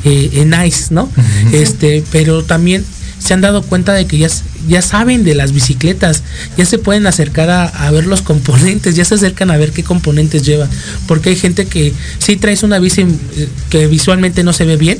eh, 0.05 0.31
eh, 0.33 0.45
nice 0.45 0.93
no 0.93 1.11
este 1.53 2.05
pero 2.13 2.45
también 2.45 2.85
se 3.19 3.35
han 3.35 3.43
dado 3.43 3.63
cuenta 3.63 3.93
de 3.93 4.07
que 4.07 4.19
ya, 4.19 4.29
ya 4.67 4.81
saben 4.81 5.25
de 5.25 5.35
las 5.35 5.53
bicicletas, 5.53 6.23
ya 6.57 6.65
se 6.65 6.79
pueden 6.79 7.07
acercar 7.07 7.51
a, 7.51 7.67
a 7.67 7.91
ver 7.91 8.07
los 8.07 8.23
componentes, 8.23 8.97
ya 8.97 9.05
se 9.05 9.15
acercan 9.15 9.51
a 9.51 9.59
ver 9.59 9.73
qué 9.73 9.85
componentes 9.85 10.43
llevan, 10.43 10.71
porque 11.07 11.29
hay 11.29 11.37
gente 11.37 11.67
que 11.67 11.93
sí 12.19 12.37
traes 12.37 12.63
una 12.63 12.79
bici 12.79 13.03
eh, 13.03 13.49
que 13.69 13.87
visualmente 13.89 14.43
no 14.43 14.55
se 14.55 14.65
ve 14.65 14.79
bien, 14.79 14.99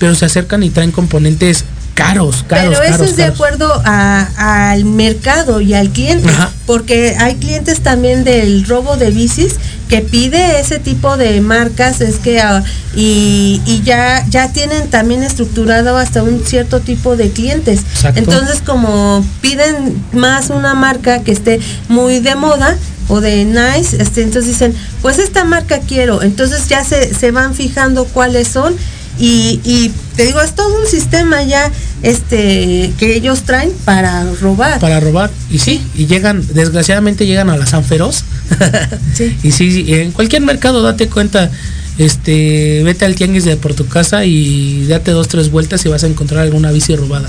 pero 0.00 0.16
se 0.16 0.24
acercan 0.24 0.64
y 0.64 0.70
traen 0.70 0.90
componentes 0.90 1.64
caros, 1.94 2.44
caros. 2.48 2.74
Pero 2.78 2.82
eso 2.82 2.92
caros, 2.98 3.10
es 3.10 3.16
de 3.16 3.22
caros. 3.24 3.34
acuerdo 3.36 3.82
a- 3.84 4.70
al 4.72 4.84
mercado 4.84 5.60
y 5.60 5.74
al 5.74 5.90
cliente, 5.90 6.28
Ajá. 6.28 6.50
porque 6.66 7.16
hay 7.18 7.34
clientes 7.36 7.80
también 7.80 8.24
del 8.24 8.66
robo 8.66 8.96
de 8.96 9.10
bicis 9.10 9.54
que 9.88 10.00
pide 10.02 10.60
ese 10.60 10.78
tipo 10.78 11.16
de 11.16 11.40
marcas, 11.40 12.00
es 12.00 12.16
que 12.20 12.40
ah, 12.40 12.62
y, 12.94 13.60
y 13.66 13.82
ya 13.82 14.24
ya 14.30 14.52
tienen 14.52 14.88
también 14.88 15.22
estructurado 15.24 15.96
hasta 15.96 16.22
un 16.22 16.44
cierto 16.44 16.80
tipo 16.80 17.16
de 17.16 17.30
clientes. 17.30 17.80
Exacto. 17.80 18.18
Entonces 18.20 18.62
como 18.64 19.24
piden 19.40 20.02
más 20.12 20.50
una 20.50 20.74
marca 20.74 21.22
que 21.22 21.32
esté 21.32 21.58
muy 21.88 22.20
de 22.20 22.36
moda 22.36 22.76
o 23.08 23.20
de 23.20 23.44
nice, 23.44 24.00
este, 24.00 24.22
entonces 24.22 24.52
dicen, 24.52 24.72
pues 25.02 25.18
esta 25.18 25.44
marca 25.44 25.80
quiero, 25.80 26.22
entonces 26.22 26.68
ya 26.68 26.84
se, 26.84 27.12
se 27.12 27.32
van 27.32 27.54
fijando 27.56 28.04
cuáles 28.04 28.46
son 28.46 28.76
y, 29.20 29.60
y 29.64 29.90
te 30.16 30.24
digo, 30.26 30.40
es 30.40 30.54
todo 30.54 30.80
un 30.80 30.86
sistema 30.86 31.42
ya 31.44 31.70
este 32.02 32.92
que 32.98 33.14
ellos 33.16 33.42
traen 33.42 33.70
para 33.84 34.24
robar. 34.40 34.80
para 34.80 34.98
robar 35.00 35.30
y 35.50 35.58
sí 35.58 35.80
y 35.96 36.06
llegan 36.06 36.42
desgraciadamente 36.54 37.26
llegan 37.26 37.50
a 37.50 37.56
la 37.56 37.66
San 37.66 37.84
Feroz 37.84 38.24
Sí. 39.14 39.36
y 39.42 39.52
sí, 39.52 39.70
sí, 39.70 39.94
en 39.94 40.12
cualquier 40.12 40.42
mercado 40.42 40.82
date 40.82 41.08
cuenta 41.08 41.50
este 41.98 42.82
vete 42.84 43.04
al 43.04 43.14
tianguis 43.14 43.44
de 43.44 43.56
por 43.56 43.74
tu 43.74 43.86
casa 43.86 44.24
y 44.24 44.86
date 44.86 45.10
dos 45.10 45.28
tres 45.28 45.50
vueltas 45.50 45.84
y 45.84 45.88
vas 45.90 46.02
a 46.04 46.06
encontrar 46.06 46.40
alguna 46.40 46.70
bici 46.72 46.96
robada 46.96 47.28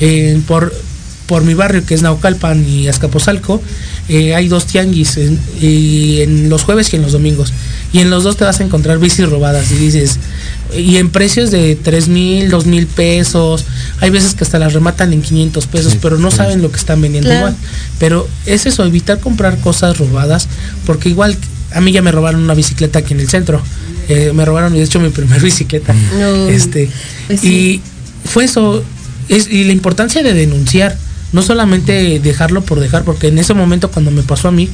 Eh, 0.00 0.40
por 0.46 0.72
por 1.26 1.42
mi 1.42 1.54
barrio 1.54 1.84
que 1.86 1.94
es 1.94 2.02
Naucalpan 2.02 2.68
y 2.68 2.86
Azcapotzalco 2.88 3.60
eh, 4.08 4.34
hay 4.34 4.46
dos 4.48 4.66
tianguis 4.66 5.16
en, 5.16 5.38
y 5.60 6.20
en 6.20 6.48
los 6.50 6.62
jueves 6.62 6.92
y 6.92 6.96
en 6.96 7.02
los 7.02 7.12
domingos 7.12 7.52
y 7.92 8.00
en 8.00 8.10
los 8.10 8.22
dos 8.24 8.36
te 8.36 8.44
vas 8.44 8.60
a 8.60 8.64
encontrar 8.64 8.98
bicis 8.98 9.28
robadas 9.28 9.70
y 9.72 9.76
dices 9.76 10.18
y 10.78 10.96
en 10.96 11.10
precios 11.10 11.50
de 11.50 11.76
tres 11.76 12.08
mil, 12.08 12.50
dos 12.50 12.66
mil 12.66 12.86
pesos, 12.86 13.64
hay 14.00 14.10
veces 14.10 14.34
que 14.34 14.44
hasta 14.44 14.58
las 14.58 14.72
rematan 14.72 15.12
en 15.12 15.22
500 15.22 15.66
pesos, 15.66 15.92
Sí, 15.92 15.98
pero 16.02 16.18
no 16.18 16.30
sí. 16.30 16.36
saben 16.38 16.62
lo 16.62 16.70
que 16.70 16.76
están 16.78 17.00
vendiendo 17.00 17.28
Claro. 17.30 17.48
igual. 17.48 17.56
Pero 17.98 18.28
es 18.46 18.66
eso, 18.66 18.84
evitar 18.84 19.20
comprar 19.20 19.58
cosas 19.60 19.98
robadas, 19.98 20.48
porque 20.86 21.08
igual 21.08 21.36
a 21.72 21.80
mí 21.80 21.92
ya 21.92 22.02
me 22.02 22.12
robaron 22.12 22.42
una 22.42 22.54
bicicleta 22.54 23.00
aquí 23.00 23.14
en 23.14 23.20
el 23.20 23.28
centro. 23.28 23.60
Eh, 24.08 24.32
me 24.34 24.44
robaron, 24.44 24.72
de 24.74 24.82
hecho, 24.82 25.00
mi 25.00 25.08
primer 25.10 25.40
bicicleta. 25.42 25.94
No. 26.18 26.48
Este, 26.48 26.90
Pues 27.26 27.40
sí. 27.40 27.48
Y 28.24 28.28
fue 28.28 28.44
eso, 28.44 28.82
es, 29.28 29.48
y 29.50 29.64
la 29.64 29.72
importancia 29.72 30.22
de 30.22 30.34
denunciar, 30.34 30.96
no 31.32 31.42
solamente 31.42 32.20
dejarlo 32.20 32.62
por 32.62 32.78
dejar, 32.80 33.02
porque 33.04 33.28
en 33.28 33.38
ese 33.38 33.54
momento 33.54 33.90
cuando 33.90 34.10
me 34.12 34.22
pasó 34.22 34.48
a 34.48 34.52
mí, 34.52 34.68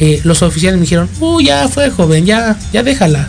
eh, 0.00 0.20
los 0.24 0.42
oficiales 0.42 0.78
me 0.78 0.82
dijeron, 0.84 1.08
uh, 1.20 1.40
ya 1.40 1.66
fue 1.68 1.90
joven, 1.90 2.24
ya, 2.24 2.56
ya 2.72 2.82
déjala. 2.84 3.28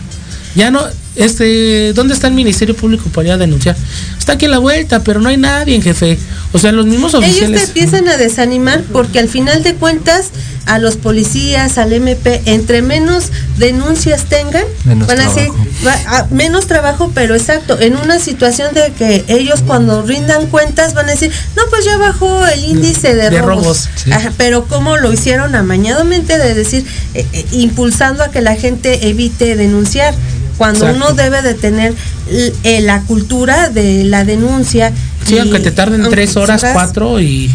Ya 0.55 0.69
no, 0.71 0.81
este, 1.15 1.93
¿dónde 1.93 2.13
está 2.13 2.27
el 2.27 2.33
Ministerio 2.33 2.75
Público 2.75 3.05
para 3.13 3.27
ir 3.27 3.33
a 3.33 3.37
denunciar? 3.37 3.75
Está 4.17 4.33
aquí 4.33 4.45
a 4.45 4.49
la 4.49 4.57
vuelta, 4.59 5.03
pero 5.03 5.19
no 5.21 5.29
hay 5.29 5.37
nadie, 5.37 5.81
jefe. 5.81 6.17
O 6.51 6.59
sea, 6.59 6.71
los 6.71 6.85
mismos 6.85 7.13
Ellos 7.13 7.25
oficiales. 7.29 7.61
te 7.61 7.67
empiezan 7.67 8.07
a 8.07 8.17
desanimar 8.17 8.81
porque 8.91 9.19
al 9.19 9.29
final 9.29 9.61
de 9.63 9.75
cuentas 9.75 10.29
a 10.65 10.79
los 10.79 10.95
policías, 10.97 11.77
al 11.77 11.93
MP, 11.93 12.41
entre 12.45 12.81
menos 12.81 13.25
denuncias 13.59 14.25
tengan, 14.25 14.63
Menos 14.83 15.07
van 15.07 15.19
a 15.19 15.23
decir, 15.29 15.43
trabajo. 15.51 15.65
va- 15.85 16.17
a- 16.17 16.27
menos 16.31 16.65
trabajo, 16.65 17.11
pero 17.13 17.35
exacto, 17.35 17.79
en 17.79 17.95
una 17.97 18.17
situación 18.19 18.73
de 18.73 18.91
que 18.97 19.23
ellos 19.27 19.61
cuando 19.65 20.01
rindan 20.01 20.47
cuentas 20.47 20.95
van 20.95 21.07
a 21.07 21.11
decir, 21.11 21.31
no, 21.55 21.63
pues 21.69 21.85
ya 21.85 21.97
bajó 21.97 22.47
el 22.47 22.63
índice 22.65 23.13
de, 23.13 23.29
De 23.29 23.39
robos. 23.41 23.63
robos, 23.63 23.89
sí. 24.03 24.11
Ajá, 24.11 24.33
pero 24.37 24.65
como 24.65 24.97
lo 24.97 25.13
hicieron 25.13 25.53
amañadamente 25.53 26.39
de 26.39 26.55
decir, 26.55 26.83
eh, 27.13 27.27
eh, 27.31 27.45
impulsando 27.51 28.23
a 28.23 28.31
que 28.31 28.41
la 28.41 28.55
gente 28.55 29.07
evite 29.09 29.55
denunciar. 29.55 30.15
Cuando 30.57 30.87
Exacto. 30.87 31.05
uno 31.07 31.15
debe 31.15 31.41
de 31.41 31.53
tener 31.53 31.93
eh, 32.29 32.81
la 32.81 33.01
cultura 33.01 33.69
de 33.69 34.03
la 34.05 34.23
denuncia. 34.25 34.91
Sí, 35.25 35.35
y- 35.35 35.39
aunque 35.39 35.59
te 35.59 35.71
tarden 35.71 36.01
aunque 36.01 36.15
tres 36.15 36.35
horas, 36.37 36.63
cuatro 36.73 37.19
y 37.19 37.49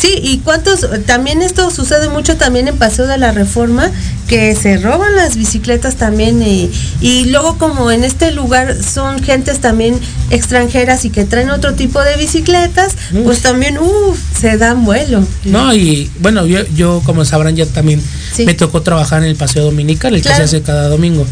Sí, 0.00 0.18
y 0.20 0.38
cuántos, 0.38 0.84
también 1.06 1.42
esto 1.42 1.70
sucede 1.70 2.08
mucho 2.08 2.36
también 2.36 2.66
en 2.66 2.76
Paseo 2.76 3.06
de 3.06 3.18
la 3.18 3.30
Reforma, 3.30 3.88
que 4.26 4.56
se 4.56 4.78
roban 4.78 5.14
las 5.14 5.36
bicicletas 5.36 5.94
también 5.94 6.42
y, 6.42 6.70
y 7.00 7.26
luego 7.26 7.56
como 7.56 7.88
en 7.92 8.02
este 8.02 8.32
lugar 8.32 8.74
son 8.82 9.22
gentes 9.22 9.60
también 9.60 9.94
extranjeras 10.30 11.04
y 11.04 11.10
que 11.10 11.24
traen 11.24 11.50
otro 11.50 11.74
tipo 11.74 12.00
de 12.00 12.16
bicicletas, 12.16 12.96
pues 13.22 13.42
también, 13.42 13.78
uff, 13.78 14.18
se 14.40 14.56
dan 14.56 14.84
vuelo. 14.84 15.24
No, 15.44 15.72
y 15.72 16.10
bueno, 16.20 16.46
yo, 16.46 16.60
yo 16.74 17.00
como 17.04 17.24
sabrán 17.24 17.54
ya 17.54 17.66
también 17.66 18.02
Sí. 18.34 18.44
me 18.46 18.54
tocó 18.54 18.82
trabajar 18.82 19.22
en 19.22 19.28
el 19.28 19.36
paseo 19.36 19.62
dominical, 19.64 20.14
el 20.14 20.22
Claro. 20.22 20.42
que 20.42 20.48
se 20.48 20.56
hace 20.56 20.64
cada 20.64 20.88
domingo. 20.88 21.26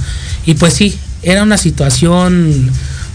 Y 0.47 0.55
pues 0.55 0.75
sí, 0.75 0.99
era 1.23 1.43
una 1.43 1.57
situación 1.59 2.71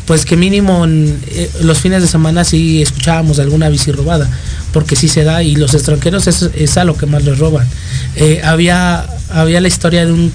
pues 0.05 0.23
que 0.23 0.37
mínimo 0.37 0.85
eh, 0.87 1.49
los 1.61 1.79
fines 1.79 2.01
de 2.01 2.07
semana 2.07 2.43
sí 2.43 2.81
escuchábamos 2.81 3.39
alguna 3.39 3.69
bici 3.69 3.91
robada, 3.91 4.29
porque 4.71 4.95
sí 4.95 5.07
se 5.07 5.23
da 5.23 5.41
y 5.41 5.55
los 5.55 5.73
extranjeros 5.73 6.27
es, 6.27 6.49
es 6.53 6.77
a 6.77 6.83
lo 6.83 6.95
que 6.95 7.07
más 7.07 7.23
les 7.23 7.39
roban. 7.39 7.67
Eh, 8.15 8.41
había, 8.43 9.07
había 9.29 9.61
la 9.61 9.67
historia 9.67 10.05
de 10.05 10.11
un 10.11 10.31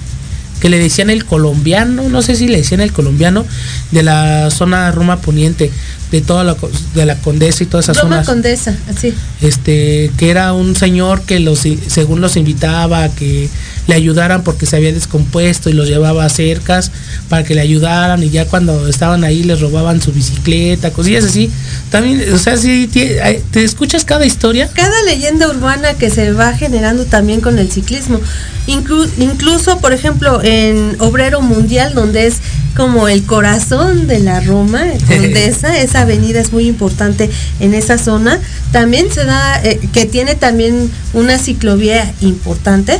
que 0.59 0.69
le 0.69 0.77
decían 0.77 1.09
el 1.09 1.25
colombiano, 1.25 2.07
no 2.07 2.21
sé 2.21 2.35
si 2.35 2.47
le 2.47 2.57
decían 2.57 2.81
el 2.81 2.93
colombiano, 2.93 3.45
de 3.89 4.03
la 4.03 4.51
zona 4.51 4.91
Roma 4.91 5.19
Poniente, 5.19 5.71
de 6.11 6.21
toda 6.21 6.43
la, 6.43 6.55
de 6.93 7.05
la 7.05 7.15
Condesa 7.15 7.63
y 7.63 7.67
todas 7.67 7.85
esas 7.85 7.97
Roma 7.97 8.15
zonas 8.17 8.27
Condesa, 8.27 8.75
así. 8.89 9.13
este 9.41 10.11
que 10.17 10.29
era 10.29 10.53
un 10.53 10.75
señor 10.75 11.21
que 11.21 11.39
los 11.39 11.59
según 11.87 12.19
los 12.21 12.35
invitaba 12.35 13.03
a 13.05 13.09
que 13.09 13.49
le 13.87 13.95
ayudaran 13.95 14.43
porque 14.43 14.65
se 14.65 14.75
había 14.75 14.91
descompuesto 14.93 15.69
y 15.69 15.73
los 15.73 15.87
llevaba 15.87 16.25
a 16.25 16.29
cercas 16.29 16.91
para 17.29 17.43
que 17.43 17.55
le 17.55 17.61
ayudaran 17.61 18.21
y 18.23 18.29
ya 18.29 18.45
cuando 18.45 18.87
estaban 18.87 19.23
ahí 19.23 19.43
les 19.43 19.59
robaban 19.61 20.01
su 20.01 20.11
bicicleta, 20.11 20.91
cosillas 20.91 21.25
así. 21.25 21.49
También, 21.89 22.31
o 22.33 22.37
sea, 22.37 22.57
sí 22.57 22.89
ay, 23.23 23.41
te 23.51 23.63
escuchas 23.63 24.05
cada 24.05 24.25
historia. 24.25 24.69
Cada 24.73 25.01
leyenda 25.03 25.49
urbana 25.49 25.93
que 25.95 26.09
se 26.09 26.31
va 26.33 26.53
generando 26.53 27.05
también 27.05 27.41
con 27.41 27.57
el 27.57 27.71
ciclismo. 27.71 28.19
Inclu- 28.67 29.09
incluso, 29.17 29.79
por 29.79 29.93
ejemplo, 29.93 30.41
en 30.43 30.95
Obrero 30.99 31.41
Mundial, 31.41 31.93
donde 31.95 32.27
es 32.27 32.35
como 32.75 33.07
el 33.07 33.23
corazón 33.25 34.07
de 34.07 34.19
la 34.19 34.39
Roma, 34.39 34.83
Condesa, 35.07 35.77
esa 35.77 36.01
avenida 36.01 36.39
es 36.39 36.53
muy 36.53 36.67
importante 36.67 37.29
en 37.59 37.73
esa 37.73 37.97
zona. 37.97 38.39
También 38.71 39.11
se 39.11 39.25
da, 39.25 39.61
eh, 39.63 39.79
que 39.93 40.05
tiene 40.05 40.35
también 40.35 40.89
una 41.13 41.37
ciclovía 41.37 42.13
importante 42.21 42.99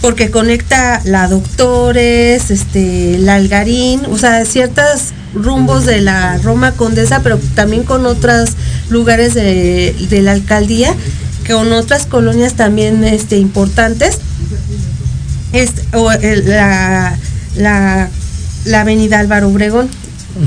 porque 0.00 0.30
conecta 0.32 1.00
la 1.04 1.28
Doctores, 1.28 2.50
este, 2.50 3.18
la 3.18 3.36
Algarín, 3.36 4.00
o 4.10 4.18
sea, 4.18 4.44
ciertos 4.44 5.12
rumbos 5.32 5.86
de 5.86 6.00
la 6.00 6.38
Roma 6.38 6.72
Condesa, 6.72 7.20
pero 7.22 7.38
también 7.54 7.84
con 7.84 8.04
otros 8.04 8.50
lugares 8.90 9.34
de, 9.34 9.94
de 10.10 10.22
la 10.22 10.32
alcaldía, 10.32 10.92
con 11.48 11.72
otras 11.72 12.06
colonias 12.06 12.54
también 12.54 13.04
este, 13.04 13.36
importantes. 13.36 14.18
Este, 15.52 15.82
o, 15.96 16.10
el- 16.10 16.48
la, 16.48 17.16
la, 17.56 18.10
la 18.64 18.82
avenida 18.82 19.18
Álvaro 19.18 19.48
Obregón. 19.48 19.88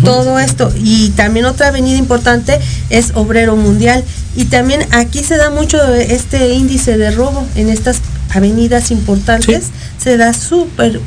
Todo 0.04 0.40
esto. 0.40 0.74
Y 0.76 1.10
también 1.12 1.46
otra 1.46 1.68
avenida 1.68 1.98
importante 1.98 2.60
es 2.90 3.12
Obrero 3.14 3.56
Mundial. 3.56 4.04
Y 4.36 4.46
también 4.46 4.82
aquí 4.92 5.24
se 5.24 5.38
da 5.38 5.52
mucho 5.52 5.78
este 5.94 6.54
índice 6.54 6.98
de 6.98 7.12
robo 7.12 7.46
en 7.56 7.70
estas 7.70 7.98
avenidas 8.34 8.90
importantes. 8.90 9.66
Sí. 9.66 9.72
Se 10.00 10.18
da 10.18 10.34
súper, 10.34 11.00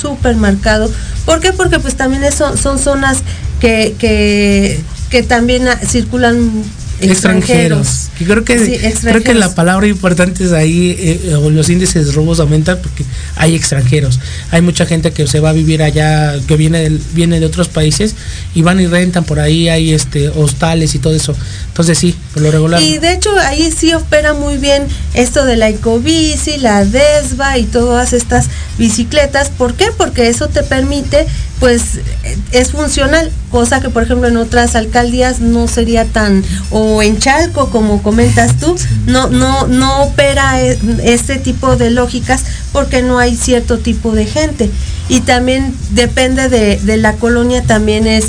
súper 0.00 0.36
marcado. 0.36 0.90
¿Por 1.24 1.40
qué? 1.40 1.52
Porque 1.52 1.80
pues 1.80 1.96
también 1.96 2.22
eso, 2.22 2.56
son 2.56 2.78
zonas 2.78 3.18
que, 3.60 3.96
que, 3.98 4.80
que 5.10 5.22
también 5.24 5.64
circulan 5.86 6.64
extranjeros. 7.10 8.08
Y 8.20 8.24
creo 8.24 8.44
que 8.44 8.58
Sí, 8.58 8.64
creo 8.72 8.80
que 8.80 8.86
extranjeros. 8.88 9.36
la 9.40 9.54
palabra 9.54 9.86
importante 9.86 10.44
es 10.44 10.52
ahí 10.52 10.94
eh, 10.98 11.34
o 11.34 11.50
los 11.50 11.68
índices 11.68 12.06
de 12.06 12.12
robos 12.12 12.40
aumentan 12.40 12.78
porque 12.82 13.04
hay 13.36 13.54
extranjeros. 13.54 14.20
Hay 14.50 14.62
mucha 14.62 14.86
gente 14.86 15.10
que 15.12 15.26
se 15.26 15.40
va 15.40 15.50
a 15.50 15.52
vivir 15.52 15.82
allá, 15.82 16.34
que 16.46 16.56
viene 16.56 16.80
del- 16.80 17.00
viene 17.14 17.40
de 17.40 17.46
otros 17.46 17.68
países 17.68 18.14
y 18.54 18.62
van 18.62 18.80
y 18.80 18.86
rentan 18.86 19.24
por 19.24 19.40
ahí, 19.40 19.68
hay 19.68 19.92
este 19.92 20.28
hostales 20.28 20.94
y 20.94 20.98
todo 20.98 21.14
eso. 21.14 21.34
Entonces 21.68 21.98
sí, 21.98 22.14
por 22.32 22.42
lo 22.42 22.50
regular. 22.50 22.80
Y 22.82 22.98
de 22.98 23.12
hecho 23.12 23.30
ahí 23.38 23.70
sí 23.70 23.92
opera 23.92 24.32
muy 24.34 24.56
bien 24.56 24.86
esto 25.14 25.44
de 25.44 25.56
la 25.56 25.68
ecobici, 25.68 26.56
la 26.58 26.84
desva 26.84 27.58
y 27.58 27.64
todas 27.64 28.12
estas 28.12 28.46
bicicletas. 28.78 29.50
¿Por 29.50 29.74
qué? 29.74 29.86
Porque 29.96 30.28
eso 30.28 30.48
te 30.48 30.62
permite, 30.62 31.26
pues 31.60 31.96
eh, 32.24 32.38
es 32.52 32.70
funcional, 32.72 33.30
cosa 33.50 33.80
que 33.80 33.90
por 33.90 34.04
ejemplo 34.04 34.28
en 34.28 34.36
otras 34.38 34.74
alcaldías 34.76 35.40
no 35.40 35.68
sería 35.68 36.04
tan, 36.06 36.42
o 36.70 37.02
en 37.02 37.18
Chalco 37.18 37.70
como 37.70 38.02
comentas 38.02 38.58
tú, 38.58 38.76
no, 39.06 39.28
no, 39.28 39.66
no 39.66 40.04
opera 40.04 40.62
e- 40.62 40.78
este 41.04 41.36
tipo 41.36 41.76
de 41.76 41.90
lógicas 41.90 42.44
porque 42.72 43.02
no 43.02 43.18
hay 43.18 43.36
cierto 43.36 43.78
tipo 43.78 44.12
de 44.12 44.24
gente. 44.24 44.70
Y 45.08 45.20
también 45.20 45.74
depende 45.90 46.48
de, 46.48 46.78
de 46.78 46.96
la 46.96 47.14
colonia, 47.14 47.62
también 47.62 48.06
es 48.06 48.26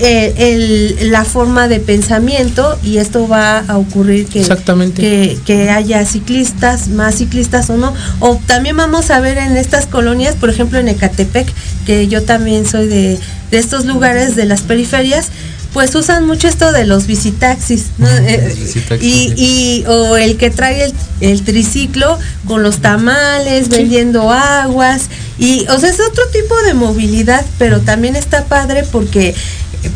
eh, 0.00 0.34
el- 0.38 1.10
la 1.10 1.24
forma 1.24 1.68
de 1.68 1.80
pensamiento 1.80 2.78
y 2.82 2.98
esto 2.98 3.28
va 3.28 3.58
a 3.60 3.76
ocurrir 3.78 4.26
que, 4.26 4.40
Exactamente. 4.40 5.00
que, 5.02 5.38
que 5.44 5.70
haya 5.70 6.04
ciclistas, 6.06 6.88
más 6.88 7.16
ciclistas 7.16 7.68
o 7.70 7.76
no. 7.76 7.92
O 8.20 8.36
también 8.46 8.76
vamos 8.76 9.10
a 9.10 9.20
ver 9.20 9.38
en 9.38 9.56
estas 9.56 9.86
colonias, 9.86 10.34
por 10.34 10.50
ejemplo 10.50 10.78
en 10.78 10.88
Ecatepec, 10.88 11.48
que 11.84 12.08
yo 12.08 12.22
también 12.22 12.66
soy 12.66 12.86
de, 12.88 13.18
de 13.50 13.58
estos 13.58 13.84
lugares 13.84 14.36
de 14.36 14.44
las 14.46 14.62
periferias, 14.62 15.28
pues 15.72 15.94
usan 15.94 16.26
mucho 16.26 16.48
esto 16.48 16.72
de 16.72 16.86
los 16.86 17.06
visitaxis, 17.06 17.86
¿no? 17.98 18.08
Eh, 18.08 18.54
y, 19.02 19.34
y 19.36 19.84
o 19.86 20.16
el 20.16 20.38
que 20.38 20.48
trae 20.48 20.84
el, 20.86 20.94
el 21.20 21.42
triciclo 21.42 22.18
con 22.46 22.62
los 22.62 22.78
tamales, 22.78 23.68
vendiendo 23.68 24.30
aguas, 24.32 25.02
y 25.38 25.66
o 25.68 25.78
sea, 25.78 25.90
es 25.90 26.00
otro 26.00 26.24
tipo 26.32 26.56
de 26.62 26.72
movilidad, 26.72 27.44
pero 27.58 27.80
también 27.80 28.16
está 28.16 28.46
padre 28.46 28.84
porque 28.90 29.34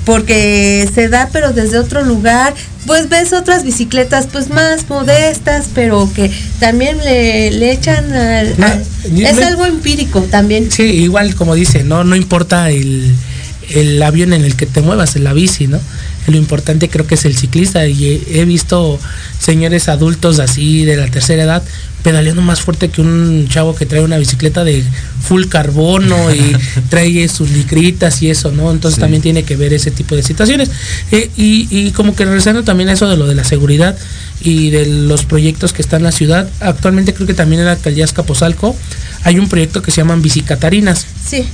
porque 0.04 0.88
se 0.94 1.08
da 1.08 1.28
pero 1.32 1.52
desde 1.52 1.78
otro 1.78 2.04
lugar 2.04 2.54
pues 2.86 3.08
ves 3.08 3.32
otras 3.32 3.64
bicicletas 3.64 4.26
pues 4.30 4.48
más 4.48 4.88
modestas 4.88 5.66
pero 5.74 6.10
que 6.14 6.30
también 6.58 6.98
le, 6.98 7.50
le 7.50 7.72
echan 7.72 8.12
al, 8.12 8.58
No, 8.58 8.66
al- 8.66 8.84
yo 9.14 9.26
es 9.26 9.36
me- 9.36 9.44
algo 9.44 9.66
empírico 9.66 10.20
también 10.22 10.70
Sí, 10.70 10.82
igual 10.84 11.34
como 11.34 11.54
dice, 11.54 11.84
no, 11.84 12.04
no 12.04 12.16
importa 12.16 12.70
el, 12.70 13.14
el 13.74 14.02
avión 14.02 14.32
en 14.32 14.44
el 14.44 14.56
que 14.56 14.66
te 14.66 14.80
muevas, 14.82 15.16
en 15.16 15.24
la 15.24 15.32
bici, 15.32 15.66
¿no? 15.66 15.80
Lo 16.26 16.36
importante 16.36 16.88
creo 16.88 17.06
que 17.06 17.14
es 17.14 17.24
el 17.24 17.36
ciclista 17.36 17.86
y 17.86 18.22
he, 18.28 18.40
he 18.40 18.44
visto 18.44 18.98
señores 19.40 19.88
adultos 19.88 20.38
así 20.38 20.84
de 20.84 20.96
la 20.96 21.06
tercera 21.08 21.42
edad 21.44 21.62
pedaleando 22.02 22.42
más 22.42 22.60
fuerte 22.60 22.88
que 22.88 23.00
un 23.00 23.46
chavo 23.48 23.74
que 23.74 23.86
trae 23.86 24.02
una 24.02 24.18
bicicleta 24.18 24.64
de 24.64 24.82
full 25.22 25.46
carbono 25.46 26.34
y 26.34 26.56
trae 26.88 27.28
sus 27.28 27.50
licritas 27.50 28.22
y 28.22 28.30
eso, 28.30 28.50
¿no? 28.52 28.70
Entonces 28.70 28.96
Sí. 28.96 29.00
también 29.00 29.22
tiene 29.22 29.42
que 29.44 29.56
ver 29.56 29.72
ese 29.72 29.90
tipo 29.90 30.16
de 30.16 30.22
situaciones. 30.22 30.70
Eh, 31.12 31.30
y, 31.36 31.68
y 31.70 31.90
como 31.92 32.14
que 32.14 32.24
regresando 32.24 32.62
también 32.64 32.88
a 32.88 32.92
eso 32.94 33.08
de 33.08 33.16
lo 33.16 33.26
de 33.26 33.34
la 33.34 33.44
seguridad 33.44 33.96
y 34.42 34.70
de 34.70 34.86
los 34.86 35.24
proyectos 35.24 35.72
que 35.72 35.82
están 35.82 36.00
en 36.00 36.04
la 36.04 36.12
ciudad, 36.12 36.48
actualmente 36.60 37.12
creo 37.14 37.26
que 37.26 37.34
también 37.34 37.60
en 37.60 37.66
la 37.66 37.72
alcaldía 37.72 38.04
Escaposalco 38.04 38.74
hay 39.22 39.38
un 39.38 39.48
proyecto 39.48 39.82
que 39.82 39.90
se 39.90 39.98
llaman 39.98 40.22
bicicatarinas 40.22 41.06
sí 41.26 41.44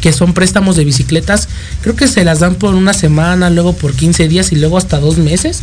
que 0.00 0.12
son 0.12 0.32
préstamos 0.34 0.76
de 0.76 0.84
bicicletas, 0.84 1.48
creo 1.82 1.96
que 1.96 2.06
se 2.08 2.24
las 2.24 2.40
dan 2.40 2.54
por 2.54 2.74
una 2.74 2.92
semana, 2.92 3.50
luego 3.50 3.72
por 3.74 3.92
15 3.94 4.28
días 4.28 4.52
y 4.52 4.56
luego 4.56 4.78
hasta 4.78 4.98
dos 5.00 5.18
meses, 5.18 5.60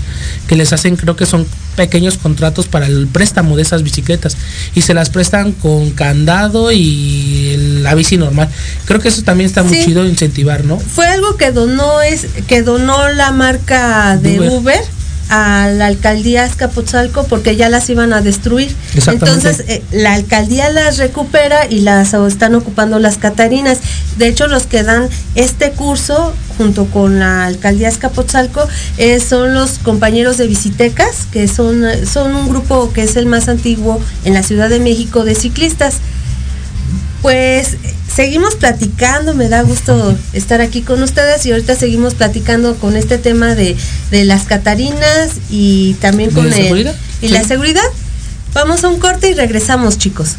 que 0.48 0.56
les 0.56 0.74
hacen, 0.74 0.96
creo 0.96 1.16
que 1.16 1.26
son 1.26 1.46
pequeños 1.76 2.18
contratos 2.18 2.68
para 2.68 2.88
el 2.88 3.08
préstamo 3.08 3.56
de 3.56 3.62
esas 3.64 3.84
bicicletas 3.84 4.38
y 4.76 4.82
se 4.82 4.94
las 4.94 5.10
prestan 5.10 5.52
con 5.52 5.92
candado 5.92 6.72
y 6.72 7.80
la 7.82 7.96
bici 7.96 8.18
normal. 8.18 8.50
Creo 8.86 9.00
que 9.00 9.10
eso 9.10 9.24
también 9.24 9.48
está 9.50 9.64
muy 9.64 9.76
Sí. 9.78 9.86
chido 9.86 10.06
incentivar, 10.06 10.64
¿no? 10.64 10.78
fue 10.80 11.06
algo 11.08 11.36
que 11.38 11.52
donó 11.52 12.02
es 12.02 12.28
que 12.48 12.62
donó 12.62 13.10
la 13.10 13.32
marca 13.32 14.18
de 14.18 14.40
Uber. 14.40 14.52
Uber, 14.52 14.82
a 15.30 15.69
la 15.69 15.88
alcaldía 15.88 16.43
Azcapotzalco 16.43 17.26
porque 17.26 17.55
ya 17.55 17.69
las 17.69 17.89
iban 17.89 18.13
a 18.13 18.21
destruir. 18.21 18.76
Entonces 19.07 19.63
eh, 19.67 19.84
la 19.91 20.13
alcaldía 20.13 20.69
las 20.69 20.97
recupera 20.97 21.65
y 21.69 21.80
las 21.80 22.13
están 22.13 22.55
ocupando 22.55 22.99
las 22.99 23.17
Catarinas. 23.17 23.80
De 24.17 24.28
hecho 24.28 24.47
los 24.47 24.67
que 24.67 24.84
dan 24.84 25.09
este 25.36 25.71
curso 25.71 26.34
junto 26.57 26.86
con 26.86 27.19
la 27.19 27.45
alcaldía 27.45 27.89
Azcapotzalco 27.89 28.67
eh, 28.97 29.19
son 29.19 29.53
los 29.53 29.80
compañeros 29.80 30.38
de 30.38 30.47
Visitecas 30.47 31.28
que 31.32 31.47
son 31.47 31.86
eh, 31.86 32.05
son 32.05 32.36
un 32.36 32.47
grupo 32.47 32.93
que 32.93 33.03
es 33.03 33.15
el 33.15 33.26
más 33.26 33.49
antiguo 33.49 33.99
en 34.23 34.34
la 34.34 34.43
Ciudad 34.43 34.69
de 34.69 34.80
México 34.80 35.23
de 35.23 35.36
ciclistas. 35.36 35.95
Pues 37.26 37.78
seguimos 38.15 38.53
platicando, 38.53 39.34
me 39.34 39.49
da 39.49 39.63
gusto 39.63 40.15
estar 40.34 40.61
aquí 40.61 40.84
con 40.84 41.01
ustedes 41.01 41.43
y 41.47 41.51
ahorita 41.53 41.73
seguimos 41.76 42.13
platicando 42.13 42.76
con 42.76 42.95
este 42.95 43.17
tema 43.17 43.55
de, 43.55 43.76
de 44.11 44.26
las 44.26 44.43
Catarinas 44.43 45.32
y 45.49 45.95
también 45.95 46.30
¿De 46.30 46.36
con 46.36 46.45
el- 46.45 46.53
seguridad? 46.53 46.95
y 47.23 47.30
Sí. 47.30 47.34
la 47.34 47.43
seguridad. 47.43 47.82
Vamos 48.53 48.84
a 48.84 48.89
un 48.89 48.99
corte 48.99 49.28
y 49.32 49.34
regresamos, 49.34 49.97
chicos. 49.97 50.36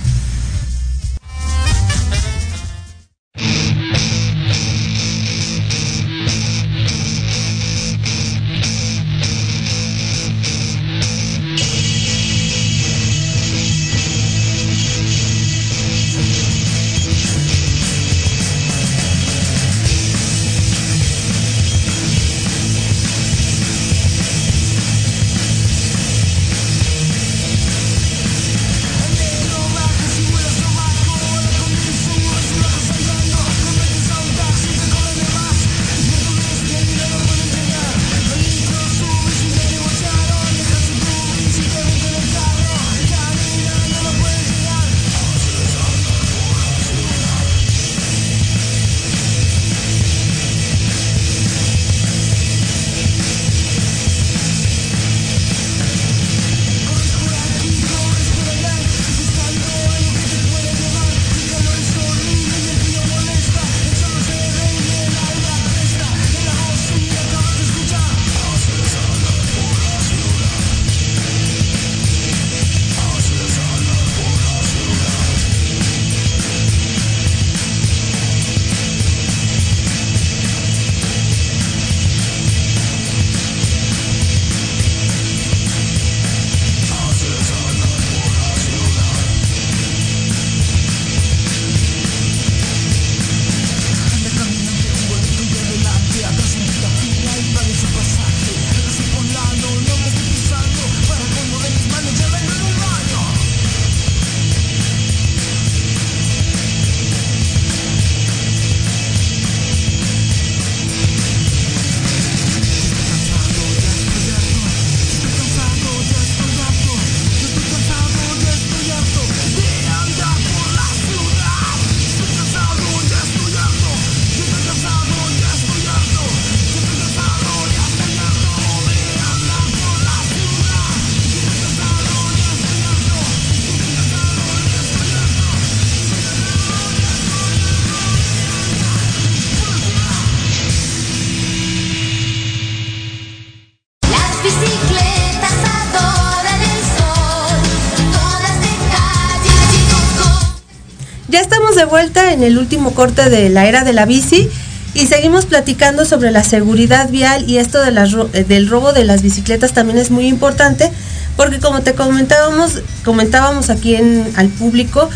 En 152.37 152.43
el 152.43 152.59
último 152.59 152.93
corte 152.93 153.29
de 153.31 153.49
la 153.49 153.67
era 153.67 153.83
de 153.83 153.93
la 153.93 154.05
bici 154.05 154.49
y 154.95 155.07
seguimos 155.07 155.47
platicando 155.47 156.05
sobre 156.05 156.31
la 156.31 156.45
seguridad 156.45 157.11
vial 157.11 157.49
y 157.49 157.59
esto 157.59 157.79
eh, 157.85 158.45
del 158.45 158.69
robo 158.69 158.93
de 158.93 159.05
las 159.05 159.23
bicicletas 159.23 159.73
también 159.73 159.99
es 159.99 160.11
muy 160.11 160.27
importante 160.27 160.91
porque 161.37 161.59
como 161.59 161.83
te 161.83 161.95
comentábamos 161.95 162.81
comentábamos 163.05 163.71
aquí 163.71 163.97
al 163.97 164.49
público 164.49 165.09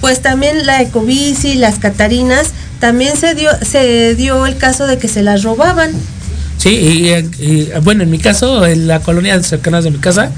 pues 0.00 0.22
también 0.22 0.66
la 0.66 0.80
ecobici 0.80 1.54
las 1.54 1.78
catarinas 1.78 2.52
también 2.78 3.16
se 3.16 3.34
dio 3.34 3.50
se 3.62 4.14
dio 4.14 4.46
el 4.46 4.56
caso 4.56 4.86
de 4.86 4.98
que 4.98 5.08
se 5.08 5.22
las 5.22 5.42
robaban 5.42 5.92
Sí, 6.68 6.74
y, 7.40 7.44
y, 7.44 7.70
bueno, 7.82 8.02
en 8.02 8.10
mi 8.10 8.18
caso, 8.18 8.66
en 8.66 8.86
la 8.86 9.00
colonia 9.00 9.42
cercanas 9.42 9.84
de 9.84 9.90
mi 9.90 9.98
casa, 9.98 10.30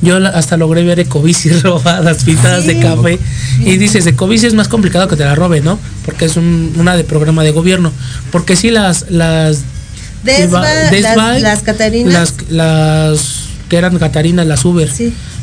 yo 0.00 0.16
hasta 0.16 0.56
logré 0.56 0.82
ver 0.84 1.00
ecobicis 1.00 1.62
robadas, 1.62 2.24
pintadas 2.24 2.66
de 2.66 2.74
Sí. 2.74 2.80
café. 2.80 3.18
Y 3.60 3.76
dices, 3.76 4.06
ecobici 4.06 4.46
es 4.46 4.54
más 4.54 4.68
complicado 4.68 5.08
que 5.08 5.16
te 5.16 5.24
la 5.24 5.34
robe, 5.34 5.60
¿no? 5.60 5.78
Porque 6.04 6.24
es 6.26 6.36
un- 6.36 6.72
una 6.78 6.96
de 6.96 7.04
programa 7.04 7.42
de 7.44 7.50
gobierno. 7.52 7.92
Porque 8.32 8.56
sí, 8.56 8.70
las, 8.70 9.10
las 9.10 9.60
Desva, 10.24 10.66
Desva, 10.90 11.32
las, 11.34 11.42
las 11.42 11.62
Catarinas. 11.62 12.12
las, 12.12 12.34
las 12.50 13.44
que 13.68 13.76
eran 13.76 13.98
Catarinas, 13.98 14.46
las 14.46 14.64
Uber. 14.64 14.90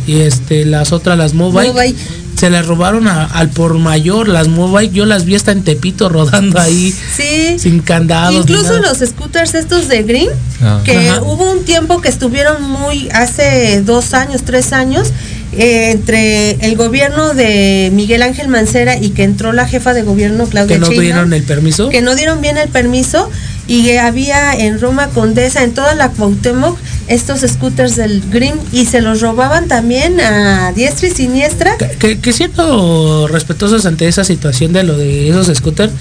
Y 0.07 0.21
este, 0.21 0.65
las 0.65 0.91
otras, 0.91 1.17
las 1.17 1.33
Mobile. 1.35 1.71
Mobile. 1.71 1.95
Se 2.41 2.49
las 2.49 2.65
robaron 2.65 3.07
a- 3.07 3.25
al 3.25 3.49
por 3.49 3.77
mayor, 3.77 4.27
las 4.27 4.47
Mobile. 4.47 4.89
Yo 4.91 5.05
las 5.05 5.25
vi 5.25 5.35
hasta 5.35 5.51
en 5.51 5.63
Tepito 5.63 6.09
rodando 6.09 6.59
ahí. 6.59 6.91
Sí. 7.15 7.59
Sin 7.59 7.81
candados. 7.81 8.33
Incluso 8.33 8.79
los 8.79 8.97
scooters 8.97 9.53
estos 9.53 9.87
de 9.87 10.01
Green, 10.01 10.29
Ah. 10.59 10.81
que 10.83 10.97
Ajá. 11.09 11.21
hubo 11.21 11.51
un 11.51 11.65
tiempo 11.65 12.01
que 12.01 12.09
estuvieron 12.09 12.63
muy, 12.63 13.09
hace 13.13 13.83
dos 13.83 14.15
años, 14.15 14.41
tres 14.43 14.73
años, 14.73 15.11
eh, 15.53 15.91
entre 15.91 16.53
el 16.65 16.75
gobierno 16.77 17.35
de 17.35 17.91
Miguel 17.93 18.23
Ángel 18.23 18.47
Mancera 18.47 18.97
y 18.97 19.09
que 19.11 19.21
entró 19.23 19.51
la 19.53 19.67
jefa 19.67 19.93
de 19.93 20.01
gobierno 20.01 20.45
Claudia 20.47 20.77
que 20.77 20.79
no 20.79 20.89
dieron 20.89 21.33
el 21.33 21.43
permiso. 21.43 21.89
que 21.89 22.01
no 22.01 22.15
dieron 22.15 22.41
bien 22.41 22.57
el 22.57 22.69
permiso 22.69 23.29
y 23.67 23.91
había 23.97 24.53
en 24.53 24.79
Roma 24.79 25.07
Condesa, 25.09 25.63
en 25.63 25.73
toda 25.73 25.95
la 25.95 26.09
Cuauhtémoc, 26.09 26.77
estos 27.07 27.41
scooters 27.41 27.95
del 27.95 28.21
Green 28.29 28.55
y 28.71 28.85
se 28.85 29.01
los 29.01 29.21
robaban 29.21 29.67
también 29.67 30.19
a 30.19 30.71
diestra 30.73 31.07
y 31.07 31.11
siniestra. 31.11 31.77
que, 31.99 32.19
que 32.19 32.33
siendo 32.33 33.27
respetuosos 33.27 33.85
ante 33.85 34.07
esa 34.07 34.23
situación 34.23 34.73
de 34.73 34.83
lo 34.83 34.97
de 34.97 35.29
esos 35.29 35.47
scooters, 35.55 35.91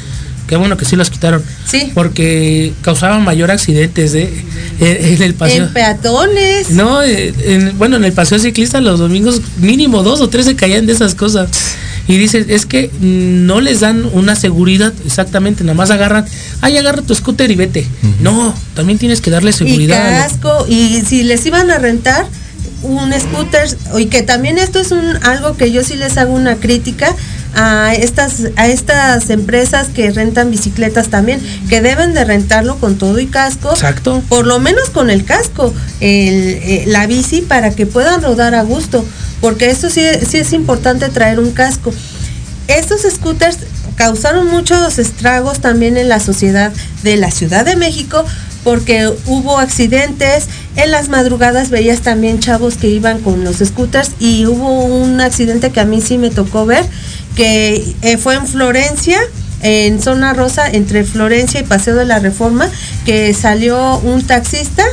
qué 0.47 0.57
bueno 0.57 0.77
que 0.77 0.85
sí 0.85 0.97
los 0.97 1.11
quitaron. 1.11 1.43
Sí. 1.65 1.91
Porque 1.95 2.73
causaban 2.83 3.23
mayor 3.25 3.51
accidentes 3.53 4.13
de, 4.13 4.25
en, 4.81 5.15
en 5.15 5.23
el 5.23 5.35
paseo. 5.35 5.67
En 5.67 5.73
peatones. 5.73 6.71
No, 6.71 7.03
eh, 7.03 7.33
en- 7.45 7.79
bueno, 7.79 7.97
en 7.97 8.05
el 8.05 8.13
paseo 8.13 8.39
ciclista 8.39 8.81
los 8.81 8.99
domingos 8.99 9.41
mínimo 9.59 10.03
dos 10.03 10.21
o 10.21 10.29
tres 10.29 10.47
se 10.47 10.57
caían 10.57 10.87
de 10.87 10.93
esas 10.93 11.15
cosas. 11.15 11.49
Y 12.11 12.19
dices, 12.19 12.47
es 12.49 12.67
que 12.67 12.91
no 13.01 13.61
les 13.61 13.81
dan 13.81 14.05
una 14.13 14.35
seguridad 14.35 14.93
exactamente, 15.07 15.63
nada 15.65 15.75
más 15.75 15.91
agarran, 15.91 16.25
ay, 16.61 16.77
agarra 16.77 17.03
tu 17.03 17.15
scooter 17.15 17.51
y 17.51 17.55
vete. 17.55 17.87
No, 18.21 18.55
también 18.75 18.99
tienes 18.99 19.21
que 19.21 19.31
darle 19.31 19.51
y 19.51 19.55
seguridad. 19.55 20.05
lo- 20.05 20.17
casco 20.29 20.67
y 20.69 21.03
si 21.07 21.23
les 21.23 21.45
iban 21.47 21.71
a 21.71 21.79
rentar 21.79 22.27
un 22.83 23.13
scooter 23.13 23.69
y 23.99 24.07
que 24.07 24.23
también 24.23 24.57
esto 24.59 24.81
es 24.81 24.91
un 24.91 25.05
algo 25.23 25.57
que 25.57 25.71
yo 25.71 25.85
sí 25.85 25.97
les 25.97 26.17
hago 26.17 26.33
una 26.33 26.57
crítica 26.57 27.15
a 27.55 27.95
estas 27.95 28.43
a 28.57 28.67
estas 28.69 29.31
empresas 29.31 29.89
que 29.89 30.11
rentan 30.11 30.51
bicicletas 30.51 31.09
también 31.09 31.41
que 31.69 31.81
deben 31.81 32.15
de 32.15 32.25
rentarlo 32.25 32.77
con 32.77 32.97
todo 32.97 33.19
y 33.19 33.27
casco. 33.27 33.71
Exacto. 33.71 34.23
por 34.29 34.47
lo 34.47 34.59
menos 34.61 34.91
con 34.91 35.11
el 35.11 35.25
casco 35.25 35.73
el, 36.01 36.59
eh, 36.63 36.85
la 36.87 37.07
bici 37.07 37.41
para 37.43 37.71
que 37.71 37.87
puedan 37.87 38.23
rodar 38.23 38.55
a 38.55 38.63
gusto. 38.63 39.05
Porque 39.41 39.71
esto 39.71 39.89
sí, 39.89 40.03
sí 40.29 40.39
es 40.39 40.53
importante 40.53 41.09
traer 41.09 41.41
un 41.41 41.53
casco. 41.53 41.93
Estos 42.69 43.03
scooters 43.11 43.59
causaron 43.97 44.49
muchos 44.49 44.99
estragos 44.99 45.61
también 45.61 45.97
en 45.97 46.09
la 46.09 46.21
sociedad 46.21 46.73
de 47.03 47.17
la 47.17 47.31
Ciudad 47.31 47.65
de 47.65 47.77
México 47.77 48.25
porque 48.65 49.11
hubo 49.27 49.59
accidentes, 49.59 50.47
en 50.77 50.91
las 50.91 51.09
madrugadas 51.09 51.71
veías 51.71 52.01
también 52.01 52.41
chavos 52.41 52.77
que 52.77 52.89
iban 52.89 53.21
con 53.21 53.45
los 53.45 53.57
scooters 53.57 54.13
y 54.19 54.47
hubo 54.47 54.85
un 54.85 55.21
accidente 55.21 55.71
que 55.71 55.81
a 55.81 55.85
mí 55.85 56.01
sí 56.01 56.19
me 56.19 56.31
tocó 56.31 56.67
ver, 56.67 56.85
que 57.37 57.95
eh, 58.03 58.17
fue 58.17 58.35
en 58.35 58.47
Florencia, 58.47 59.19
en 59.63 60.01
zona 60.01 60.33
rosa, 60.35 60.69
entre 60.71 61.05
Florencia 61.05 61.61
y 61.61 61.65
Paseo 61.65 61.95
de 61.95 62.05
la 62.05 62.19
Reforma, 62.19 62.69
que 63.05 63.33
salió 63.35 63.99
un 63.99 64.23
taxista 64.23 64.85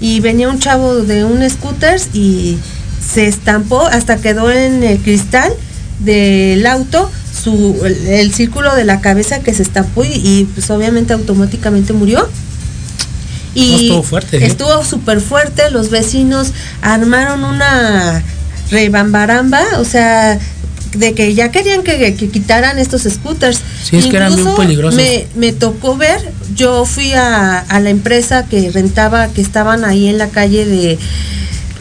y 0.00 0.20
venía 0.20 0.48
un 0.48 0.58
chavo 0.58 0.96
de 0.96 1.24
un 1.24 1.48
scooter 1.48 2.00
y 2.12 2.58
se 3.06 3.26
estampó 3.26 3.82
hasta 3.86 4.16
quedó 4.16 4.50
en 4.50 4.82
el 4.82 4.98
cristal 4.98 5.52
del 6.00 6.66
auto 6.66 7.10
su 7.42 7.80
el, 7.84 8.06
el 8.08 8.34
círculo 8.34 8.74
de 8.74 8.84
la 8.84 9.00
cabeza 9.00 9.40
que 9.40 9.54
se 9.54 9.62
estampó 9.62 10.04
y, 10.04 10.08
y, 10.08 10.44
pues 10.54 10.70
obviamente 10.70 11.12
automáticamente 11.12 11.92
murió 11.92 12.28
y 13.54 13.70
No, 13.70 13.76
estuvo 13.76 14.02
fuerte, 14.02 14.36
¿eh? 14.38 14.46
estuvo 14.46 14.84
súper 14.84 15.20
fuerte 15.20 15.70
los 15.70 15.90
vecinos 15.90 16.52
armaron 16.82 17.44
una 17.44 18.22
rebambaramba 18.70 19.62
o 19.78 19.84
sea 19.84 20.38
de 20.94 21.14
que 21.14 21.34
ya 21.34 21.50
querían 21.50 21.82
que, 21.82 22.14
que 22.14 22.28
quitaran 22.28 22.78
estos 22.78 23.02
scooters 23.02 23.60
Sí, 23.82 23.96
es 23.96 24.06
que 24.06 24.16
eran 24.16 24.32
Incluso 24.32 24.56
peligrosos. 24.56 24.96
me, 24.96 25.26
me 25.34 25.52
tocó 25.52 25.96
ver, 25.96 26.32
yo 26.54 26.84
fui 26.84 27.12
a, 27.12 27.58
a 27.58 27.80
la 27.80 27.90
empresa 27.90 28.46
que 28.46 28.70
rentaba, 28.70 29.28
que 29.28 29.40
estaban 29.40 29.84
ahí 29.84 30.08
en 30.08 30.18
la 30.18 30.28
calle 30.28 30.64
de, 30.64 30.98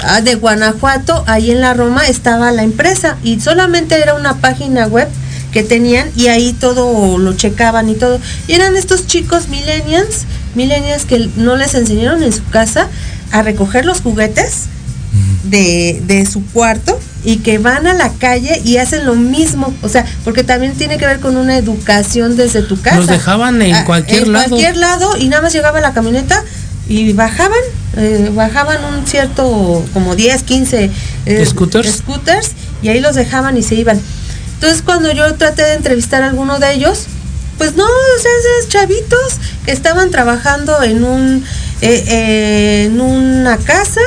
ah, 0.02 0.22
de 0.22 0.36
Guanajuato, 0.36 1.24
ahí 1.28 1.52
en 1.52 1.62
la 1.62 1.74
Roma 1.74 2.08
estaba 2.08 2.52
la 2.52 2.64
empresa 2.64 3.18
y 3.24 3.40
solamente 3.40 3.96
era 4.02 4.16
una 4.16 4.38
página 4.38 4.88
web 4.88 5.08
que 5.52 5.64
tenían 5.64 6.10
y 6.16 6.28
ahí 6.28 6.54
todo 6.54 7.18
lo 7.20 7.34
checaban 7.34 7.88
y 7.90 7.96
todo. 7.96 8.20
Y 8.48 8.54
eran 8.54 8.76
estos 8.76 9.06
chicos 9.06 9.50
millennials, 9.50 10.26
millennials 10.56 11.06
que 11.06 11.30
no 11.36 11.56
les 11.56 11.76
enseñaron 11.76 12.24
en 12.24 12.34
su 12.34 12.44
casa 12.50 12.88
a 13.32 13.44
recoger 13.44 13.86
los 13.86 14.02
juguetes 14.02 14.64
de, 15.44 16.02
de 16.08 16.26
su 16.26 16.44
cuarto 16.48 17.00
y 17.26 17.38
que 17.38 17.58
van 17.58 17.88
a 17.88 17.94
la 17.94 18.12
calle 18.14 18.62
y 18.66 18.78
hacen 18.78 19.06
lo 19.06 19.16
mismo, 19.16 19.74
o 19.82 19.90
sea, 19.90 20.06
porque 20.26 20.44
también 20.44 20.74
tiene 20.74 20.98
que 20.98 21.06
ver 21.06 21.20
con 21.20 21.38
una 21.38 21.58
educación 21.58 22.36
desde 22.36 22.62
tu 22.64 22.80
casa. 22.82 22.98
Los 22.98 23.08
dejaban 23.08 23.62
en 23.62 23.76
Ah, 23.76 23.86
cualquier 23.86 24.24
en 24.24 24.34
lado. 24.34 24.50
cualquier 24.50 24.78
lado 24.78 25.18
y 25.18 25.28
nada 25.30 25.42
más 25.42 25.54
llegaba 25.54 25.80
la 25.82 25.94
camioneta 25.94 26.44
y 26.88 27.14
bajaban, 27.14 27.60
eh, 27.96 28.30
bajaban 28.34 28.84
un 28.84 29.08
cierto 29.08 29.86
como 29.94 30.16
10, 30.16 30.44
15 30.44 30.92
eh, 31.26 31.46
¿Scooters? 31.46 31.98
scooters 32.00 32.52
y 32.82 32.90
ahí 32.90 33.00
los 33.00 33.16
dejaban 33.16 33.56
y 33.58 33.64
se 33.64 33.76
iban. 33.76 34.02
Entonces 34.56 34.82
cuando 34.82 35.12
yo 35.14 35.34
traté 35.36 35.64
de 35.64 35.74
entrevistar 35.76 36.24
a 36.24 36.28
alguno 36.28 36.60
de 36.60 36.74
ellos, 36.74 37.06
pues 37.58 37.76
no, 37.78 37.86
o 37.86 38.22
sea, 38.22 38.32
esos 38.60 38.70
chavitos 38.70 39.34
que 39.66 39.72
estaban 39.72 40.10
trabajando 40.12 40.84
en 40.84 41.04
un 41.06 41.44
eh, 41.82 42.84
en 42.86 43.00
una 43.00 43.58
casa, 43.58 44.02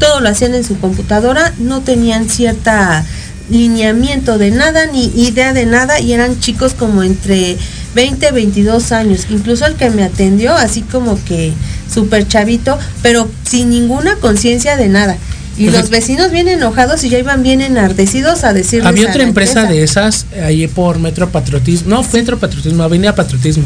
todo 0.00 0.18
lo 0.18 0.28
hacían 0.28 0.56
en 0.56 0.64
su 0.64 0.80
computadora, 0.80 1.52
no 1.58 1.82
tenían 1.82 2.28
cierta 2.28 3.04
lineamiento 3.50 4.38
de 4.38 4.50
nada 4.50 4.86
ni 4.86 5.06
idea 5.14 5.52
de 5.52 5.66
nada 5.66 6.00
y 6.00 6.12
eran 6.12 6.40
chicos 6.40 6.74
como 6.74 7.02
entre 7.04 7.56
20 7.94 8.32
22 8.32 8.92
años. 8.92 9.26
Incluso 9.30 9.66
el 9.66 9.74
que 9.74 9.90
me 9.90 10.02
atendió 10.02 10.54
así 10.54 10.82
como 10.82 11.22
que 11.24 11.52
súper 11.92 12.26
chavito 12.26 12.78
pero 13.02 13.30
sin 13.44 13.70
ninguna 13.70 14.16
conciencia 14.16 14.76
de 14.76 14.88
nada. 14.88 15.16
Y 15.58 15.64
Pues 15.64 15.76
los 15.76 15.90
vecinos 15.90 16.30
bien 16.30 16.48
enojados 16.48 17.04
y 17.04 17.10
ya 17.10 17.18
iban 17.18 17.42
bien 17.42 17.60
enardecidos 17.60 18.44
a 18.44 18.54
decirles 18.54 18.86
Había 18.86 19.08
a 19.08 19.10
otra 19.10 19.24
empresa 19.24 19.64
de 19.64 19.82
esas 19.82 20.24
ahí 20.42 20.66
por 20.68 20.98
Metro 20.98 21.28
Patriotismo, 21.28 21.90
no, 21.90 22.06
Metro 22.12 22.38
Patriotismo, 22.38 22.82
Avenida 22.82 23.14
Patriotismo. 23.14 23.64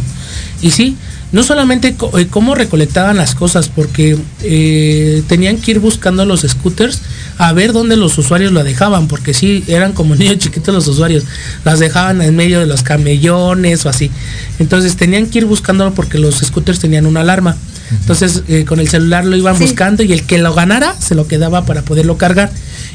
Y 0.60 0.72
sí, 0.72 0.96
no 1.34 1.42
solamente 1.42 1.88
eh, 2.16 2.26
cómo 2.30 2.54
recolectaban 2.54 3.16
las 3.16 3.34
cosas, 3.34 3.68
porque 3.68 4.16
eh, 4.42 5.24
tenían 5.26 5.56
que 5.58 5.72
ir 5.72 5.80
buscando 5.80 6.24
los 6.24 6.42
scooters 6.42 7.02
a 7.38 7.52
ver 7.52 7.72
dónde 7.72 7.96
los 7.96 8.16
usuarios 8.18 8.52
lo 8.52 8.62
dejaban, 8.62 9.08
porque 9.08 9.34
sí, 9.34 9.64
eran 9.66 9.94
como 9.94 10.14
niños 10.16 10.38
chiquitos 10.38 10.72
los 10.72 10.86
usuarios, 10.86 11.24
las 11.64 11.80
dejaban 11.80 12.22
en 12.22 12.36
medio 12.36 12.60
de 12.60 12.66
los 12.66 12.84
camellones 12.84 13.84
o 13.84 13.88
así. 13.88 14.12
Entonces 14.60 14.96
tenían 14.96 15.26
que 15.26 15.38
ir 15.38 15.44
buscándolo 15.46 15.92
porque 15.92 16.18
los 16.18 16.36
scooters 16.38 16.78
tenían 16.78 17.04
una 17.04 17.22
alarma. 17.22 17.56
Entonces 17.90 18.44
eh, 18.48 18.64
con 18.64 18.78
el 18.78 18.88
celular 18.88 19.24
lo 19.24 19.36
iban 19.36 19.56
Sí. 19.58 19.64
buscando 19.64 20.04
y 20.04 20.12
el 20.12 20.22
que 20.24 20.38
lo 20.38 20.54
ganara 20.54 20.94
se 21.00 21.16
lo 21.16 21.26
quedaba 21.26 21.66
para 21.66 21.82
poderlo 21.82 22.16
cargar. 22.16 22.52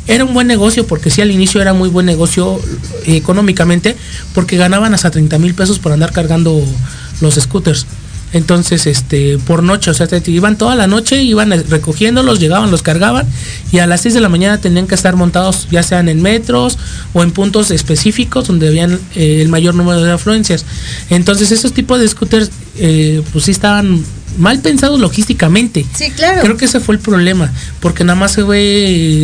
Era 0.07 0.23
un 0.23 0.33
buen 0.33 0.47
negocio 0.47 0.87
porque 0.87 1.09
sí 1.09 1.21
al 1.21 1.29
inicio 1.29 1.61
era 1.61 1.73
muy 1.73 1.89
buen 1.89 2.05
negocio 2.05 2.59
eh, 3.05 3.17
económicamente 3.17 3.97
porque 4.33 4.55
ganaban 4.55 4.93
hasta 4.93 5.11
30 5.11 5.37
mil 5.39 5.53
pesos 5.53 5.77
por 5.77 5.91
andar 5.91 6.13
cargando 6.13 6.63
los 7.21 7.35
scooters. 7.35 7.85
Entonces, 8.31 8.85
este, 8.85 9.37
por 9.39 9.63
noche, 9.63 9.89
o 9.89 9.93
sea, 9.93 10.07
iban 10.27 10.57
toda 10.57 10.75
la 10.75 10.87
noche, 10.87 11.23
iban 11.23 11.51
recogiéndolos, 11.69 12.39
llegaban, 12.39 12.69
los 12.69 12.83
cargaban 12.83 13.27
y 13.71 13.79
a 13.79 13.87
las 13.87 14.01
6 14.01 14.13
de 14.13 14.21
la 14.21 14.29
mañana 14.29 14.59
tenían 14.59 14.87
que 14.87 14.95
estar 14.95 15.15
montados 15.15 15.67
ya 15.71 15.81
sean 15.81 16.09
en 16.09 16.21
metros 16.21 16.77
o 17.13 17.23
en 17.23 17.31
puntos 17.31 17.71
específicos 17.71 18.47
donde 18.47 18.67
habían 18.67 18.99
eh, 19.15 19.41
el 19.41 19.49
mayor 19.49 19.73
número 19.75 20.01
de 20.03 20.11
afluencias. 20.11 20.65
Entonces, 21.09 21.51
esos 21.51 21.73
tipos 21.73 21.99
de 21.99 22.07
scooters, 22.07 22.51
eh, 22.77 23.23
pues 23.31 23.45
sí 23.45 23.51
estaban 23.51 24.03
mal 24.37 24.59
pensados 24.59 24.99
logísticamente. 24.99 25.85
Sí, 25.95 26.11
claro. 26.11 26.41
Creo 26.41 26.57
que 26.57 26.65
ese 26.65 26.79
fue 26.79 26.95
el 26.95 27.01
problema, 27.01 27.51
porque 27.79 28.03
nada 28.03 28.19
más 28.19 28.31
se 28.33 28.43
ve 28.43 28.61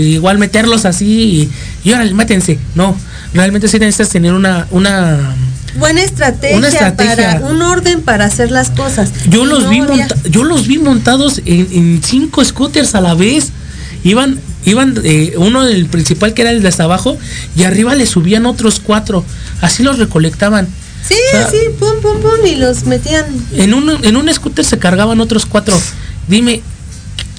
igual 0.10 0.38
meterlos 0.38 0.86
así 0.86 1.50
y, 1.84 1.90
y 1.90 1.94
órale, 1.94 2.14
métense. 2.14 2.60
No, 2.76 2.96
realmente 3.34 3.68
sí 3.68 3.80
necesitas 3.80 4.10
tener 4.10 4.34
una, 4.34 4.68
una 4.72 5.36
buena 5.78 6.02
estrategia, 6.02 6.58
Una 6.58 6.68
estrategia. 6.70 7.16
para 7.16 7.46
un 7.46 7.62
orden 7.62 8.02
para 8.02 8.24
hacer 8.26 8.50
las 8.50 8.70
cosas 8.70 9.12
yo 9.30 9.44
los 9.44 9.64
no 9.64 9.70
vi 9.70 9.80
había- 9.82 10.08
yo 10.30 10.46
los 10.46 10.68
vi 10.68 10.78
montados 10.78 11.42
en, 11.46 11.68
en 11.72 12.02
cinco 12.04 12.44
scooters 12.46 12.96
a 12.96 13.02
la 13.02 13.14
vez. 13.14 13.52
Iban, 14.04 14.40
iban 14.66 14.94
eh, 15.04 15.34
uno 15.38 15.66
del 15.66 15.88
principal 15.88 16.34
que 16.36 16.44
era 16.44 16.52
el 16.52 16.62
de 16.62 16.68
hasta 16.68 16.84
abajo, 16.84 17.18
y 17.58 17.64
arriba 17.64 17.96
le 17.96 18.06
subían 18.06 18.46
otros 18.46 18.80
cuatro. 18.80 19.26
Así 19.62 19.82
los 19.82 19.98
recolectaban. 19.98 20.68
Sí 21.08 21.16
O 21.28 21.32
sea, 21.32 21.50
sí 21.50 21.58
pum 21.80 22.02
pum 22.02 22.22
pum 22.22 22.46
y 22.46 22.56
los 22.56 22.86
metían 22.86 23.26
En 23.54 23.74
un, 23.74 24.04
en 24.04 24.16
un 24.16 24.34
scooter 24.34 24.66
se 24.66 24.78
cargaban 24.80 25.20
otros 25.20 25.46
cuatro. 25.46 25.80
Dime, 26.28 26.62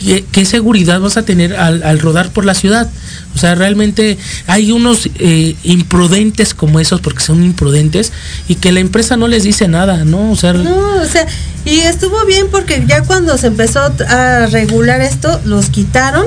¿qué, 0.04 0.24
qué 0.30 0.44
seguridad 0.44 1.00
vas 1.00 1.16
a 1.16 1.24
tener 1.24 1.56
al, 1.56 1.82
al 1.82 1.98
rodar 1.98 2.30
por 2.30 2.44
la 2.44 2.54
ciudad? 2.54 2.88
O 3.34 3.38
sea, 3.38 3.54
realmente 3.54 4.16
hay 4.46 4.72
unos 4.72 5.10
eh, 5.18 5.56
imprudentes 5.62 6.54
como 6.54 6.80
esos, 6.80 7.02
porque 7.02 7.22
son 7.22 7.44
imprudentes, 7.44 8.12
y 8.48 8.54
que 8.54 8.72
la 8.72 8.80
empresa 8.80 9.18
no 9.18 9.28
les 9.28 9.42
dice 9.42 9.68
nada, 9.68 10.04
¿no? 10.04 10.30
O 10.30 10.36
sea, 10.36 10.54
No, 10.54 11.02
o 11.02 11.04
sea, 11.04 11.26
y 11.66 11.80
estuvo 11.80 12.24
bien 12.24 12.46
porque 12.50 12.84
ya 12.86 13.02
cuando 13.02 13.36
se 13.36 13.48
empezó 13.48 13.80
a 14.08 14.46
regular 14.46 15.02
esto, 15.02 15.40
los 15.44 15.68
quitaron. 15.68 16.24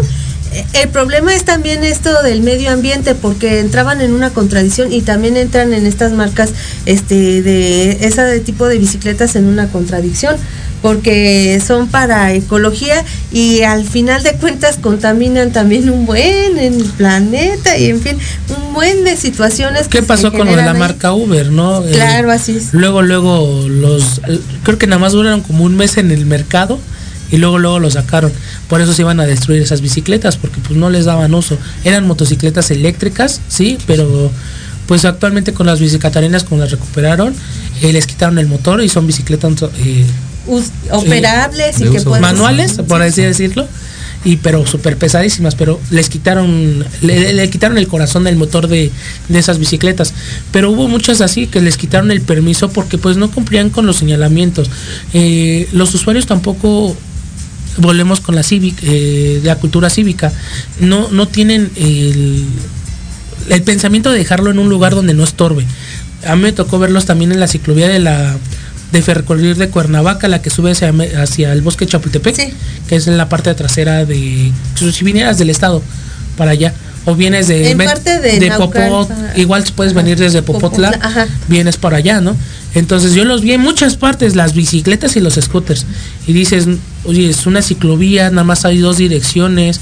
Eh, 0.53 0.65
El 0.73 0.89
problema 0.89 1.33
es 1.33 1.43
también 1.45 1.83
esto 1.83 2.23
del 2.23 2.41
medio 2.41 2.71
ambiente, 2.71 3.15
porque 3.15 3.59
entraban 3.59 4.01
en 4.01 4.13
una 4.13 4.31
contradicción 4.31 4.91
y 4.91 5.01
también 5.01 5.37
entran 5.37 5.73
en 5.73 5.85
estas 5.85 6.11
marcas 6.11 6.51
este, 6.85 7.41
de 7.41 7.91
ese 8.01 8.39
tipo 8.39 8.67
de 8.67 8.77
bicicletas 8.77 9.35
en 9.35 9.45
una 9.45 9.67
contradicción, 9.67 10.35
porque 10.81 11.61
son 11.65 11.87
para 11.87 12.33
ecología 12.33 13.03
y 13.31 13.61
al 13.63 13.83
final 13.85 14.23
de 14.23 14.33
cuentas 14.33 14.77
contaminan 14.77 15.51
también 15.51 15.89
un 15.89 16.05
buen 16.05 16.57
en 16.57 16.75
el 16.75 16.85
planeta 16.85 17.77
y 17.77 17.89
en 17.89 18.01
fin, 18.01 18.17
un 18.49 18.73
buen 18.73 19.03
de 19.03 19.17
situaciones. 19.17 19.87
¿qué 19.87 19.99
que 19.99 20.03
pasó 20.03 20.31
con 20.31 20.47
lo 20.47 20.55
de 20.55 20.63
la 20.63 20.71
ahí. 20.71 20.79
marca 20.79 21.11
Uber, 21.13 21.51
no? 21.51 21.85
Eh, 21.85 21.91
Claro, 21.91 22.31
así 22.31 22.55
es. 22.57 22.73
Luego, 22.73 23.01
luego 23.01 23.65
los, 23.67 24.21
eh, 24.27 24.39
creo 24.63 24.77
que 24.77 24.87
nada 24.87 24.99
más 24.99 25.11
duraron 25.11 25.41
como 25.41 25.65
un 25.65 25.75
mes 25.75 25.97
en 25.97 26.11
el 26.11 26.25
mercado 26.25 26.79
y 27.31 27.37
luego, 27.37 27.59
luego 27.59 27.79
lo 27.79 27.89
sacaron. 27.91 28.31
Por 28.67 28.81
eso 28.81 28.93
se 28.93 29.01
iban 29.01 29.19
a 29.19 29.25
destruir 29.25 29.61
esas 29.61 29.81
bicicletas, 29.81 30.37
porque 30.37 30.59
pues 30.59 30.77
no 30.77 30.89
les 30.89 31.05
daban 31.05 31.33
uso. 31.33 31.57
Eran 31.83 32.07
motocicletas 32.07 32.71
eléctricas, 32.71 33.41
sí, 33.47 33.77
pero 33.87 34.31
pues 34.87 35.05
actualmente 35.05 35.53
con 35.53 35.67
las 35.67 35.79
bicicatarinas 35.79 36.43
como 36.43 36.61
las 36.61 36.71
recuperaron, 36.71 37.35
eh, 37.81 37.93
les 37.93 38.07
quitaron 38.07 38.39
el 38.39 38.47
motor 38.47 38.81
y 38.81 38.89
son 38.89 39.05
bicicletas 39.05 39.53
eh, 39.85 40.03
operables 40.89 41.77
de 41.77 41.85
y 41.85 41.91
que 41.91 42.01
pueden 42.01 42.21
manuales, 42.21 42.79
por 42.87 43.01
así 43.03 43.21
decirlo, 43.21 43.67
y 44.25 44.37
pero 44.37 44.65
súper 44.65 44.97
pesadísimas, 44.97 45.55
pero 45.55 45.79
les 45.91 46.09
quitaron, 46.09 46.83
le, 47.01 47.33
le 47.33 47.49
quitaron 47.49 47.77
el 47.77 47.87
corazón 47.87 48.23
del 48.23 48.35
motor 48.35 48.67
de, 48.67 48.91
de 49.29 49.39
esas 49.39 49.59
bicicletas. 49.59 50.13
Pero 50.51 50.71
hubo 50.71 50.87
muchas 50.87 51.21
así 51.21 51.47
que 51.47 51.61
les 51.61 51.77
quitaron 51.77 52.11
el 52.11 52.21
permiso 52.21 52.69
porque 52.69 52.97
pues 52.97 53.15
no 53.15 53.31
cumplían 53.31 53.69
con 53.69 53.85
los 53.85 53.97
señalamientos. 53.97 54.69
Eh, 55.13 55.69
los 55.71 55.93
usuarios 55.93 56.25
tampoco 56.25 56.97
volvemos 57.79 58.19
con 58.21 58.35
la 58.35 58.43
cívica, 58.43 58.81
eh, 58.83 59.41
la 59.43 59.55
cultura 59.55 59.89
cívica, 59.89 60.31
no, 60.79 61.09
no 61.09 61.27
tienen 61.27 61.71
el, 61.75 62.45
el 63.49 63.63
pensamiento 63.63 64.11
de 64.11 64.17
dejarlo 64.19 64.51
en 64.51 64.59
un 64.59 64.69
lugar 64.69 64.95
donde 64.95 65.13
no 65.13 65.23
estorbe. 65.23 65.65
A 66.27 66.35
mí 66.35 66.43
me 66.43 66.51
tocó 66.51 66.79
verlos 66.79 67.05
también 67.05 67.31
en 67.31 67.39
la 67.39 67.47
ciclovía 67.47 67.87
de 67.87 67.99
la 67.99 68.37
de 68.91 69.01
ferrocarril 69.03 69.55
de 69.55 69.69
Cuernavaca, 69.69 70.27
la 70.27 70.41
que 70.41 70.49
sube 70.49 70.71
hacia, 70.71 70.91
hacia 71.21 71.53
el 71.53 71.61
bosque 71.61 71.85
de 71.85 71.91
Chapultepec, 71.91 72.35
Sí. 72.35 72.53
que 72.87 72.95
es 72.95 73.05
en 73.07 73.17
la 73.17 73.29
parte 73.29 73.53
trasera 73.53 74.03
de 74.05 74.51
si 74.75 75.03
vinieras 75.03 75.37
del 75.37 75.51
estado 75.51 75.83
para 76.37 76.51
allá 76.51 76.73
o 77.05 77.15
vienes 77.15 77.47
de 77.47 77.75
de 77.75 78.49
Naucalpan, 78.49 78.89
Popot, 78.89 79.09
igual 79.37 79.63
puedes 79.75 79.93
venir 79.93 80.17
desde 80.17 80.41
Popotla, 80.41 80.91
Popotla, 80.91 81.07
ajá. 81.07 81.27
vienes 81.47 81.77
por 81.77 81.93
allá, 81.93 82.19
¿no? 82.19 82.35
Entonces 82.75 83.13
yo 83.13 83.25
los 83.25 83.41
vi 83.41 83.53
en 83.53 83.61
muchas 83.61 83.95
partes, 83.95 84.35
las 84.35 84.53
bicicletas 84.53 85.15
y 85.15 85.21
los 85.21 85.35
scooters. 85.35 85.85
Y 86.27 86.33
dices, 86.33 86.65
oye, 87.05 87.29
es 87.29 87.45
una 87.45 87.61
ciclovía, 87.61 88.29
nada 88.29 88.43
más 88.43 88.65
hay 88.65 88.77
dos 88.79 88.97
direcciones. 88.97 89.79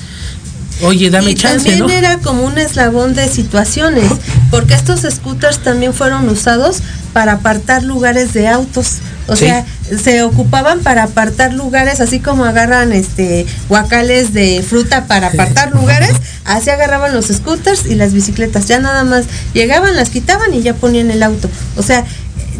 Oye, 0.83 1.09
dame 1.09 1.31
y 1.31 1.35
chance, 1.35 1.69
también 1.69 1.79
¿no? 1.79 1.89
era 1.89 2.19
como 2.19 2.43
un 2.43 2.57
eslabón 2.59 3.15
de 3.15 3.27
situaciones, 3.27 4.11
porque 4.51 4.75
estos 4.75 5.01
scooters 5.11 5.59
también 5.63 5.91
fueron 5.91 6.29
usados 6.29 6.77
para 7.13 7.33
apartar 7.33 7.83
lugares 7.83 8.33
de 8.33 8.47
autos. 8.47 8.97
O 9.25 9.35
Sí. 9.35 9.45
sea, 9.45 9.65
se 10.03 10.21
ocupaban 10.21 10.81
para 10.81 11.03
apartar 11.03 11.51
lugares, 11.53 11.99
así 11.99 12.19
como 12.19 12.45
agarran 12.45 12.93
este 12.93 13.45
guacales 13.69 14.33
de 14.33 14.63
fruta 14.67 15.05
para 15.07 15.27
apartar 15.27 15.73
lugares, 15.73 16.11
así 16.45 16.69
agarraban 16.69 17.11
los 17.13 17.25
scooters 17.25 17.87
y 17.87 17.95
las 17.95 18.13
bicicletas. 18.13 18.67
Ya 18.67 18.79
nada 18.79 19.03
más 19.03 19.25
llegaban, 19.55 19.95
las 19.95 20.11
quitaban 20.11 20.53
y 20.53 20.61
ya 20.61 20.75
ponían 20.75 21.09
el 21.09 21.23
auto. 21.23 21.49
O 21.75 21.81
sea, 21.83 22.05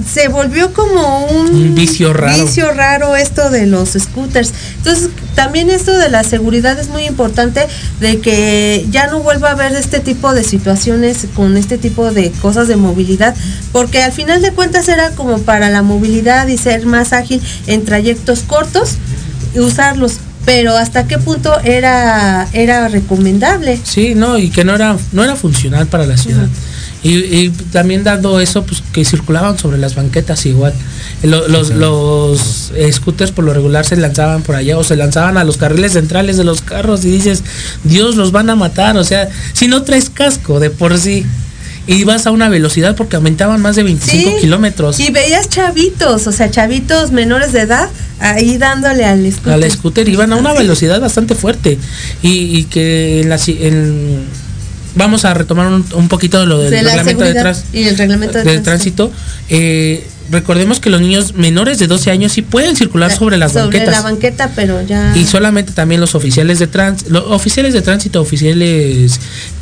se 0.06 0.28
volvió 0.28 0.74
como 0.74 1.26
un, 1.26 1.48
Un 1.48 1.76
vicio 1.76 2.14
raro. 2.14 2.46
vicio 2.46 2.72
raro 2.74 3.16
esto 3.16 3.50
de 3.50 3.66
los 3.66 3.90
scooters. 3.94 4.54
Entonces, 4.78 5.10
también 5.36 5.70
esto 5.70 5.98
de 5.98 6.10
la 6.10 6.24
seguridad 6.24 6.80
es 6.80 6.90
muy 6.90 7.04
importante 7.06 7.68
de 8.00 8.20
que 8.20 8.86
ya 8.90 9.08
no 9.08 9.20
vuelva 9.22 9.50
a 9.50 9.52
haber 9.54 9.74
este 9.76 10.00
tipo 10.00 10.34
de 10.34 10.44
situaciones 10.44 11.28
con 11.36 11.58
este 11.58 11.78
tipo 11.78 12.12
de 12.12 12.32
cosas 12.42 12.68
de 12.68 12.76
movilidad, 12.76 13.36
porque 13.72 14.02
al 14.04 14.12
final 14.12 14.42
de 14.42 14.52
cuentas 14.52 14.88
era 14.90 15.12
como 15.12 15.40
para 15.40 15.70
la 15.70 15.82
movilidad 15.82 16.48
y 16.48 16.58
ser 16.58 16.86
más 16.86 17.14
ágil 17.14 17.42
en 17.68 17.86
trayectos 17.86 18.42
cortos 18.42 18.96
y 19.56 19.60
usarlos. 19.60 20.14
Pero 20.46 20.78
hasta 20.78 21.08
qué 21.08 21.18
punto 21.18 21.60
era 21.62 22.48
era 22.54 22.88
recomendable. 22.88 23.78
Sí, 23.84 24.16
no, 24.16 24.38
y 24.38 24.50
que 24.50 24.64
no 24.64 24.76
era, 24.76 24.96
no 25.12 25.24
era 25.24 25.36
funcional 25.36 25.88
para 25.88 26.06
la 26.06 26.16
ciudad. 26.16 26.48
Y, 27.08 27.14
y 27.36 27.50
también 27.72 28.04
dando 28.04 28.40
eso, 28.40 28.64
pues 28.64 28.84
que 28.92 29.06
circulaban 29.06 29.58
sobre 29.58 29.78
las 29.78 29.96
banquetas 29.96 30.46
igual. 30.46 30.74
Lo- 31.24 31.48
los, 31.48 31.70
los 31.70 32.72
scooters 32.92 33.32
por 33.32 33.46
lo 33.46 33.54
regular 33.54 33.86
se 33.86 33.96
lanzaban 33.96 34.42
por 34.44 34.56
allá 34.56 34.78
o 34.78 34.84
se 34.84 34.96
lanzaban 34.98 35.38
a 35.38 35.44
los 35.44 35.58
carriles 35.58 35.94
centrales 35.94 36.36
de 36.38 36.44
los 36.44 36.62
carros 36.62 37.06
y 37.06 37.10
dices, 37.12 37.44
Dios 37.84 38.16
los 38.16 38.32
van 38.32 38.50
a 38.50 38.56
matar. 38.56 38.98
O 38.98 39.04
sea, 39.04 39.30
si 39.54 39.68
no 39.68 39.84
traes 39.84 40.10
casco 40.10 40.60
de 40.60 40.70
por 40.70 40.98
sí 40.98 41.26
y 41.90 42.04
vas 42.04 42.28
a 42.28 42.32
una 42.32 42.50
velocidad 42.50 42.98
porque 42.98 43.16
aumentaban 43.16 43.62
más 43.62 43.78
de 43.78 43.84
25 43.84 44.32
Sí, 44.32 44.42
kilómetros 44.42 45.00
Y 45.00 45.10
veías 45.12 45.48
chavitos, 45.48 46.28
o 46.28 46.34
sea, 46.34 46.52
chavitos 46.52 47.12
menores 47.12 47.54
de 47.54 47.62
edad 47.62 47.88
ahí 48.20 48.58
dándole 48.58 49.06
al 49.06 49.32
scooter. 49.32 49.54
al 49.54 49.72
scooter 49.72 50.10
iban 50.10 50.34
a 50.34 50.36
una 50.36 50.52
velocidad 50.52 51.00
bastante 51.00 51.34
fuerte 51.36 51.78
y, 52.22 52.58
y 52.58 52.64
que 52.66 53.22
en 53.22 53.30
la, 53.30 53.40
en- 53.48 54.26
vamos 54.98 55.26
a 55.26 55.34
retomar 55.34 55.68
un, 55.68 55.86
un 55.94 56.08
poquito 56.10 56.40
de 56.40 56.46
lo 56.46 56.60
del 56.60 56.72
de 56.72 56.82
la 56.82 56.96
reglamento 56.96 57.24
de, 57.24 57.56
y 57.74 57.84
el 57.84 57.98
reglamento 57.98 58.44
de 58.44 58.60
tránsito 58.60 59.12
eh, 59.50 60.08
recordemos 60.30 60.80
que 60.80 60.90
los 60.90 61.00
niños 61.00 61.36
menores 61.36 61.80
de 61.80 61.88
12 61.88 62.12
años 62.12 62.32
sí 62.34 62.42
pueden 62.42 62.76
circular 62.76 63.12
sobre 63.12 63.38
las 63.38 63.54
sobre 63.54 63.80
banquetas 63.80 63.96
la 63.96 64.02
banqueta, 64.02 64.52
pero 64.56 64.82
ya 64.82 65.16
y 65.16 65.26
solamente 65.26 65.72
también 65.72 66.02
los 66.02 66.16
oficiales 66.16 66.60
de 66.60 66.68
tránsito 66.68 67.12
los 67.12 67.24
oficiales 67.28 67.74
de 67.74 67.82
tránsito 67.82 68.22
oficiales 68.22 69.20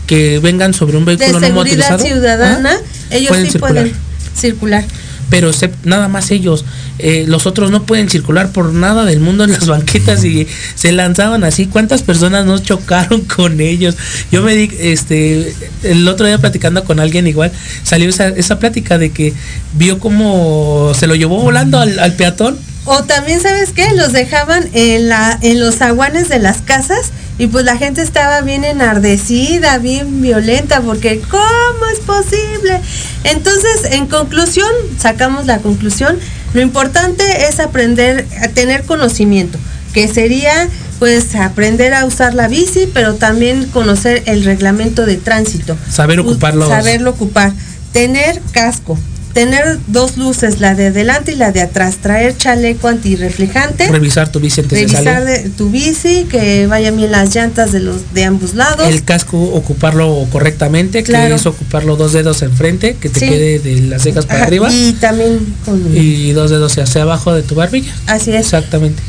que 0.07 0.39
vengan 0.39 0.73
sobre 0.73 0.97
un 0.97 1.05
de 1.05 1.15
vehículo 1.15 1.39
no 1.39 1.47
seguridad 1.47 1.77
motorizado 1.77 2.05
ciudadana, 2.05 2.71
¿ah? 2.73 3.05
ellos 3.11 3.29
pueden 3.29 3.45
sí 3.45 3.51
circular 3.51 3.73
pueden 3.73 3.95
circular. 4.35 4.85
Pero 5.29 5.51
nada 5.83 6.07
más 6.07 6.31
ellos. 6.31 6.65
Eh, 6.97 7.25
los 7.27 7.45
otros 7.45 7.71
no 7.71 7.83
pueden 7.83 8.09
circular 8.09 8.51
por 8.51 8.73
nada 8.73 9.05
del 9.05 9.19
mundo 9.19 9.43
en 9.43 9.51
las 9.51 9.67
banquetas 9.67 10.23
y 10.23 10.47
se 10.75 10.91
lanzaban 10.91 11.43
así. 11.43 11.67
¿Cuántas 11.67 12.03
personas 12.03 12.45
no 12.45 12.57
chocaron 12.57 13.21
con 13.35 13.59
ellos? 13.59 13.95
Yo 14.31 14.41
me 14.41 14.55
di, 14.55 14.71
este, 14.79 15.53
el 15.83 16.07
otro 16.07 16.25
día 16.25 16.37
platicando 16.37 16.83
con 16.83 16.99
alguien 16.99 17.27
igual, 17.27 17.51
salió 17.83 18.09
esa, 18.09 18.29
esa 18.29 18.59
plática 18.59 18.97
de 18.97 19.11
que 19.11 19.33
vio 19.73 19.99
como 19.99 20.93
se 20.97 21.07
lo 21.07 21.15
llevó 21.15 21.41
volando 21.41 21.79
al, 21.79 21.99
al 21.99 22.13
peatón. 22.13 22.57
O 22.87 23.03
también, 23.03 23.41
¿sabes 23.41 23.71
qué? 23.71 23.93
Los 23.95 24.13
dejaban 24.13 24.69
en 24.73 25.09
la 25.09 25.39
en 25.41 25.59
los 25.59 25.81
aguanes 25.81 26.29
de 26.29 26.37
las 26.37 26.61
casas 26.61 27.11
y 27.37 27.47
pues 27.47 27.65
la 27.65 27.77
gente 27.77 28.01
estaba 28.01 28.41
bien 28.41 28.63
enardecida, 28.63 29.77
bien 29.77 30.21
violenta, 30.21 30.81
porque 30.81 31.19
¿cómo 31.19 31.85
es 31.93 31.99
posible? 31.99 32.79
Entonces, 33.23 33.91
en 33.91 34.07
conclusión, 34.07 34.69
sacamos 34.97 35.45
la 35.45 35.59
conclusión, 35.59 36.17
lo 36.53 36.61
importante 36.61 37.47
es 37.47 37.59
aprender 37.59 38.25
a 38.41 38.47
tener 38.47 38.83
conocimiento, 38.83 39.57
que 39.93 40.07
sería 40.07 40.69
pues 40.99 41.35
aprender 41.35 41.93
a 41.93 42.05
usar 42.05 42.33
la 42.33 42.47
bici, 42.47 42.89
pero 42.93 43.15
también 43.15 43.65
conocer 43.65 44.23
el 44.27 44.45
reglamento 44.45 45.05
de 45.05 45.17
tránsito. 45.17 45.75
Saber 45.89 46.21
ocuparlos. 46.21 46.69
Saberlo 46.69 47.11
ocupar. 47.11 47.51
Tener 47.91 48.41
casco. 48.53 48.97
Tener 49.35 49.79
dos 49.87 50.15
luces, 50.15 50.61
la 50.61 50.75
de 50.75 50.87
adelante 50.87 51.33
y 51.33 51.35
la 51.35 51.51
de 51.51 51.61
atrás. 51.61 51.97
Traer 51.97 52.37
chaleco 52.37 52.87
antirreflejante. 52.87 53.89
Revisar 53.89 54.29
tu 54.31 54.39
bici 54.39 54.61
antes 54.61 54.79
de 54.79 54.85
Revisar 54.87 55.03
salir. 55.03 55.43
de- 55.43 55.49
tu 55.49 55.69
bici, 55.69 56.23
que 56.31 56.67
vayan 56.67 56.95
bien 56.95 57.11
las 57.11 57.35
llantas 57.35 57.73
de 57.73 57.81
los 57.81 58.13
de 58.13 58.23
ambos 58.23 58.53
lados. 58.53 58.87
El 58.87 59.03
casco 59.03 59.37
ocuparlo 59.37 60.25
correctamente, 60.31 61.03
Claro. 61.03 61.27
que 61.27 61.35
es 61.35 61.45
ocuparlo 61.45 61.97
dos 61.97 62.13
dedos 62.13 62.41
enfrente, 62.43 62.95
que 62.95 63.09
te 63.09 63.19
Sí. 63.19 63.27
quede 63.27 63.59
de 63.59 63.81
las 63.81 64.03
cejas 64.03 64.25
para 64.25 64.37
Ajá, 64.39 64.47
arriba 64.47 64.69
Y 64.71 64.93
también 64.93 65.39
con... 65.65 65.81
y 65.93 66.31
dos 66.31 66.49
dedos 66.49 66.77
hacia 66.77 67.01
abajo 67.01 67.33
de 67.33 67.43
tu 67.43 67.55
barbilla. 67.55 67.93
Así 68.07 68.31
es. 68.31 68.39
Exactamente. 68.45 69.03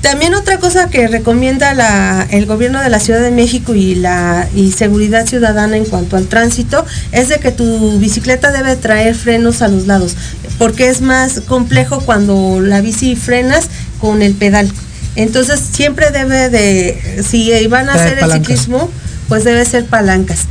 También 0.00 0.34
otra 0.34 0.58
cosa 0.58 0.88
que 0.88 1.08
recomienda 1.08 1.74
la, 1.74 2.26
el 2.30 2.46
gobierno 2.46 2.80
de 2.80 2.88
la 2.88 3.00
Ciudad 3.00 3.20
de 3.20 3.30
México 3.30 3.74
y 3.74 3.94
la 3.94 4.48
y 4.54 4.72
seguridad 4.72 5.26
ciudadana 5.26 5.76
en 5.76 5.84
cuanto 5.84 6.16
al 6.16 6.26
tránsito 6.26 6.86
es 7.12 7.28
de 7.28 7.38
que 7.38 7.52
tu 7.52 7.98
bicicleta 7.98 8.50
debe 8.50 8.76
traer 8.76 9.14
frenos 9.14 9.60
a 9.60 9.68
los 9.68 9.86
lados, 9.86 10.16
porque 10.58 10.88
es 10.88 11.02
más 11.02 11.40
complejo 11.40 12.00
cuando 12.00 12.60
la 12.60 12.80
bici 12.80 13.14
frenas 13.14 13.66
con 14.00 14.22
el 14.22 14.34
pedal. 14.34 14.72
Entonces 15.16 15.60
siempre 15.70 16.10
debe 16.10 16.48
de, 16.48 17.22
si 17.28 17.66
van 17.66 17.90
a 17.90 17.94
hacer 17.94 18.20
el 18.20 18.32
ciclismo, 18.32 18.90
pues 19.28 19.44
debe 19.44 19.64
ser 19.66 19.84
palancas. 19.84 20.46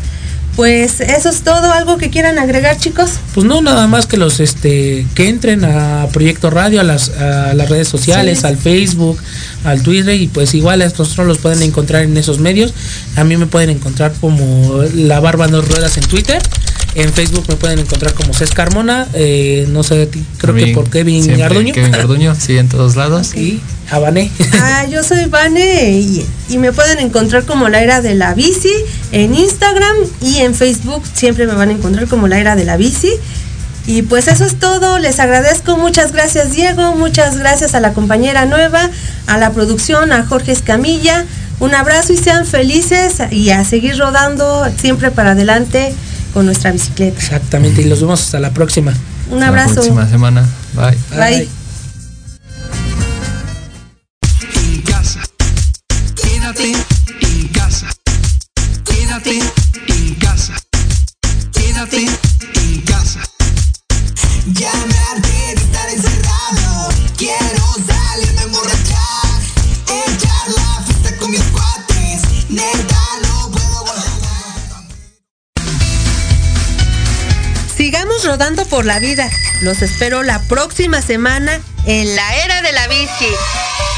Pues 0.60 1.00
eso 1.00 1.30
es 1.30 1.44
todo. 1.44 1.72
¿Algo 1.72 1.98
que 1.98 2.10
quieran 2.10 2.38
agregar, 2.38 2.78
chicos? 2.78 3.12
Pues 3.34 3.48
no, 3.48 3.62
nada 3.62 3.88
más 3.88 4.08
que 4.08 4.18
los 4.18 4.42
este 4.42 5.08
que 5.16 5.30
entren 5.30 5.64
a 5.64 6.10
Proyecto 6.12 6.50
Radio, 6.50 6.82
a 6.82 6.84
las, 6.84 7.08
a 7.12 7.54
las 7.54 7.70
redes 7.70 7.88
sociales, 7.88 8.40
Sí. 8.40 8.48
al 8.48 8.58
Facebook, 8.58 9.18
al 9.64 9.82
Twitter 9.84 10.20
y 10.20 10.28
pues 10.28 10.54
igual 10.56 10.82
a 10.82 10.90
nosotros 10.90 11.26
los 11.26 11.38
pueden 11.38 11.62
encontrar 11.62 12.04
en 12.04 12.18
esos 12.18 12.40
medios. 12.40 12.74
A 13.16 13.24
mí 13.24 13.38
me 13.38 13.46
pueden 13.46 13.70
encontrar 13.70 14.12
como 14.20 14.84
La 14.96 15.22
Barba 15.22 15.48
Dos 15.48 15.66
Ruedas 15.66 15.96
en 15.96 16.04
Twitter. 16.04 16.42
En 16.94 17.14
Facebook 17.14 17.46
me 17.48 17.56
pueden 17.56 17.80
encontrar 17.80 18.14
como 18.14 18.34
Cés 18.34 18.50
Carmona, 18.50 19.08
eh, 19.14 19.66
no 19.70 19.84
sé, 19.84 19.96
de 19.96 20.08
ti, 20.08 20.26
creo 20.40 20.56
que 20.56 20.74
por 20.74 20.90
Kevin 20.90 21.38
Garduño. 21.38 21.74
Kevin 21.74 21.92
Garduño, 21.92 22.36
sí, 22.36 22.58
en 22.58 22.68
todos 22.68 22.98
lados. 22.98 23.32
Y 23.92 23.96
Abané. 23.96 24.32
Ah, 24.62 24.86
yo 24.86 25.04
soy 25.04 25.26
Vane 25.26 25.92
y, 25.92 26.26
y 26.50 26.58
me 26.58 26.72
pueden 26.72 27.00
encontrar 27.00 27.46
como 27.46 27.70
la 27.70 27.82
era 27.82 28.02
de 28.02 28.16
la 28.16 28.34
bici 28.34 28.72
en 29.12 29.34
Instagram 29.34 29.96
y 30.22 30.38
en 30.38 30.54
Facebook 30.54 31.04
siempre 31.14 31.46
me 31.48 31.54
van 31.54 31.70
a 31.70 31.74
encontrar 31.74 32.08
como 32.08 32.28
la 32.28 32.40
era 32.40 32.56
de 32.56 32.66
la 32.66 32.78
bici. 32.78 33.12
Y 33.88 34.04
pues 34.04 34.28
eso 34.28 34.46
es 34.46 34.60
todo, 34.60 35.00
les 35.00 35.20
agradezco, 35.20 35.76
muchas 35.78 36.12
gracias 36.12 36.52
Diego, 36.52 36.96
muchas 36.96 37.38
gracias 37.38 37.74
a 37.74 37.80
la 37.80 37.94
compañera 37.94 38.46
nueva, 38.46 38.90
a 39.26 39.38
la 39.38 39.52
producción, 39.52 40.12
a 40.12 40.26
Jorge 40.26 40.52
Escamilla, 40.52 41.26
un 41.60 41.74
abrazo 41.74 42.14
y 42.14 42.18
sean 42.18 42.46
felices 42.46 43.16
y 43.32 43.50
a 43.50 43.64
seguir 43.64 43.98
rodando 43.98 44.68
siempre 44.80 45.10
para 45.10 45.32
adelante 45.32 45.94
con 46.34 46.46
nuestra 46.46 46.72
bicicleta. 46.72 47.18
Exactamente, 47.18 47.82
y 47.82 47.86
los 47.86 48.02
vemos 48.02 48.22
hasta 48.22 48.40
la 48.40 48.52
próxima. 48.52 48.94
Un 49.32 49.38
Hasta 49.38 49.48
abrazo. 49.48 49.70
La 49.70 49.76
próxima 49.76 50.10
semana. 50.10 50.46
Bye. 50.74 50.98
Bye. 51.18 51.44
En 51.44 51.59
Quédate 56.60 56.99
por 78.70 78.86
la 78.86 79.00
vida. 79.00 79.30
Los 79.62 79.82
espero 79.82 80.24
la 80.24 80.42
próxima 80.44 81.02
semana 81.02 81.60
en 81.86 82.16
la 82.16 82.36
era 82.44 82.62
de 82.62 82.72
la 82.72 82.88
bici. 82.88 83.34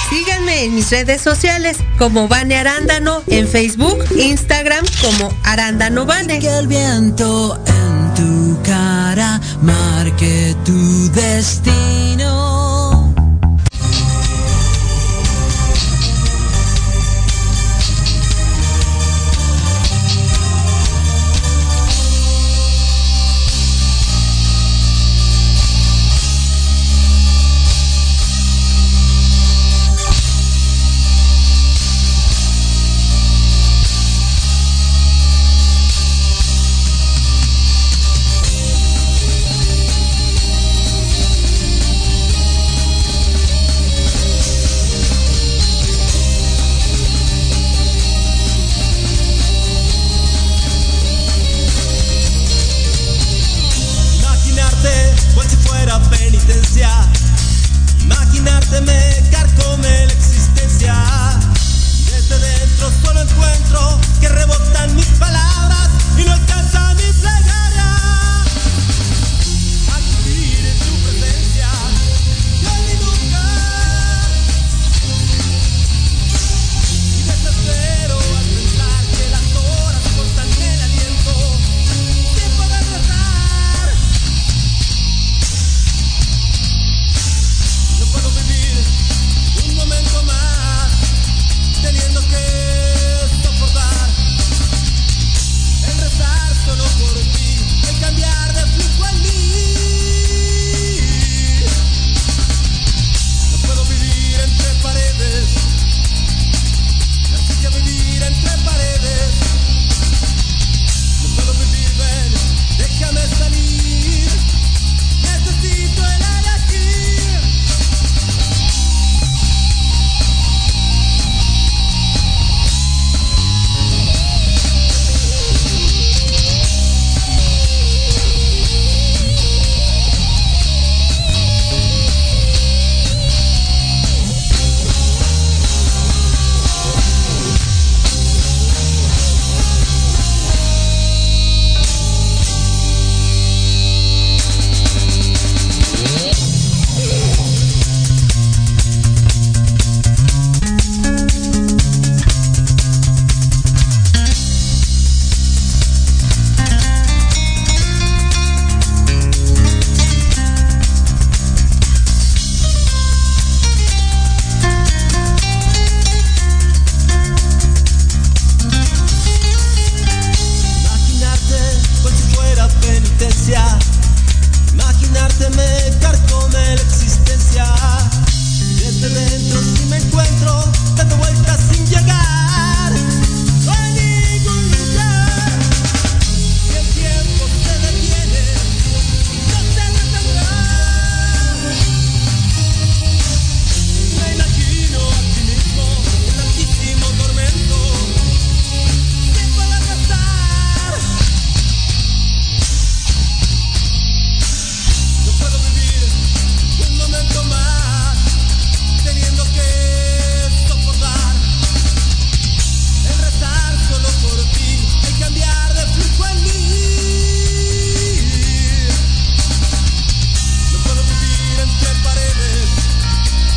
Síganme 0.09 0.63
en 0.63 0.75
mis 0.75 0.89
redes 0.89 1.21
sociales 1.21 1.77
como 1.97 2.27
Vane 2.27 2.57
Arándano 2.57 3.21
en 3.27 3.47
Facebook, 3.47 4.03
Instagram 4.15 4.85
como 5.01 5.33
Arándano 5.43 6.05
Vane. 6.05 6.39
Que 6.39 6.57
el 6.57 6.67
viento 6.67 7.61
en 7.65 8.13
tu 8.13 8.61
cara 8.63 9.39
marque 9.61 10.55
tu 10.65 11.11
destino. 11.11 12.40